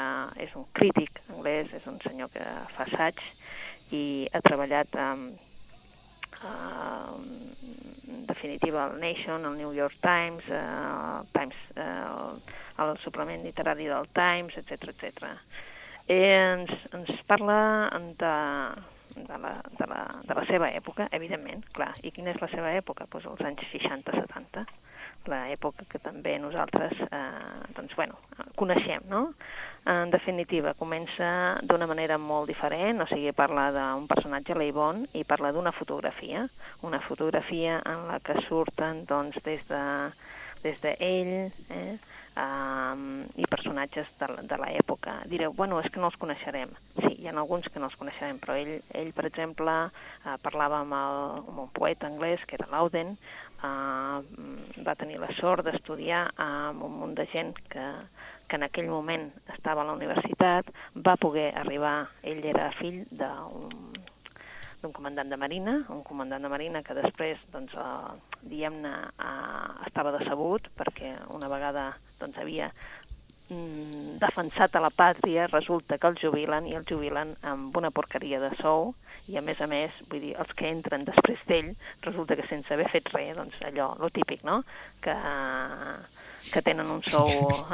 és 0.43 0.55
un 0.55 0.67
crític 0.79 1.19
anglès, 1.35 1.73
és 1.75 1.87
un 1.91 1.99
senyor 2.05 2.31
que 2.31 2.45
fa 2.77 2.87
assaig 2.87 3.19
i 3.95 4.29
ha 4.33 4.41
treballat 4.45 4.95
amb 5.01 5.48
en 6.45 8.27
definitiva 8.27 8.87
el 8.87 9.01
Nation, 9.01 9.45
el 9.45 9.57
New 9.57 9.73
York 9.73 9.97
Times, 10.01 10.45
uh, 10.49 11.25
Times 11.33 11.57
uh, 11.77 12.39
el 12.83 12.99
suplement 12.99 13.43
literari 13.45 13.87
del 13.87 14.09
Times, 14.15 14.57
etc 14.57 14.93
etc. 14.93 15.33
I 16.09 16.19
ens, 16.25 16.71
ens 16.95 17.11
parla 17.29 17.91
de, 17.93 18.35
de, 19.17 19.39
la, 19.39 19.55
de, 19.79 19.87
la, 19.87 20.03
de 20.25 20.35
la 20.35 20.45
seva 20.49 20.71
època, 20.73 21.09
evidentment, 21.13 21.65
clar. 21.75 21.91
I 22.03 22.13
quina 22.15 22.33
és 22.33 22.41
la 22.41 22.49
seva 22.53 22.73
època? 22.79 23.09
Pues 23.11 23.27
els 23.29 23.43
anys 23.45 23.67
60-70, 23.75 24.65
l'època 25.29 25.85
que 25.91 26.01
també 26.01 26.39
nosaltres 26.41 26.95
eh, 27.11 27.23
doncs, 27.77 27.95
bueno, 27.99 28.17
coneixem, 28.57 29.05
no? 29.11 29.27
En 29.89 30.11
definitiva, 30.13 30.75
comença 30.77 31.29
d'una 31.65 31.87
manera 31.89 32.19
molt 32.21 32.51
diferent, 32.51 33.01
o 33.01 33.07
sigui, 33.09 33.31
parla 33.33 33.71
d'un 33.73 34.05
personatge, 34.11 34.57
l'Eivon, 34.59 35.07
i 35.17 35.23
parla 35.25 35.49
d'una 35.57 35.73
fotografia, 35.73 36.43
una 36.85 37.01
fotografia 37.01 37.79
en 37.89 38.05
la 38.11 38.19
que 38.21 38.37
surten 38.49 39.07
doncs, 39.09 39.41
des 39.47 39.65
de 39.71 39.81
des 40.63 40.81
d'ell 40.83 41.53
eh, 41.71 41.99
um, 42.37 43.03
i 43.39 43.47
personatges 43.51 44.11
de, 44.21 44.29
de 44.51 44.59
l'època. 44.61 45.19
Direu, 45.31 45.53
bueno, 45.55 45.81
és 45.83 45.91
que 45.93 46.03
no 46.03 46.11
els 46.11 46.19
coneixerem. 46.21 46.73
Sí, 46.99 47.13
hi 47.19 47.29
ha 47.29 47.35
alguns 47.35 47.69
que 47.73 47.83
no 47.83 47.91
els 47.91 47.99
coneixerem, 47.99 48.41
però 48.43 48.57
ell, 48.59 48.79
ell 49.01 49.13
per 49.17 49.27
exemple, 49.31 49.77
uh, 49.89 50.37
parlava 50.45 50.83
amb, 50.85 50.97
el, 50.99 51.21
amb 51.45 51.63
un 51.67 51.71
poeta 51.75 52.11
anglès, 52.11 52.45
que 52.47 52.59
era 52.59 52.71
Lauden, 52.73 53.15
uh, 53.63 54.19
va 54.87 54.99
tenir 54.99 55.21
la 55.23 55.31
sort 55.39 55.67
d'estudiar 55.67 56.27
amb 56.45 56.85
un 56.87 56.99
munt 57.03 57.17
de 57.19 57.29
gent 57.33 57.55
que, 57.73 57.87
que 58.49 58.57
en 58.57 58.65
aquell 58.67 58.89
moment 58.89 59.29
estava 59.55 59.83
a 59.83 59.87
la 59.89 59.95
universitat, 59.99 60.71
va 61.05 61.17
poder 61.21 61.53
arribar, 61.61 62.09
ell 62.23 62.45
era 62.49 62.71
fill 62.79 63.05
d'un 63.13 64.93
comandant 64.97 65.29
de 65.31 65.37
marina, 65.37 65.75
un 65.95 66.03
comandant 66.07 66.43
de 66.43 66.51
marina 66.53 66.83
que 66.87 66.97
després, 66.97 67.37
doncs, 67.53 67.75
eh, 67.75 68.13
diguem-ne, 68.49 68.95
eh, 69.29 69.69
estava 69.89 70.15
decebut 70.17 70.71
perquè 70.79 71.13
una 71.37 71.49
vegada 71.53 71.91
doncs, 72.21 72.39
havia 72.39 72.73
defensat 73.49 74.75
a 74.77 74.83
la 74.85 74.91
pàtria, 74.93 75.47
resulta 75.49 75.97
que 75.99 76.09
el 76.11 76.19
jubilen 76.21 76.67
i 76.69 76.75
el 76.77 76.85
jubilen 76.89 77.35
amb 77.43 77.77
una 77.77 77.91
porqueria 77.91 78.41
de 78.43 78.51
sou 78.61 78.93
i 79.29 79.37
a 79.37 79.43
més 79.45 79.61
a 79.61 79.69
més, 79.69 79.93
vull 80.09 80.23
dir, 80.25 80.35
els 80.41 80.53
que 80.57 80.69
entren 80.69 81.05
després 81.05 81.41
d'ell, 81.49 81.75
resulta 82.05 82.37
que 82.37 82.47
sense 82.49 82.73
haver 82.73 82.89
fet 82.93 83.11
res, 83.13 83.35
doncs 83.37 83.61
allò, 83.69 83.93
lo 84.01 84.11
típic, 84.11 84.45
no?, 84.45 84.63
que... 85.05 85.17
Que 86.49 86.63
tenen 86.65 86.87
un 86.89 87.03
sou 87.05 87.27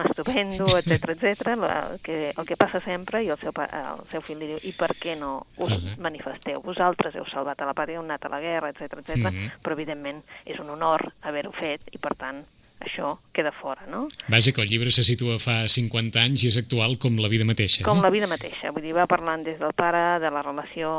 estupendo, 0.03 0.65
etc 0.81 1.13
etc. 1.13 1.51
El 1.53 2.01
que, 2.03 2.33
el 2.33 2.47
que 2.49 2.57
passa 2.59 2.81
sempre, 2.83 3.21
i 3.23 3.29
el 3.31 3.39
seu, 3.39 3.53
el 3.61 4.01
seu 4.11 4.25
fill 4.25 4.41
li 4.41 4.49
diu, 4.51 4.63
i 4.67 4.73
per 4.75 4.89
què 4.99 5.15
no 5.21 5.45
us 5.59 5.71
uh 5.71 5.77
-huh. 5.77 5.99
manifesteu? 6.01 6.63
Vosaltres 6.65 7.15
heu 7.15 7.27
salvat 7.29 7.61
a 7.61 7.69
la 7.69 7.75
pàtria, 7.77 8.01
heu 8.01 8.03
anat 8.03 8.25
a 8.25 8.33
la 8.33 8.41
guerra, 8.41 8.71
etc 8.71 8.99
etc. 8.99 9.15
Uh 9.15 9.31
-huh. 9.31 9.51
però 9.63 9.73
evidentment 9.73 10.25
és 10.45 10.59
un 10.59 10.71
honor 10.71 11.13
haver-ho 11.21 11.53
fet 11.53 11.83
i 11.93 11.99
per 11.99 12.17
tant 12.17 12.43
això 12.85 13.17
queda 13.35 13.53
fora, 13.53 13.87
no? 13.91 14.07
Vaja, 14.29 14.53
que 14.53 14.63
el 14.63 14.71
llibre 14.71 14.93
se 14.95 15.05
situa 15.07 15.41
fa 15.43 15.65
50 15.69 16.23
anys 16.23 16.45
i 16.45 16.53
és 16.53 16.61
actual 16.61 16.97
com 17.03 17.19
la 17.21 17.31
vida 17.33 17.47
mateixa. 17.49 17.85
Com 17.87 18.03
la 18.05 18.13
vida 18.15 18.31
mateixa, 18.31 18.73
vull 18.75 18.85
dir, 18.85 18.95
va 18.97 19.09
parlant 19.11 19.45
des 19.47 19.59
del 19.61 19.75
pare, 19.77 20.21
de 20.23 20.31
la 20.31 20.45
relació 20.45 20.95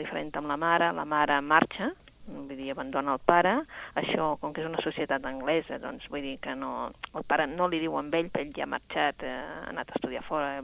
diferent 0.00 0.32
amb 0.40 0.50
la 0.50 0.58
mare, 0.60 0.90
la 0.96 1.06
mare 1.08 1.40
marxa, 1.44 1.92
vull 2.26 2.56
dir, 2.56 2.70
abandona 2.72 3.14
el 3.14 3.22
pare, 3.22 3.54
això, 3.94 4.34
com 4.40 4.52
que 4.52 4.62
és 4.62 4.68
una 4.68 4.82
societat 4.82 5.24
anglesa, 5.28 5.78
doncs 5.82 6.08
vull 6.10 6.24
dir 6.24 6.36
que 6.42 6.56
no, 6.58 6.90
el 7.14 7.26
pare 7.28 7.46
no 7.50 7.68
li 7.70 7.80
diu 7.82 7.96
amb 7.98 8.14
ell, 8.18 8.30
però 8.32 8.46
ell 8.46 8.54
ja 8.56 8.66
ha 8.66 8.72
marxat, 8.72 9.26
eh, 9.26 9.34
ha 9.34 9.70
anat 9.72 9.92
a 9.92 10.00
estudiar 10.00 10.24
fora, 10.26 10.56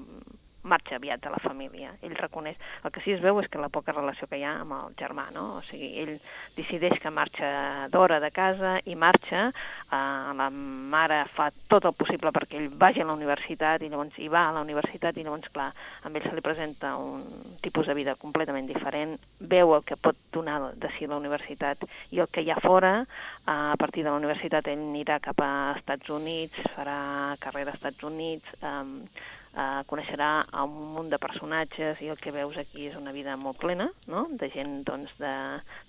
marxa 0.63 0.97
aviat 0.97 1.21
de 1.23 1.31
la 1.31 1.41
família. 1.43 1.93
Ell 2.03 2.15
reconeix... 2.17 2.59
El 2.85 2.93
que 2.95 3.03
sí 3.03 3.13
es 3.15 3.23
veu 3.23 3.39
és 3.43 3.49
que 3.51 3.61
la 3.61 3.71
poca 3.73 3.95
relació 3.95 4.29
que 4.31 4.39
hi 4.39 4.45
ha 4.47 4.55
amb 4.63 4.75
el 4.77 4.95
germà, 4.99 5.29
no? 5.35 5.59
O 5.59 5.63
sigui, 5.67 5.91
ell 6.03 6.15
decideix 6.57 6.99
que 7.03 7.11
marxa 7.11 7.89
d'hora 7.93 8.21
de 8.23 8.31
casa 8.35 8.77
i 8.87 8.95
marxa, 8.99 9.49
eh, 9.51 10.33
la 10.39 10.49
mare 10.53 11.23
fa 11.35 11.51
tot 11.71 11.87
el 11.89 11.97
possible 11.99 12.33
perquè 12.35 12.61
ell 12.61 12.71
vagi 12.79 13.03
a 13.03 13.09
la 13.09 13.17
universitat 13.19 13.83
i 13.83 13.91
llavors 13.91 14.19
hi 14.19 14.31
va 14.33 14.47
a 14.49 14.55
la 14.57 14.65
universitat 14.65 15.19
i 15.19 15.27
llavors, 15.27 15.51
clar, 15.55 15.71
amb 16.07 16.17
ell 16.17 16.29
se 16.29 16.35
li 16.37 16.45
presenta 16.45 16.95
un 17.01 17.27
tipus 17.63 17.91
de 17.91 17.99
vida 17.99 18.17
completament 18.21 18.71
diferent, 18.71 19.19
veu 19.41 19.75
el 19.77 19.87
que 19.87 19.99
pot 19.99 20.19
donar 20.33 20.73
de 20.79 20.91
si 20.97 21.11
la 21.11 21.19
universitat 21.19 21.87
i 22.11 22.23
el 22.23 22.31
que 22.31 22.43
hi 22.43 22.51
ha 22.51 22.61
fora, 22.63 22.95
eh, 23.03 23.51
a 23.51 23.77
partir 23.79 24.07
de 24.07 24.11
la 24.11 24.19
universitat 24.21 24.71
ell 24.71 24.87
anirà 24.89 25.19
cap 25.23 25.43
a 25.43 25.53
Estats 25.77 26.11
Units, 26.11 26.59
farà 26.77 27.37
carrera 27.43 27.73
als 27.73 27.81
Estats 27.81 28.03
Units, 28.07 28.59
eh, 28.63 29.41
eh, 29.55 29.83
coneixerà 29.91 30.31
un 30.65 30.75
munt 30.95 31.11
de 31.13 31.19
personatges 31.23 32.01
i 32.03 32.11
el 32.13 32.21
que 32.21 32.33
veus 32.35 32.57
aquí 32.61 32.89
és 32.89 32.97
una 32.99 33.13
vida 33.13 33.37
molt 33.37 33.59
plena, 33.61 33.89
no? 34.11 34.27
de 34.41 34.49
gent 34.55 34.81
doncs, 34.89 35.13
de, 35.21 35.35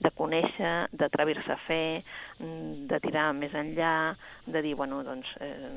de 0.04 0.12
conèixer, 0.18 0.74
d'atrevir-se 0.92 1.54
a 1.54 1.60
fer, 1.68 2.04
mm, 2.40 2.88
de 2.92 3.00
tirar 3.04 3.30
més 3.38 3.56
enllà, 3.58 4.16
de 4.46 4.64
dir, 4.66 4.76
bueno, 4.80 5.02
doncs, 5.08 5.30
eh, 5.42 5.72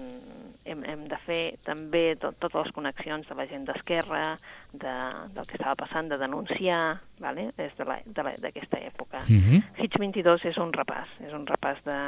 hem, 0.66 0.84
hem 0.84 1.06
de 1.10 1.20
fer 1.26 1.42
també 1.66 2.16
tot, 2.20 2.38
totes 2.42 2.66
les 2.66 2.76
connexions 2.76 3.28
de 3.28 3.38
la 3.38 3.46
gent 3.50 3.66
d'esquerra, 3.68 4.24
de, 4.72 4.94
del 5.34 5.46
que 5.46 5.56
estava 5.58 5.74
passant, 5.78 6.08
de 6.10 6.18
denunciar, 6.18 6.98
vale? 7.18 7.50
des 7.56 7.72
d'aquesta 7.76 8.78
època. 8.78 9.18
Uh 9.24 9.36
-huh. 9.36 9.62
Hitch 9.78 9.98
22 9.98 10.44
és 10.44 10.56
un 10.56 10.72
repàs, 10.72 11.08
és 11.20 11.32
un 11.32 11.46
repàs 11.46 11.82
de, 11.84 12.00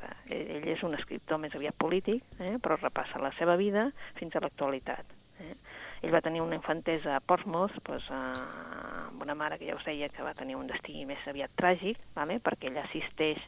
de... 0.00 0.08
Ell 0.28 0.68
és 0.68 0.82
un 0.82 0.94
escriptor 0.94 1.38
més 1.38 1.54
aviat 1.54 1.74
polític, 1.76 2.22
eh? 2.40 2.58
però 2.62 2.76
repassa 2.80 3.18
la 3.18 3.32
seva 3.38 3.56
vida 3.56 3.90
fins 4.14 4.36
a 4.36 4.40
l'actualitat. 4.40 5.04
Eh? 5.40 5.54
Ell 6.02 6.12
va 6.14 6.20
tenir 6.20 6.40
una 6.40 6.54
infantesa 6.54 7.16
a 7.16 7.20
Portsmouth, 7.20 7.74
doncs, 7.84 8.10
eh, 8.10 9.08
amb 9.08 9.22
una 9.22 9.34
mare 9.34 9.58
que 9.58 9.66
ja 9.66 9.74
us 9.74 9.84
deia 9.84 10.08
que 10.08 10.22
va 10.22 10.34
tenir 10.34 10.56
un 10.56 10.66
destí 10.66 11.04
més 11.06 11.26
aviat 11.26 11.50
tràgic, 11.56 11.98
vale? 12.14 12.38
perquè 12.38 12.70
ella 12.70 12.84
assisteix, 12.84 13.38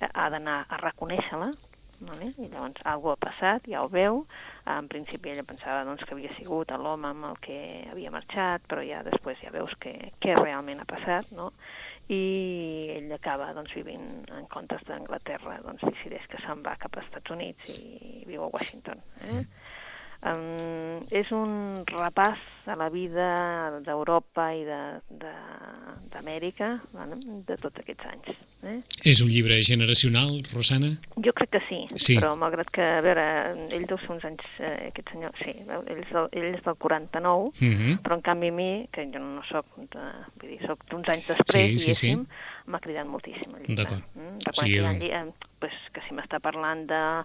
eh, 0.00 0.08
ha 0.14 0.30
d'anar 0.30 0.64
a 0.68 0.76
reconèixer-la, 0.76 1.52
vale? 2.00 2.32
i 2.38 2.48
llavors 2.48 2.84
algú 2.92 3.12
ha 3.12 3.18
passat, 3.20 3.68
ja 3.70 3.82
ho 3.82 3.90
veu, 3.92 4.22
en 4.68 4.88
principi 4.90 5.32
ella 5.32 5.46
pensava 5.46 5.84
doncs, 5.88 6.04
que 6.04 6.14
havia 6.14 6.34
sigut 6.36 6.70
l'home 6.70 7.10
amb 7.10 7.28
el 7.30 7.38
que 7.44 7.58
havia 7.90 8.12
marxat, 8.14 8.64
però 8.70 8.84
ja 8.86 9.02
després 9.06 9.40
ja 9.42 9.54
veus 9.54 9.74
que, 9.82 9.94
què 10.22 10.36
realment 10.38 10.82
ha 10.82 10.88
passat, 10.88 11.32
no? 11.36 11.52
i 12.08 12.88
ell 12.94 13.10
acaba 13.12 13.50
doncs, 13.56 13.74
vivint 13.76 14.24
en 14.32 14.46
comptes 14.52 14.84
d'Anglaterra, 14.88 15.58
doncs 15.64 15.84
decideix 15.84 16.24
que 16.32 16.40
se'n 16.44 16.62
va 16.64 16.78
cap 16.80 16.96
als 16.96 17.10
Estats 17.10 17.34
Units 17.34 17.68
i 17.74 18.24
viu 18.28 18.46
a 18.46 18.52
Washington. 18.54 19.02
Eh? 19.26 19.34
Mm. 19.34 19.44
Um, 20.18 20.98
és 21.14 21.28
un 21.30 21.84
repàs 21.86 22.40
de 22.66 22.74
la 22.74 22.88
vida 22.90 23.26
d'Europa 23.86 24.48
i 24.50 24.64
d'Amèrica, 26.10 26.72
de, 26.90 27.04
de, 27.12 27.36
de 27.46 27.56
tots 27.62 27.78
aquests 27.84 28.08
anys. 28.10 28.40
Eh? 28.66 28.80
És 29.06 29.22
un 29.22 29.30
llibre 29.30 29.60
generacional, 29.62 30.40
Rosana? 30.50 30.90
Jo 31.22 31.30
crec 31.38 31.52
que 31.54 31.60
sí, 31.68 31.78
sí. 31.94 32.16
però 32.18 32.32
malgrat 32.40 32.66
que, 32.74 32.82
a 32.98 33.02
veure, 33.04 33.26
ell 33.70 33.86
deu 33.86 33.98
ser 34.02 34.10
uns 34.16 34.26
anys, 34.26 34.42
eh, 34.58 34.88
aquest 34.88 35.12
senyor, 35.14 35.30
sí, 35.38 35.54
ell 35.62 35.94
és 35.94 36.10
del, 36.10 36.26
ell 36.34 36.48
és 36.50 36.64
del 36.66 36.76
49, 36.82 37.46
uh 37.46 37.52
-huh. 37.54 37.94
però 38.02 38.18
en 38.18 38.24
canvi 38.26 38.48
a 38.50 38.56
mi, 38.58 38.70
que 38.90 39.06
jo 39.06 39.22
no 39.22 39.42
soc, 39.46 39.66
de, 39.94 40.04
vull 40.40 40.50
dir, 40.50 40.60
soc 40.66 40.82
d'uns 40.90 41.08
anys 41.14 41.28
després, 41.28 41.78
sí, 41.78 41.94
sí, 41.94 41.94
sí. 41.94 42.10
m'ha 42.66 42.80
cridat 42.80 43.06
moltíssim 43.06 43.54
el 43.54 43.62
llibre. 43.62 43.84
D'acord. 43.84 44.02
Mm? 44.18 44.38
O 44.50 44.52
sigui, 44.52 44.82
sí, 44.82 45.14
eh, 45.14 45.30
pues, 45.60 45.78
que 45.92 46.00
si 46.08 46.14
m'està 46.14 46.40
parlant 46.40 46.86
de, 46.90 47.22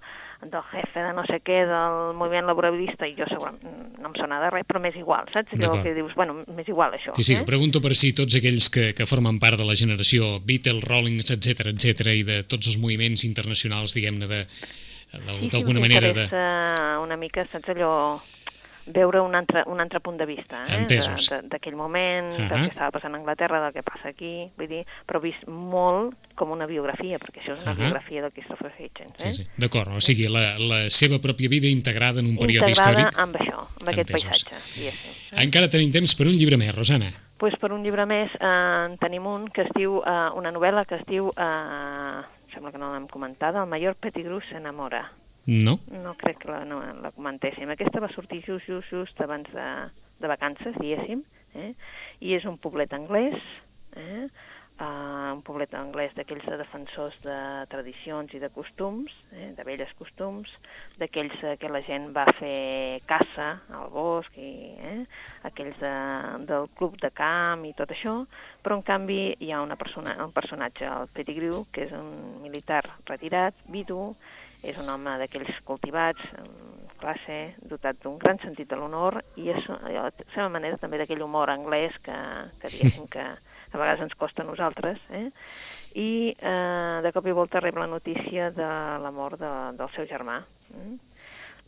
del 0.51 0.63
jefe 0.71 1.03
de 1.03 1.13
no 1.15 1.23
sé 1.27 1.39
què, 1.45 1.63
del 1.69 2.13
moviment 2.17 2.47
laboralista, 2.49 3.08
i 3.08 3.15
jo 3.17 3.27
segurament 3.29 3.91
no 4.03 4.12
em 4.12 4.17
sona 4.19 4.39
de 4.43 4.49
res, 4.51 4.65
però 4.67 4.82
m'és 4.84 4.97
igual, 4.99 5.29
saps? 5.34 5.56
Allò 5.56 5.77
que 5.82 5.93
dius, 5.95 6.13
bueno, 6.17 6.36
m'és 6.56 6.67
igual 6.67 6.95
això. 6.97 7.15
Sí, 7.15 7.23
sí, 7.23 7.38
eh? 7.39 7.45
pregunto 7.47 7.82
per 7.84 7.95
si 7.95 8.12
tots 8.15 8.36
aquells 8.39 8.69
que, 8.73 8.89
que 8.97 9.08
formen 9.10 9.39
part 9.39 9.62
de 9.62 9.67
la 9.67 9.77
generació 9.79 10.38
Beatles, 10.43 10.84
Rollings, 10.89 11.32
etc 11.36 11.69
etc 11.71 12.13
i 12.13 12.25
de 12.27 12.41
tots 12.43 12.71
els 12.71 12.79
moviments 12.82 13.23
internacionals, 13.27 13.95
diguem-ne, 13.95 14.27
d'alguna 14.27 15.49
sí, 15.49 15.63
sí, 15.63 15.79
manera... 15.79 16.13
De... 16.17 16.27
una 17.03 17.17
mica, 17.19 17.47
saps 17.51 17.71
allò 17.75 17.93
veure 18.86 19.22
un 19.22 19.36
altre, 19.36 19.63
un 19.67 19.80
altre 19.80 20.00
punt 20.00 20.17
de 20.17 20.26
vista 20.26 20.63
eh? 20.67 20.86
D'aquell 21.50 21.76
moment, 21.76 22.32
uh 22.32 22.38
-huh. 22.38 22.50
del 22.50 22.60
que 22.63 22.72
estava 22.74 22.91
passant 22.91 23.13
a 23.13 23.17
Anglaterra, 23.17 23.62
del 23.63 23.74
que 23.74 23.84
passa 23.84 24.10
aquí, 24.10 24.50
vull 24.58 24.67
dir, 24.67 24.86
però 25.08 25.22
vist 25.22 25.46
molt 25.48 26.13
com 26.36 26.52
una 26.52 26.65
biografia, 26.65 27.17
perquè 27.19 27.41
això 27.41 27.54
és 27.54 27.62
una 27.62 27.72
Uh 27.72 27.78
-huh. 27.78 27.82
biografia 27.82 28.22
del 28.22 28.32
Christopher 28.32 28.72
Hitchens. 28.78 29.26
Eh? 29.26 29.34
Sí, 29.34 29.43
sí. 29.43 29.48
D'acord, 29.58 29.89
o 29.96 30.02
sigui, 30.02 30.28
la, 30.28 30.58
la 30.60 30.89
seva 30.89 31.17
pròpia 31.19 31.48
vida 31.50 31.67
integrada 31.67 32.19
en 32.19 32.26
un 32.28 32.38
període 32.38 32.69
integrada 32.69 33.02
històric. 33.10 33.19
amb 33.19 33.36
això, 33.36 33.58
amb 33.80 33.88
aquest 33.89 34.10
Entesos. 34.10 34.43
paisatge. 34.43 34.80
Diguéssim. 34.80 35.38
Encara 35.39 35.69
tenim 35.69 35.91
temps 35.91 36.15
per 36.15 36.28
un 36.28 36.34
llibre 36.34 36.58
més, 36.58 36.76
Rosana. 36.76 37.12
pues 37.38 37.56
per 37.60 37.72
un 37.74 37.84
llibre 37.84 38.06
més 38.06 38.32
eh, 38.39 38.86
en 38.86 38.98
tenim 38.98 39.26
un 39.26 39.50
que 39.50 39.62
es 39.63 39.69
diu, 39.76 40.02
eh, 40.06 40.30
una 40.36 40.52
novel·la 40.52 40.86
que 40.86 40.96
es 40.96 41.06
diu, 41.06 41.30
eh, 41.38 42.22
sembla 42.54 42.72
que 42.72 42.78
no 42.78 42.93
l'hem 42.93 43.08
comentada, 43.08 43.62
El 43.63 43.69
major 43.69 43.96
Pettigrew 43.96 44.39
s'enamora. 44.41 45.12
No? 45.45 45.79
No 45.91 46.15
crec 46.15 46.39
que 46.39 46.51
la, 46.51 46.63
no, 46.65 46.79
la 47.03 47.12
comentéssim. 47.12 47.69
Aquesta 47.73 47.99
va 48.03 48.12
sortir 48.13 48.41
just, 48.45 48.69
just, 48.69 48.89
just 48.93 49.19
abans 49.21 49.49
de, 49.51 49.67
de 50.23 50.32
vacances, 50.32 50.75
diguéssim, 50.79 51.23
eh? 51.60 51.73
i 52.23 52.36
és 52.38 52.47
un 52.47 52.56
poblet 52.62 52.93
anglès, 52.95 53.39
eh? 53.99 54.27
uh, 54.79 55.34
un 55.34 55.41
poblet 55.45 55.73
anglès 55.77 56.13
d'aquells 56.15 56.45
de 56.47 56.58
defensors 56.58 57.17
de 57.25 57.36
tradicions 57.71 58.32
i 58.34 58.39
de 58.41 58.49
costums, 58.53 59.13
eh? 59.36 59.49
de 59.58 59.65
velles 59.67 59.91
costums, 59.99 60.51
d'aquells 60.99 61.36
eh, 61.43 61.56
que 61.60 61.71
la 61.71 61.84
gent 61.86 62.10
va 62.15 62.25
fer 62.39 63.01
caça 63.10 63.49
al 63.75 63.91
bosc, 63.93 64.38
i, 64.39 64.73
eh? 64.79 65.03
aquells 65.49 65.75
de, 65.82 65.93
del 66.49 66.69
club 66.77 66.97
de 67.03 67.12
camp 67.13 67.65
i 67.67 67.73
tot 67.77 67.91
això, 67.93 68.15
però 68.63 68.79
en 68.79 68.86
canvi 68.88 69.21
hi 69.43 69.51
ha 69.51 69.62
una 69.65 69.77
persona, 69.79 70.15
un 70.23 70.34
personatge, 70.36 70.88
el 70.88 71.12
Pettigrew, 71.13 71.65
que 71.73 71.88
és 71.88 71.93
un 71.97 72.39
militar 72.45 72.84
retirat, 73.10 73.60
vidu, 73.67 74.13
és 74.63 74.78
un 74.80 74.89
home 74.89 75.17
d'aquells 75.19 75.60
cultivats, 75.67 76.23
amb 76.39 76.91
classe, 77.04 77.38
dotat 77.67 77.99
d'un 78.04 78.17
gran 78.17 78.39
sentit 78.39 78.69
de 78.71 78.78
l'honor 78.80 79.19
i 79.36 79.49
és 79.52 79.65
a 79.69 79.78
la 79.91 80.10
seva 80.34 80.47
manera 80.49 80.80
també 80.80 81.02
d'aquell 81.02 81.23
humor 81.26 81.52
anglès 81.52 81.97
que, 82.06 82.15
que 82.62 82.71
diguéssim 82.71 83.10
que 83.12 83.23
a 83.23 83.78
vegades 83.80 84.06
ens 84.06 84.15
costa 84.15 84.43
a 84.43 84.47
nosaltres, 84.47 85.02
eh? 85.12 85.28
i 85.99 86.34
eh, 86.34 87.02
de 87.04 87.12
cop 87.13 87.28
i 87.28 87.36
volta 87.36 87.60
rep 87.60 87.76
la 87.78 87.89
notícia 87.89 88.52
de 88.56 88.69
la 89.04 89.12
mort 89.12 89.41
de, 89.41 89.49
del 89.78 89.91
seu 89.95 90.08
germà. 90.10 90.39
Mm? 90.73 90.95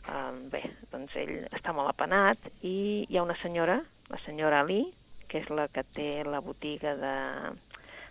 Eh, 0.06 0.32
bé, 0.54 0.62
doncs 0.92 1.18
ell 1.20 1.34
està 1.50 1.74
molt 1.76 1.90
apenat 1.92 2.48
i 2.62 3.04
hi 3.08 3.18
ha 3.18 3.26
una 3.26 3.36
senyora, 3.42 3.80
la 4.08 4.22
senyora 4.24 4.62
Ali, 4.64 4.84
que 5.26 5.42
és 5.42 5.50
la 5.50 5.66
que 5.68 5.82
té 5.94 6.10
la 6.24 6.40
botiga 6.40 6.94
de 6.96 7.14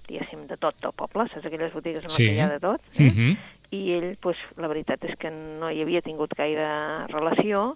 diguéssim, 0.05 0.45
de 0.45 0.57
tot 0.61 0.77
del 0.83 0.93
poble, 0.93 1.25
saps 1.31 1.47
aquelles 1.47 1.73
botigues 1.73 2.03
en 2.05 2.11
Sí. 2.13 2.27
què 2.27 2.35
hi 2.35 2.41
ha 2.43 2.49
de 2.51 2.59
tot? 2.61 2.81
Eh? 2.99 3.07
Uh 3.07 3.15
-huh. 3.15 3.37
I 3.71 3.81
ell, 3.95 4.11
pues, 4.21 4.37
la 4.61 4.69
veritat 4.71 5.03
és 5.07 5.15
que 5.19 5.31
no 5.31 5.71
hi 5.71 5.81
havia 5.81 6.03
tingut 6.05 6.35
gaire 6.37 6.67
relació, 7.11 7.75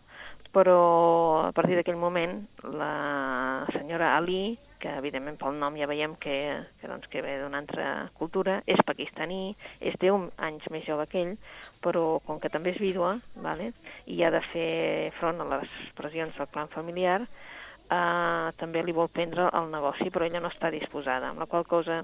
però 0.53 1.45
a 1.45 1.51
partir 1.53 1.77
d'aquell 1.77 1.99
moment 1.99 2.39
la 2.63 3.65
senyora 3.69 4.15
Ali, 4.17 4.57
que 4.81 4.89
evidentment 4.97 5.37
pel 5.37 5.59
nom 5.61 5.75
ja 5.77 5.87
veiem 5.89 6.15
que, 6.17 6.37
que, 6.79 6.87
doncs, 6.89 7.09
que 7.11 7.21
ve 7.21 7.35
d'una 7.41 7.59
altra 7.61 8.09
cultura, 8.17 8.59
és 8.65 8.81
pakistaní, 8.85 9.53
és 9.79 9.97
10 10.01 10.31
anys 10.47 10.65
més 10.73 10.87
jove 10.87 11.05
que 11.11 11.21
ell, 11.21 11.35
però 11.83 12.19
com 12.25 12.41
que 12.41 12.49
també 12.49 12.73
és 12.73 12.81
vídua, 12.81 13.17
vale, 13.43 13.71
i 14.07 14.23
ha 14.23 14.33
de 14.33 14.41
fer 14.49 15.11
front 15.19 15.43
a 15.43 15.49
les 15.53 15.77
pressions 15.99 16.37
del 16.37 16.49
clan 16.49 16.71
familiar, 16.73 17.21
eh, 17.21 18.49
també 18.57 18.83
li 18.83 18.95
vol 18.95 19.11
prendre 19.13 19.51
el 19.53 19.69
negoci, 19.69 20.09
però 20.09 20.25
ella 20.25 20.41
no 20.41 20.49
està 20.49 20.73
disposada, 20.73 21.29
amb 21.29 21.45
la 21.45 21.49
qual 21.51 21.67
cosa 21.69 22.01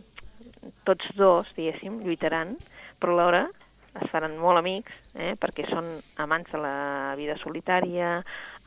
tots 0.86 1.10
dos, 1.18 1.50
diguéssim, 1.58 2.02
lluitaran, 2.06 2.54
però 3.00 3.16
alhora 3.16 3.46
es 4.02 4.12
faran 4.12 4.36
molt 4.40 4.60
amics, 4.60 4.92
eh, 5.16 5.34
perquè 5.40 5.66
són 5.70 5.88
amants 6.22 6.52
de 6.52 6.60
la 6.62 7.16
vida 7.20 7.38
solitària, 7.40 8.20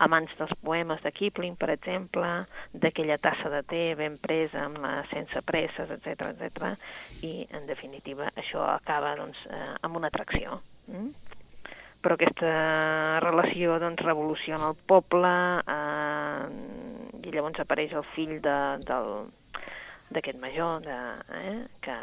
amants 0.05 0.33
dels 0.39 0.55
poemes 0.65 1.03
de 1.05 1.13
Kipling, 1.13 1.57
per 1.61 1.71
exemple, 1.75 2.29
d'aquella 2.73 3.19
tassa 3.21 3.51
de 3.53 3.63
té 3.69 3.83
ben 3.99 4.17
presa, 4.23 4.65
amb 4.67 4.81
la 4.85 5.03
sense 5.13 5.43
presses, 5.43 5.91
etc 5.91 6.31
etc. 6.33 6.75
i, 7.23 7.33
en 7.53 7.67
definitiva, 7.67 8.31
això 8.37 8.65
acaba 8.73 9.17
doncs, 9.19 9.41
eh, 9.51 9.75
amb 9.83 10.01
una 10.01 10.13
atracció. 10.13 10.61
Mm? 10.87 11.11
Però 12.03 12.15
aquesta 12.15 12.53
relació 13.25 13.79
doncs, 13.83 14.05
revoluciona 14.07 14.71
el 14.71 14.79
poble 14.87 15.35
eh, 15.75 16.47
i 17.27 17.35
llavors 17.35 17.61
apareix 17.61 17.93
el 17.99 18.07
fill 18.15 18.39
de, 18.45 18.59
del, 18.87 19.11
d'aquest 20.11 20.39
major 20.41 20.81
de, 20.83 20.97
eh, 21.37 21.67
que 21.85 21.95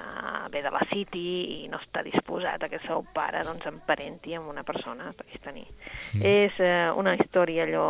ve 0.51 0.61
de 0.61 0.71
la 0.71 0.81
City 0.91 1.63
i 1.63 1.67
no 1.71 1.79
està 1.81 2.03
disposat 2.05 2.63
a 2.63 2.69
que 2.69 2.75
el 2.77 2.85
seu 2.85 3.03
pare 3.13 3.43
doncs, 3.43 3.65
emparenti 3.65 4.35
amb 4.37 4.49
una 4.49 4.63
persona 4.63 5.11
pakistaní. 5.17 5.65
Mm. 6.13 6.21
És 6.21 6.59
eh, 6.59 6.89
una 6.95 7.15
història 7.15 7.63
allò 7.65 7.87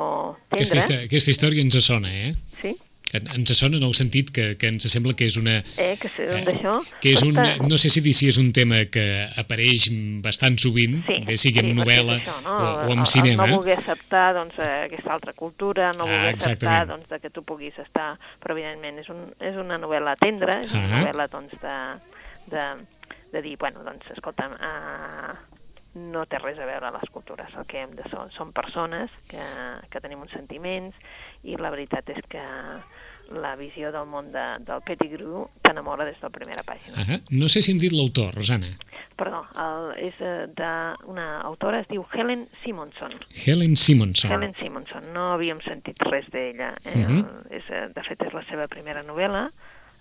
Aquesta, 0.50 0.58
tendra. 0.58 0.80
histò- 0.80 1.06
aquesta 1.06 1.32
història 1.32 1.62
ens 1.62 1.80
sona, 1.86 2.10
eh? 2.12 2.34
Sí? 2.62 2.76
En- 3.14 3.28
Ens 3.36 3.52
sona 3.58 3.78
en 3.78 3.84
el 3.84 3.94
sentit 3.96 4.32
que, 4.34 4.56
que 4.58 4.68
ens 4.68 4.84
sembla 4.92 5.14
que 5.16 5.28
és 5.30 5.38
una... 5.38 5.60
Eh, 5.78 5.96
que 6.02 6.10
sé, 6.10 6.26
d'això... 6.48 6.74
que 7.02 7.14
és 7.14 7.22
un, 7.24 7.38
no 7.70 7.78
sé 7.78 7.90
si 7.94 8.02
dir 8.02 8.14
si 8.18 8.28
és 8.28 8.38
un 8.42 8.52
tema 8.52 8.82
que 8.92 9.06
apareix 9.38 9.86
bastant 10.26 10.58
sovint, 10.60 10.98
Sí, 11.08 11.20
bé 11.28 11.38
sigui 11.38 11.62
sí, 11.62 11.66
en 11.70 11.78
novel·la 11.78 12.18
això, 12.20 12.36
no? 12.44 12.56
o, 12.56 12.66
o 12.66 12.84
El- 12.88 12.92
en 12.96 13.00
el 13.06 13.08
cinema. 13.08 13.48
No 13.48 13.62
voler 13.62 13.78
acceptar 13.78 14.34
doncs, 14.36 14.58
eh, 14.60 14.72
aquesta 14.90 15.14
altra 15.14 15.34
cultura, 15.34 15.92
no 15.94 16.04
Ah, 16.04 16.12
voler 16.12 16.34
acceptar 16.34 16.82
exactament. 16.82 17.08
doncs, 17.08 17.22
que 17.22 17.30
tu 17.30 17.44
puguis 17.44 17.78
estar... 17.80 18.18
Però, 18.44 18.58
evidentment, 18.58 19.00
és, 19.00 19.10
un, 19.14 19.22
és 19.40 19.56
una 19.56 19.78
novel·la 19.80 20.16
tendra, 20.20 20.62
és 20.66 20.74
una 20.74 20.86
Ah. 20.90 21.02
novel·la 21.04 21.28
doncs, 21.32 21.56
de, 21.62 21.78
de, 22.52 22.66
de 23.32 23.42
dir, 23.42 23.56
bueno, 23.58 23.84
doncs, 23.86 24.10
escolta'm, 24.18 24.52
uh, 24.60 25.55
no 25.96 26.26
té 26.28 26.40
res 26.42 26.60
a 26.60 26.68
veure 26.68 26.92
les 26.92 27.10
cultures. 27.12 27.54
El 27.56 27.66
que 27.70 27.82
hem 27.84 27.96
de 27.96 28.04
ser 28.10 28.22
són 28.36 28.52
persones 28.56 29.12
que, 29.32 29.42
que 29.90 30.04
tenim 30.04 30.22
uns 30.22 30.36
sentiments 30.36 30.96
i 31.44 31.58
la 31.60 31.72
veritat 31.74 32.10
és 32.12 32.24
que 32.30 32.44
la 33.34 33.56
visió 33.58 33.92
del 33.92 34.06
món 34.06 34.32
de, 34.34 34.44
del 34.66 34.84
Pettigrew 34.86 35.48
t'enamora 35.66 36.06
des 36.06 36.20
de 36.20 36.28
la 36.28 36.34
primera 36.34 36.64
pàgina. 36.68 37.02
Ah, 37.02 37.20
no 37.32 37.50
sé 37.50 37.64
si 37.66 37.74
hem 37.74 37.80
dit 37.82 37.96
l'autor, 37.96 38.36
Rosana. 38.36 38.70
Perdó, 39.16 39.46
el, 39.62 39.86
és 40.10 40.18
eh, 40.20 40.46
d'una 40.52 41.28
autora, 41.48 41.80
es 41.82 41.88
diu 41.90 42.04
Helen 42.12 42.46
Simonson. 42.64 43.16
Helen 43.46 43.78
Simonson. 43.80 44.34
Helen 44.36 44.56
Simonson, 44.60 45.08
no 45.16 45.32
havíem 45.34 45.62
sentit 45.64 46.04
res 46.10 46.28
d'ella. 46.34 46.74
Eh? 46.84 46.98
Mhm. 46.98 47.48
és, 47.50 47.64
eh, 47.72 47.88
de 47.96 48.04
fet, 48.04 48.22
és 48.28 48.36
la 48.36 48.44
seva 48.50 48.68
primera 48.68 49.04
novel·la, 49.08 49.48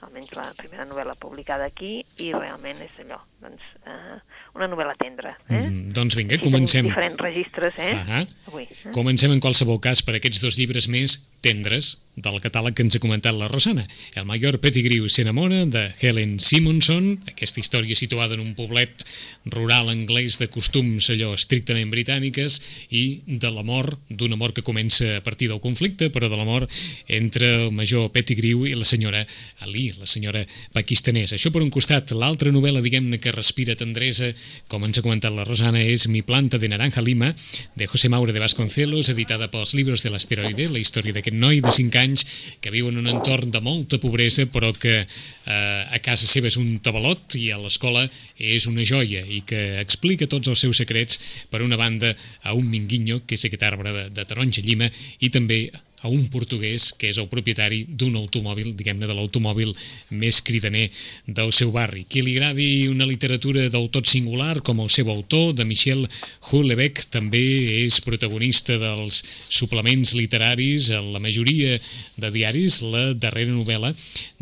almenys 0.05 0.35
la 0.37 0.51
primera 0.59 0.85
novel·la 0.85 1.15
publicada 1.21 1.65
aquí, 1.71 2.05
i 2.19 2.33
realment 2.35 2.83
és 2.83 2.99
allò, 3.05 3.21
doncs, 3.41 3.63
eh, 3.87 4.19
una 4.55 4.69
novel·la 4.71 4.95
tendra. 4.99 5.33
Eh? 5.49 5.59
Mm, 5.59 5.93
doncs 5.97 6.15
vinga, 6.19 6.39
comencem. 6.43 6.87
Diferents 6.87 7.21
registres, 7.21 7.75
eh? 7.83 7.93
Ahà. 7.99 8.23
Avui. 8.47 8.67
Eh? 8.71 8.93
Comencem 8.95 9.33
en 9.35 9.43
qualsevol 9.43 9.81
cas 9.83 10.05
per 10.07 10.15
aquests 10.19 10.43
dos 10.45 10.59
llibres 10.61 10.87
més 10.91 11.19
tendres 11.45 11.97
del 12.15 12.39
catàleg 12.41 12.77
que 12.77 12.85
ens 12.87 12.95
ha 12.95 13.03
comentat 13.03 13.35
la 13.35 13.49
Rosana. 13.51 13.85
El 14.15 14.27
major 14.29 14.61
Pettigrew 14.63 15.09
s'enamora 15.11 15.65
de 15.67 15.89
Helen 16.01 16.39
Simonson, 16.41 17.11
aquesta 17.29 17.61
història 17.61 17.99
situada 17.99 18.39
en 18.39 18.45
un 18.45 18.55
poblet 18.55 19.03
rural 19.51 19.91
anglès 19.91 20.39
de 20.39 20.49
costums 20.49 21.11
allò 21.11 21.33
estrictament 21.35 21.91
britàniques 21.91 22.61
i 22.95 23.05
de 23.27 23.51
l'amor, 23.51 23.97
d'un 24.09 24.37
amor 24.39 24.55
que 24.55 24.63
comença 24.63 25.17
a 25.19 25.25
partir 25.27 25.51
del 25.51 25.61
conflicte, 25.65 26.09
però 26.15 26.31
de 26.31 26.39
l'amor 26.39 26.69
entre 27.09 27.51
el 27.67 27.75
major 27.75 28.11
Pettigrew 28.15 28.69
i 28.71 28.77
la 28.79 28.87
senyora 28.89 29.25
Ali, 29.67 29.91
la 29.99 30.07
senyora 30.07 30.45
pakistanesa. 30.73 31.35
Això 31.35 31.51
per 31.51 31.65
un 31.65 31.75
costat. 31.75 32.15
L'altra 32.15 32.55
novel·la, 32.55 32.83
diguem-ne, 32.85 33.19
que 33.19 33.35
respira 33.35 33.75
tendresa, 33.75 34.31
com 34.69 34.85
ens 34.87 34.99
ha 34.99 35.05
comentat 35.05 35.35
la 35.35 35.45
Rosana, 35.47 35.83
és 35.83 36.07
Mi 36.09 36.23
planta 36.27 36.59
de 36.59 36.69
naranja 36.69 37.03
lima, 37.05 37.33
de 37.77 37.87
José 37.91 38.09
Maure 38.13 38.33
de 38.33 38.43
Vasconcelos, 38.43 39.11
editada 39.13 39.49
pels 39.53 39.75
Libros 39.79 40.03
de 40.05 40.13
l'Asteroide, 40.13 40.69
la 40.73 40.83
història 40.83 41.15
d'aquest 41.17 41.37
noi 41.37 41.61
de 41.65 41.73
5 41.73 42.01
anys 42.01 42.27
que 42.61 42.73
viu 42.75 42.89
en 42.91 42.99
un 43.03 43.11
entorn 43.11 43.53
de 43.55 43.63
molta 43.65 44.01
pobresa, 44.03 44.47
però 44.51 44.73
que 44.73 45.01
eh, 45.05 45.97
a 45.97 46.03
casa 46.05 46.29
seva 46.29 46.51
és 46.51 46.59
un 46.61 46.79
tabalot 46.85 47.39
i 47.41 47.51
a 47.55 47.61
l'escola 47.61 48.07
és 48.39 48.69
una 48.71 48.85
joia 48.89 49.25
i 49.25 49.43
que 49.47 49.81
explica 49.81 50.31
tots 50.31 50.51
els 50.53 50.67
seus 50.67 50.81
secrets, 50.83 51.21
per 51.51 51.63
una 51.63 51.79
banda, 51.81 52.15
a 52.43 52.55
un 52.55 52.69
minguinyo, 52.71 53.23
que 53.27 53.39
és 53.39 53.47
aquest 53.49 53.67
arbre 53.67 53.93
de, 53.93 54.07
de 54.15 54.29
taronja 54.29 54.65
llima, 54.65 54.91
i 55.21 55.31
també 55.31 55.67
a 56.05 56.13
un 56.13 56.29
portuguès 56.29 56.91
que 57.01 57.09
és 57.09 57.19
el 57.21 57.31
propietari 57.33 57.81
d'un 57.89 58.15
automòbil, 58.21 58.75
diguem-ne 58.77 59.09
de 59.09 59.17
l'automòbil 59.17 59.73
més 60.13 60.43
cridaner 60.45 60.91
del 61.27 61.53
seu 61.57 61.73
barri. 61.73 62.05
Qui 62.05 62.21
li 62.21 62.37
agradi 62.37 62.87
una 62.93 63.09
literatura 63.09 63.71
del 63.73 63.89
tot 63.89 64.11
singular, 64.11 64.61
com 64.61 64.83
el 64.85 64.93
seu 64.93 65.09
autor, 65.11 65.55
de 65.57 65.65
Michel 65.65 66.05
Houellebecq, 66.51 67.07
també 67.15 67.43
és 67.87 68.03
protagonista 68.05 68.77
dels 68.81 69.23
suplements 69.49 70.13
literaris 70.19 70.91
en 70.93 71.09
la 71.15 71.23
majoria 71.25 71.79
de 72.21 72.31
diaris, 72.35 72.83
la 72.85 73.07
darrera 73.17 73.55
novel·la 73.55 73.95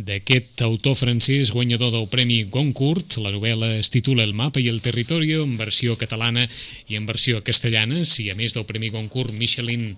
d'aquest 0.02 0.64
autor 0.66 0.96
francès 0.98 1.52
guanyador 1.54 1.92
del 1.94 2.08
Premi 2.10 2.42
Goncourt. 2.50 3.20
La 3.22 3.30
novel·la 3.30 3.76
es 3.78 3.92
titula 3.94 4.26
El 4.26 4.34
mapa 4.34 4.60
i 4.60 4.66
el 4.72 4.82
territori 4.82 5.36
en 5.38 5.54
versió 5.60 5.94
catalana 6.00 6.48
i 6.88 6.98
en 6.98 7.06
versió 7.06 7.42
castellana. 7.46 8.02
Si 8.08 8.28
a 8.30 8.36
més 8.38 8.56
del 8.56 8.66
Premi 8.66 8.90
Goncourt 8.90 9.30
Michelin 9.38 9.92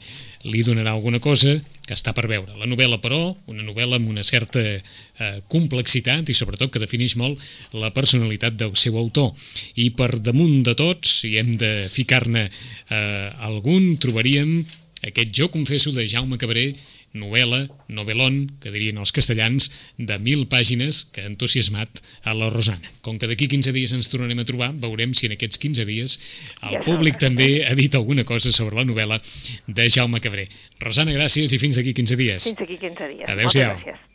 li 0.45 0.63
donarà 0.63 0.93
alguna 0.93 1.21
cosa 1.25 1.57
que 1.85 1.97
està 1.97 2.15
per 2.17 2.27
veure. 2.29 2.55
La 2.61 2.69
novel·la, 2.69 2.99
però, 3.03 3.35
una 3.51 3.65
novel·la 3.65 3.99
amb 4.01 4.09
una 4.13 4.25
certa 4.25 4.63
eh, 4.63 4.81
complexitat 5.53 6.29
i 6.29 6.37
sobretot 6.37 6.73
que 6.73 6.83
defineix 6.83 7.17
molt 7.21 7.41
la 7.77 7.93
personalitat 7.97 8.57
del 8.61 8.77
seu 8.81 8.97
autor. 9.01 9.33
I 9.81 9.91
per 9.97 10.15
damunt 10.21 10.63
de 10.65 10.77
tots, 10.79 11.21
si 11.23 11.35
hem 11.41 11.57
de 11.61 11.75
ficar-ne 11.93 12.47
eh, 12.49 13.29
algun, 13.49 13.95
trobaríem 14.01 14.63
aquest 15.05 15.33
Jo 15.37 15.51
confesso 15.53 15.93
de 15.93 16.07
Jaume 16.09 16.41
Cabré 16.41 16.71
novel·la, 17.15 17.65
novel·lon, 17.95 18.39
que 18.63 18.73
dirien 18.75 18.99
els 19.01 19.15
castellans, 19.15 19.71
de 19.99 20.19
mil 20.19 20.47
pàgines 20.51 21.05
que 21.15 21.25
ha 21.25 21.31
entusiasmat 21.31 22.03
a 22.27 22.35
la 22.37 22.51
Rosana. 22.53 22.91
Com 23.07 23.19
que 23.19 23.31
d'aquí 23.31 23.49
15 23.51 23.75
dies 23.77 23.95
ens 23.97 24.11
tornarem 24.13 24.43
a 24.43 24.49
trobar, 24.49 24.73
veurem 24.83 25.15
si 25.15 25.29
en 25.31 25.37
aquests 25.37 25.61
15 25.63 25.87
dies 25.89 26.19
el 26.67 26.81
públic 26.87 27.21
també 27.23 27.65
ha 27.69 27.77
dit 27.79 27.95
alguna 27.95 28.27
cosa 28.29 28.53
sobre 28.53 28.81
la 28.81 28.87
novel·la 28.89 29.21
de 29.67 29.91
Jaume 29.91 30.21
Cabré. 30.25 30.49
Rosana, 30.83 31.15
gràcies 31.15 31.55
i 31.55 31.63
fins 31.63 31.79
d'aquí 31.79 31.95
15 31.95 32.19
dies. 32.19 32.51
Fins 32.51 32.61
d'aquí 32.61 32.81
15 32.83 33.13
dies. 33.15 33.31
Adéu-siau. 33.31 33.79
Moltes 33.79 33.95
gràcies. 33.95 34.14